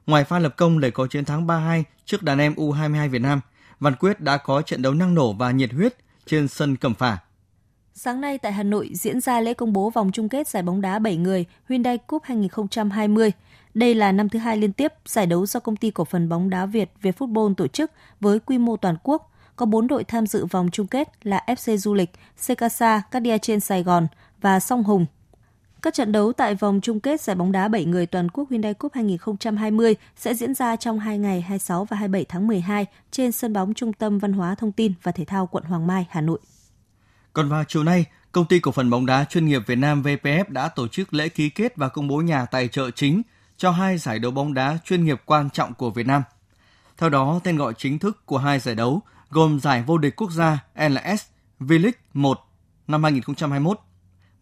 Ngoài 0.07 0.24
pha 0.24 0.38
lập 0.38 0.55
công 0.57 0.80
để 0.80 0.90
có 0.90 1.07
chiến 1.07 1.24
thắng 1.24 1.46
3-2 1.46 1.82
trước 2.05 2.22
đàn 2.22 2.38
em 2.38 2.55
U22 2.55 3.11
Việt 3.11 3.22
Nam, 3.22 3.40
Văn 3.80 3.94
Quyết 3.94 4.20
đã 4.20 4.36
có 4.36 4.62
trận 4.62 4.82
đấu 4.82 4.94
năng 4.94 5.14
nổ 5.14 5.32
và 5.32 5.50
nhiệt 5.50 5.72
huyết 5.72 5.96
trên 6.26 6.48
sân 6.48 6.76
Cẩm 6.76 6.94
Phả. 6.94 7.18
Sáng 7.94 8.20
nay 8.20 8.38
tại 8.38 8.52
Hà 8.52 8.62
Nội 8.62 8.90
diễn 8.94 9.20
ra 9.20 9.40
lễ 9.40 9.55
công 9.55 9.72
bố 9.72 9.90
vòng 9.90 10.11
chung 10.12 10.28
kết 10.28 10.48
giải 10.48 10.62
bóng 10.62 10.80
đá 10.80 10.98
7 10.98 11.16
người 11.16 11.44
Hyundai 11.68 11.98
Cup 11.98 12.22
2020. 12.24 13.32
Đây 13.74 13.94
là 13.94 14.12
năm 14.12 14.28
thứ 14.28 14.38
hai 14.38 14.57
liên 14.57 14.72
tiếp 14.72 14.92
giải 15.07 15.26
đấu 15.26 15.46
do 15.46 15.61
công 15.61 15.76
ty 15.76 15.90
cổ 15.90 16.05
phần 16.05 16.28
bóng 16.28 16.50
đá 16.50 16.66
Việt 16.66 16.90
Vietfootball 17.02 17.55
tổ 17.55 17.66
chức 17.66 17.90
với 18.20 18.40
quy 18.40 18.59
mô 18.59 18.76
toàn 18.76 18.96
quốc. 19.02 19.32
Có 19.57 19.66
4 19.66 19.86
đội 19.86 20.05
tham 20.05 20.26
dự 20.26 20.46
vòng 20.46 20.68
chung 20.72 20.86
kết 20.86 21.09
là 21.22 21.44
FC 21.46 21.76
Du 21.76 21.94
lịch, 21.94 22.11
CKSA 22.46 23.02
Cardia 23.11 23.38
trên 23.38 23.61
Sài 23.61 23.82
Gòn 23.82 24.07
và 24.40 24.61
Song 24.61 24.84
Hùng. 24.84 25.07
Các 25.85 25.95
trận 25.95 26.12
đấu 26.12 26.32
tại 26.32 26.55
vòng 26.55 26.80
chung 26.82 27.01
kết 27.01 27.20
giải 27.20 27.37
bóng 27.37 27.53
đá 27.53 27.68
7 27.68 27.85
người 27.85 28.07
toàn 28.07 28.28
quốc 28.28 28.51
Hyundai 28.51 28.74
Cup 28.74 28.93
2020 28.95 29.97
sẽ 30.16 30.35
diễn 30.35 30.55
ra 30.55 30.76
trong 30.76 30.99
2 30.99 31.18
ngày 31.18 31.41
26 31.41 31.85
và 31.85 31.97
27 31.97 32.24
tháng 32.28 32.47
12 32.47 32.87
trên 33.11 33.32
sân 33.32 33.53
bóng 33.53 33.74
Trung 33.74 33.93
tâm 33.93 34.18
Văn 34.18 34.32
hóa 34.32 34.55
Thông 34.55 34.72
tin 34.72 34.93
và 35.03 35.12
Thể 35.12 35.24
thao 35.24 35.47
quận 35.47 35.64
Hoàng 35.64 35.87
Mai, 35.87 36.07
Hà 36.11 36.20
Nội. 36.20 36.39
Còn 37.32 37.49
vào 37.49 37.64
chiều 37.68 37.85
nay, 37.85 38.05
Công 38.32 38.47
ty 38.47 38.59
cổ 38.59 38.70
phần 38.70 38.91
bóng 38.91 39.07
đá 39.07 39.24
chuyên 39.24 39.47
nghiệp 39.47 39.62
Việt 39.66 39.76
Nam 39.76 40.03
VPF 40.03 40.45
đã 40.49 40.68
tổ 40.68 40.89
chức 40.89 41.14
lễ 41.14 41.28
ký 41.28 41.51
kết 41.51 41.76
và 41.76 41.89
công 41.89 42.09
bố 42.09 42.16
nhà 42.16 42.47
tài 42.47 42.68
trợ 42.68 42.91
chính 42.91 43.22
cho 43.57 43.70
hai 43.70 43.99
giải 43.99 44.18
đấu 44.18 44.32
bóng 44.32 44.55
đá 44.55 44.78
chuyên 44.85 45.05
nghiệp 45.05 45.22
quan 45.26 45.51
trọng 45.51 45.74
của 45.74 45.91
Việt 45.91 46.07
Nam. 46.07 46.22
Theo 46.99 47.11
đó, 47.11 47.41
tên 47.45 47.57
gọi 47.57 47.74
chính 47.78 47.99
thức 47.99 48.26
của 48.26 48.39
hai 48.39 48.59
giải 48.59 48.74
đấu 48.74 49.01
gồm 49.30 49.61
giải 49.61 49.82
vô 49.87 49.99
địch 49.99 50.16
quốc 50.16 50.30
gia 50.30 50.64
LS 50.74 51.22
V-League 51.61 51.93
1 52.14 52.41
năm 52.89 53.03
2021 53.03 53.80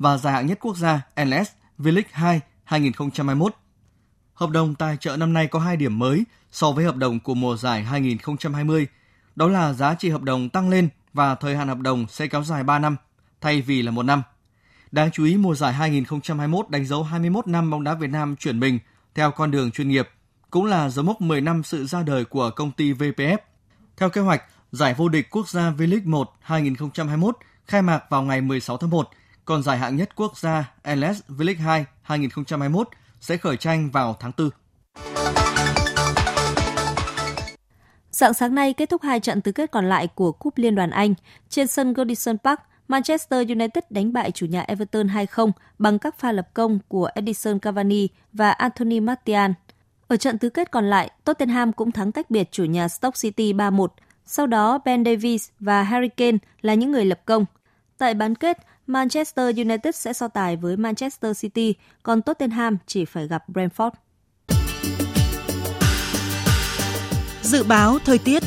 và 0.03 0.19
giải 0.19 0.33
hạng 0.33 0.47
nhất 0.47 0.59
quốc 0.61 0.77
gia 0.77 1.01
NS 1.25 1.51
V-League 1.79 2.03
2 2.13 2.41
2021. 2.65 3.55
Hợp 4.35 4.51
đồng 4.51 4.75
tài 4.75 4.97
trợ 4.97 5.17
năm 5.17 5.33
nay 5.33 5.47
có 5.47 5.59
hai 5.59 5.77
điểm 5.77 5.99
mới 5.99 6.25
so 6.51 6.73
với 6.73 6.85
hợp 6.85 6.97
đồng 6.97 7.21
của 7.21 7.35
mùa 7.35 7.57
giải 7.57 7.83
2020, 7.83 8.87
đó 9.37 9.49
là 9.49 9.73
giá 9.73 9.95
trị 9.95 10.11
hợp 10.11 10.23
đồng 10.23 10.49
tăng 10.49 10.71
lên 10.71 10.89
và 11.13 11.35
thời 11.35 11.57
hạn 11.57 11.69
hợp 11.69 11.79
đồng 11.79 12.07
sẽ 12.09 12.27
kéo 12.27 12.45
dài 12.45 12.65
3 12.65 12.79
năm 12.79 12.97
thay 13.41 13.63
vì 13.63 13.83
là 13.83 13.91
một 13.91 14.03
năm. 14.03 14.23
Đáng 14.93 15.11
chú 15.11 15.25
ý 15.25 15.37
mùa 15.37 15.55
giải 15.55 15.73
2021 15.73 16.71
đánh 16.71 16.87
dấu 16.87 17.03
21 17.03 17.47
năm 17.47 17.71
bóng 17.71 17.85
đá 17.85 17.95
Việt 17.95 18.11
Nam 18.11 18.37
chuyển 18.37 18.61
mình 18.61 18.79
theo 19.15 19.31
con 19.31 19.51
đường 19.51 19.71
chuyên 19.71 19.89
nghiệp, 19.89 20.09
cũng 20.51 20.65
là 20.65 20.89
dấu 20.89 21.05
mốc 21.05 21.21
10 21.21 21.41
năm 21.41 21.63
sự 21.63 21.87
ra 21.87 22.03
đời 22.03 22.25
của 22.25 22.51
công 22.51 22.73
ty 22.73 22.93
VPF. 22.93 23.39
Theo 23.97 24.11
kế 24.11 24.21
hoạch, 24.21 24.43
giải 24.73 24.95
vô 24.95 25.09
địch 25.09 25.31
quốc 25.31 25.49
gia 25.49 25.71
V-League 25.71 26.11
1 26.11 26.33
2021 26.41 27.37
khai 27.67 27.83
mạc 27.83 28.11
vào 28.11 28.23
ngày 28.23 28.41
16 28.41 28.77
tháng 28.77 28.91
1, 28.91 29.11
còn 29.45 29.63
giải 29.63 29.79
hạng 29.79 29.97
nhất 29.97 30.17
quốc 30.17 30.39
gia 30.39 30.73
LS 30.85 31.21
V-League 31.29 31.63
2 31.63 31.85
2021 32.03 32.89
sẽ 33.21 33.37
khởi 33.37 33.57
tranh 33.57 33.91
vào 33.91 34.17
tháng 34.21 34.33
4. 34.39 34.51
Dạng 38.11 38.35
sáng 38.35 38.55
nay 38.55 38.73
kết 38.73 38.91
thúc 38.91 39.03
hai 39.03 39.21
trận 39.21 39.41
tứ 39.41 39.53
kết 39.53 39.71
còn 39.71 39.89
lại 39.89 40.09
của 40.15 40.33
Cúp 40.33 40.59
Liên 40.59 40.75
đoàn 40.75 40.91
Anh. 40.91 41.15
Trên 41.49 41.67
sân 41.67 41.93
Goodison 41.93 42.39
Park, 42.39 42.61
Manchester 42.89 43.49
United 43.49 43.85
đánh 43.91 44.13
bại 44.13 44.31
chủ 44.31 44.47
nhà 44.47 44.61
Everton 44.63 45.07
2-0 45.07 45.51
bằng 45.79 45.99
các 45.99 46.19
pha 46.19 46.33
lập 46.33 46.49
công 46.55 46.79
của 46.89 47.09
Edison 47.15 47.59
Cavani 47.59 48.09
và 48.33 48.51
Anthony 48.51 49.01
Martial. 49.01 49.51
Ở 50.09 50.17
trận 50.17 50.39
tứ 50.39 50.49
kết 50.49 50.71
còn 50.71 50.91
lại, 50.91 51.11
Tottenham 51.25 51.73
cũng 51.73 51.93
thắng 51.93 52.13
tách 52.13 52.31
biệt 52.31 52.49
chủ 52.53 52.65
nhà 52.65 52.89
Stoke 52.89 53.19
City 53.21 53.53
3-1. 53.53 53.87
Sau 54.27 54.47
đó, 54.47 54.79
Ben 54.85 55.05
Davies 55.05 55.49
và 55.61 55.83
Harry 55.83 56.09
Kane 56.09 56.39
là 56.61 56.75
những 56.75 56.93
người 56.93 57.05
lập 57.05 57.21
công. 57.25 57.45
Tại 57.99 58.15
bán 58.15 58.35
kết, 58.35 58.59
Manchester 58.87 59.57
United 59.59 59.95
sẽ 59.95 60.13
so 60.13 60.29
tài 60.29 60.57
với 60.57 60.77
Manchester 60.77 61.41
City, 61.41 61.75
còn 62.03 62.23
Tottenham 62.23 62.79
chỉ 62.87 63.05
phải 63.05 63.29
gặp 63.29 63.45
Brentford. 63.49 63.91
Dự 67.43 67.65
báo 67.65 67.99
thời 68.05 68.19
tiết 68.19 68.43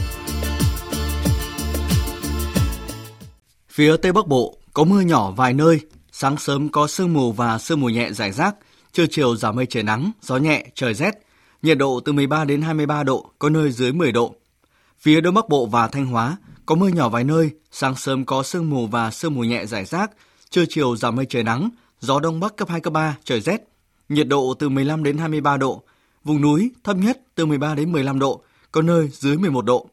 Phía 3.69 3.97
Tây 3.97 4.11
Bắc 4.11 4.27
Bộ 4.27 4.57
có 4.73 4.83
mưa 4.83 5.01
nhỏ 5.01 5.31
vài 5.31 5.53
nơi, 5.53 5.79
sáng 6.11 6.37
sớm 6.37 6.69
có 6.69 6.87
sương 6.87 7.13
mù 7.13 7.31
và 7.31 7.57
sương 7.57 7.81
mù 7.81 7.89
nhẹ 7.89 8.11
rải 8.11 8.31
rác, 8.31 8.55
trưa 8.91 9.05
chiều 9.09 9.35
giảm 9.35 9.55
mây 9.55 9.65
trời 9.65 9.83
nắng, 9.83 10.11
gió 10.21 10.37
nhẹ, 10.37 10.65
trời 10.75 10.93
rét, 10.93 11.11
nhiệt 11.61 11.77
độ 11.77 11.99
từ 12.05 12.13
13 12.13 12.45
đến 12.45 12.61
23 12.61 13.03
độ, 13.03 13.31
có 13.39 13.49
nơi 13.49 13.71
dưới 13.71 13.93
10 13.93 14.11
độ. 14.11 14.35
Phía 14.99 15.21
Đông 15.21 15.33
Bắc 15.33 15.49
Bộ 15.49 15.65
và 15.65 15.87
Thanh 15.87 16.05
Hóa 16.05 16.37
có 16.65 16.75
mưa 16.75 16.87
nhỏ 16.87 17.09
vài 17.09 17.23
nơi, 17.23 17.51
sáng 17.71 17.95
sớm 17.95 18.25
có 18.25 18.43
sương 18.43 18.69
mù 18.69 18.87
và 18.87 19.11
sương 19.11 19.33
mù 19.33 19.41
nhẹ 19.43 19.65
rải 19.65 19.85
rác, 19.85 20.11
trưa 20.49 20.65
chiều 20.69 20.95
giảm 20.95 21.15
mây 21.15 21.25
trời 21.25 21.43
nắng, 21.43 21.69
gió 21.99 22.19
Đông 22.19 22.39
Bắc 22.39 22.55
cấp 22.55 22.69
2, 22.69 22.81
cấp 22.81 22.93
3, 22.93 23.17
trời 23.23 23.41
rét, 23.41 23.61
nhiệt 24.09 24.27
độ 24.27 24.53
từ 24.59 24.69
15 24.69 25.03
đến 25.03 25.17
23 25.17 25.57
độ, 25.57 25.83
vùng 26.23 26.41
núi 26.41 26.71
thấp 26.83 26.97
nhất 26.97 27.21
từ 27.35 27.45
13 27.45 27.75
đến 27.75 27.91
15 27.91 28.19
độ, 28.19 28.41
có 28.71 28.81
nơi 28.81 29.09
dưới 29.13 29.37
11 29.37 29.65
độ. 29.65 29.89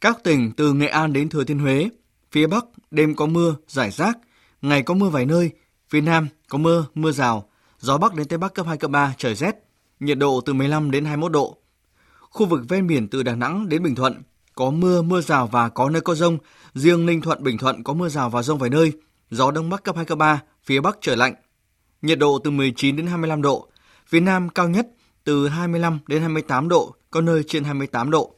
Các 0.00 0.18
tỉnh 0.24 0.52
từ 0.56 0.72
Nghệ 0.72 0.86
An 0.86 1.12
đến 1.12 1.28
Thừa 1.28 1.44
Thiên 1.44 1.58
Huế, 1.58 1.88
phía 2.32 2.46
Bắc 2.46 2.64
đêm 2.90 3.14
có 3.14 3.26
mưa, 3.26 3.56
rải 3.68 3.90
rác, 3.90 4.18
ngày 4.62 4.82
có 4.82 4.94
mưa 4.94 5.08
vài 5.08 5.26
nơi, 5.26 5.50
phía 5.90 6.00
Nam 6.00 6.28
có 6.48 6.58
mưa, 6.58 6.86
mưa 6.94 7.12
rào, 7.12 7.48
gió 7.78 7.98
Bắc 7.98 8.14
đến 8.14 8.28
Tây 8.28 8.38
Bắc 8.38 8.54
cấp 8.54 8.66
2, 8.66 8.76
cấp 8.76 8.90
3, 8.90 9.14
trời 9.18 9.34
rét, 9.34 9.54
nhiệt 10.00 10.18
độ 10.18 10.40
từ 10.40 10.52
15 10.52 10.90
đến 10.90 11.04
21 11.04 11.32
độ. 11.32 11.56
Khu 12.20 12.46
vực 12.46 12.60
ven 12.68 12.86
biển 12.86 13.08
từ 13.08 13.22
Đà 13.22 13.34
Nẵng 13.34 13.68
đến 13.68 13.82
Bình 13.82 13.94
Thuận 13.94 14.22
có 14.56 14.70
mưa, 14.70 15.02
mưa 15.02 15.20
rào 15.20 15.46
và 15.46 15.68
có 15.68 15.90
nơi 15.90 16.02
có 16.02 16.14
rông, 16.14 16.38
riêng 16.74 17.06
Ninh 17.06 17.20
Thuận, 17.20 17.42
Bình 17.42 17.58
Thuận 17.58 17.82
có 17.82 17.92
mưa 17.92 18.08
rào 18.08 18.30
và 18.30 18.42
rông 18.42 18.58
vài 18.58 18.70
nơi, 18.70 18.92
gió 19.30 19.50
Đông 19.50 19.70
Bắc 19.70 19.82
cấp 19.82 19.96
2, 19.96 20.04
cấp 20.04 20.18
3, 20.18 20.42
phía 20.64 20.80
Bắc 20.80 20.98
trời 21.00 21.16
lạnh. 21.16 21.34
Nhiệt 22.02 22.18
độ 22.18 22.38
từ 22.44 22.50
19 22.50 22.96
đến 22.96 23.06
25 23.06 23.42
độ, 23.42 23.68
phía 24.06 24.20
Nam 24.20 24.48
cao 24.48 24.68
nhất 24.68 24.88
từ 25.24 25.48
25 25.48 25.98
đến 26.06 26.20
28 26.20 26.68
độ, 26.68 26.94
có 27.10 27.20
nơi 27.20 27.42
trên 27.48 27.64
28 27.64 28.10
độ. 28.10 28.34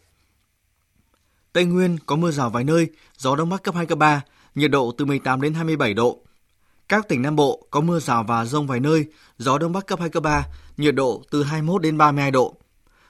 Tây 1.53 1.65
Nguyên 1.65 1.99
có 2.07 2.17
mưa 2.17 2.31
rào 2.31 2.51
vài 2.51 2.65
nơi, 2.65 2.89
gió 3.17 3.37
Đông 3.37 3.49
Bắc 3.49 3.63
cấp 3.63 3.75
2, 3.75 3.87
cấp 3.87 3.99
3, 3.99 4.23
nhiệt 4.55 4.71
độ 4.71 4.93
từ 4.99 5.05
18 5.05 5.41
đến 5.41 5.55
27 5.55 5.95
độ. 5.95 6.19
Các 6.89 7.09
tỉnh 7.09 7.23
Nam 7.23 7.37
Bộ 7.37 7.67
có 7.71 7.81
mưa 7.81 8.01
rào 8.01 8.25
và 8.25 8.45
rông 8.45 8.67
vài 8.67 8.81
nơi, 8.81 9.07
gió 9.39 9.59
Đông 9.59 9.73
Bắc 9.73 9.87
cấp 9.87 10.01
2, 10.01 10.09
cấp 10.09 10.23
3, 10.23 10.47
nhiệt 10.77 10.95
độ 10.95 11.23
từ 11.31 11.43
21 11.43 11.83
đến 11.83 11.99
32 11.99 12.31
độ. 12.31 12.57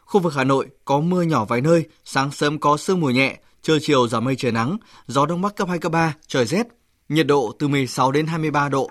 Khu 0.08 0.20
vực 0.20 0.34
Hà 0.34 0.44
Nội 0.44 0.66
có 0.84 1.00
mưa 1.00 1.22
nhỏ 1.22 1.44
vài 1.44 1.60
nơi, 1.60 1.84
sáng 2.04 2.30
sớm 2.30 2.58
có 2.58 2.76
sương 2.76 3.00
mù 3.00 3.10
nhẹ, 3.10 3.38
trưa 3.62 3.78
chiều 3.78 4.08
giảm 4.08 4.24
mây 4.24 4.36
trời 4.36 4.52
nắng, 4.52 4.76
gió 5.06 5.26
Đông 5.26 5.42
Bắc 5.42 5.56
cấp 5.56 5.68
2, 5.68 5.78
cấp 5.78 5.92
3, 5.92 6.14
trời 6.26 6.46
rét, 6.46 6.66
nhiệt 7.08 7.26
độ 7.26 7.52
từ 7.58 7.68
16 7.68 8.12
đến 8.12 8.26
23 8.26 8.68
độ. 8.68 8.90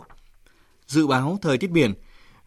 Dự 0.88 1.08
báo 1.08 1.38
thời 1.42 1.58
tiết 1.58 1.72
biển, 1.72 1.94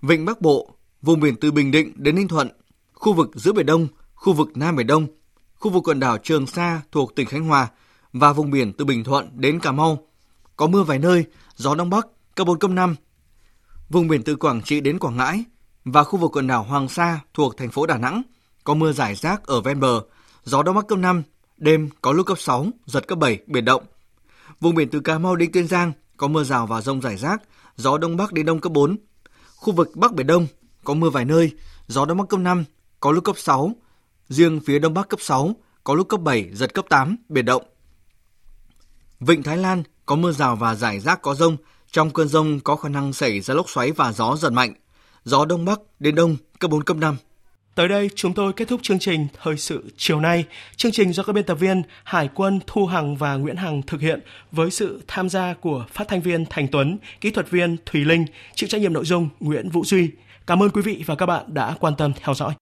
Vịnh 0.02 0.24
Bắc 0.24 0.40
Bộ, 0.40 0.74
vùng 1.02 1.20
biển 1.20 1.36
từ 1.36 1.52
Bình 1.52 1.70
Định 1.70 1.92
đến 1.96 2.14
Ninh 2.14 2.28
Thuận, 2.28 2.48
khu 2.92 3.12
vực 3.12 3.30
giữa 3.34 3.52
Biển 3.52 3.66
Đông, 3.66 3.88
khu 4.14 4.32
vực 4.32 4.56
Nam 4.56 4.76
Biển 4.76 4.86
Đông, 4.86 5.06
khu 5.54 5.70
vực 5.70 5.82
quần 5.88 6.00
đảo 6.00 6.18
Trường 6.18 6.46
Sa 6.46 6.80
thuộc 6.92 7.14
tỉnh 7.14 7.26
Khánh 7.26 7.44
Hòa 7.44 7.68
và 8.12 8.32
vùng 8.32 8.50
biển 8.50 8.72
từ 8.72 8.84
Bình 8.84 9.04
Thuận 9.04 9.28
đến 9.32 9.60
Cà 9.60 9.72
Mau. 9.72 9.98
Có 10.56 10.66
mưa 10.66 10.82
vài 10.82 10.98
nơi, 10.98 11.24
gió 11.56 11.74
Đông 11.74 11.90
Bắc 11.90 12.06
cấp 12.34 12.46
4, 12.46 12.58
cấp 12.58 12.70
5. 12.70 12.96
Vùng 13.88 14.08
biển 14.08 14.22
từ 14.22 14.36
Quảng 14.36 14.62
Trị 14.62 14.80
đến 14.80 14.98
Quảng 14.98 15.16
Ngãi 15.16 15.44
và 15.84 16.04
khu 16.04 16.18
vực 16.18 16.30
quần 16.36 16.46
đảo 16.46 16.62
Hoàng 16.62 16.88
Sa 16.88 17.20
thuộc 17.34 17.56
thành 17.56 17.70
phố 17.70 17.86
Đà 17.86 17.98
Nẵng 17.98 18.22
có 18.64 18.74
mưa 18.74 18.92
rải 18.92 19.14
rác 19.14 19.46
ở 19.46 19.60
ven 19.60 19.80
bờ, 19.80 20.02
gió 20.44 20.62
Đông 20.62 20.76
Bắc 20.76 20.86
cấp 20.88 20.98
5, 20.98 21.22
đêm 21.56 21.88
có 22.00 22.12
lúc 22.12 22.26
cấp 22.26 22.38
6, 22.38 22.66
giật 22.86 23.08
cấp 23.08 23.18
7, 23.18 23.38
biển 23.46 23.64
động. 23.64 23.82
Vùng 24.60 24.74
biển 24.74 24.88
từ 24.90 25.00
Cà 25.00 25.18
Mau 25.18 25.36
đến 25.36 25.52
Kiên 25.52 25.68
Giang 25.68 25.92
có 26.16 26.28
mưa 26.28 26.44
rào 26.44 26.66
và 26.66 26.80
rông 26.80 27.00
rải 27.00 27.16
rác, 27.16 27.42
gió 27.76 27.98
Đông 27.98 28.16
Bắc 28.16 28.32
đến 28.32 28.46
Đông 28.46 28.60
cấp 28.60 28.72
4. 28.72 28.96
Khu 29.56 29.72
vực 29.72 29.96
Bắc 29.96 30.12
Biển 30.12 30.26
Đông 30.26 30.46
có 30.84 30.94
mưa 30.94 31.10
vài 31.10 31.24
nơi, 31.24 31.50
gió 31.86 32.04
Đông 32.04 32.18
Bắc 32.18 32.28
cấp 32.28 32.40
5, 32.40 32.64
có 33.00 33.12
lúc 33.12 33.24
cấp 33.24 33.36
6, 33.38 33.72
riêng 34.28 34.60
phía 34.64 34.78
Đông 34.78 34.94
Bắc 34.94 35.08
cấp 35.08 35.20
6, 35.22 35.54
có 35.84 35.94
lúc 35.94 36.08
cấp 36.08 36.20
7, 36.20 36.50
giật 36.52 36.74
cấp 36.74 36.84
8, 36.88 37.16
biển 37.28 37.44
động. 37.44 37.62
Vịnh 39.20 39.42
Thái 39.42 39.56
Lan 39.56 39.82
có 40.06 40.16
mưa 40.16 40.32
rào 40.32 40.56
và 40.56 40.74
rải 40.74 41.00
rác 41.00 41.22
có 41.22 41.34
rông, 41.34 41.56
trong 41.90 42.10
cơn 42.10 42.28
rông 42.28 42.60
có 42.60 42.76
khả 42.76 42.88
năng 42.88 43.12
xảy 43.12 43.40
ra 43.40 43.54
lốc 43.54 43.70
xoáy 43.70 43.92
và 43.92 44.12
gió 44.12 44.36
giật 44.36 44.50
mạnh. 44.50 44.74
Gió 45.24 45.44
Đông 45.44 45.64
Bắc 45.64 45.80
đến 45.98 46.14
Đông 46.14 46.36
cấp 46.58 46.70
4, 46.70 46.84
cấp 46.84 46.96
5. 46.96 47.16
Tới 47.74 47.88
đây 47.88 48.10
chúng 48.14 48.34
tôi 48.34 48.52
kết 48.52 48.68
thúc 48.68 48.80
chương 48.82 48.98
trình 48.98 49.26
Thời 49.42 49.56
sự 49.56 49.84
chiều 49.96 50.20
nay. 50.20 50.44
Chương 50.76 50.92
trình 50.92 51.12
do 51.12 51.22
các 51.22 51.32
biên 51.32 51.44
tập 51.44 51.54
viên 51.54 51.82
Hải 52.04 52.28
quân 52.34 52.60
Thu 52.66 52.86
Hằng 52.86 53.16
và 53.16 53.34
Nguyễn 53.34 53.56
Hằng 53.56 53.82
thực 53.82 54.00
hiện 54.00 54.20
với 54.52 54.70
sự 54.70 55.02
tham 55.06 55.28
gia 55.28 55.54
của 55.54 55.86
phát 55.92 56.08
thanh 56.08 56.20
viên 56.20 56.44
Thành 56.50 56.68
Tuấn, 56.68 56.98
kỹ 57.20 57.30
thuật 57.30 57.50
viên 57.50 57.76
Thùy 57.86 58.04
Linh, 58.04 58.24
chịu 58.54 58.68
trách 58.68 58.80
nhiệm 58.80 58.92
nội 58.92 59.04
dung 59.04 59.28
Nguyễn 59.40 59.70
Vũ 59.70 59.84
Duy. 59.84 60.10
Cảm 60.46 60.62
ơn 60.62 60.70
quý 60.70 60.82
vị 60.82 61.04
và 61.06 61.14
các 61.14 61.26
bạn 61.26 61.44
đã 61.46 61.74
quan 61.80 61.96
tâm 61.96 62.12
theo 62.22 62.34
dõi. 62.34 62.54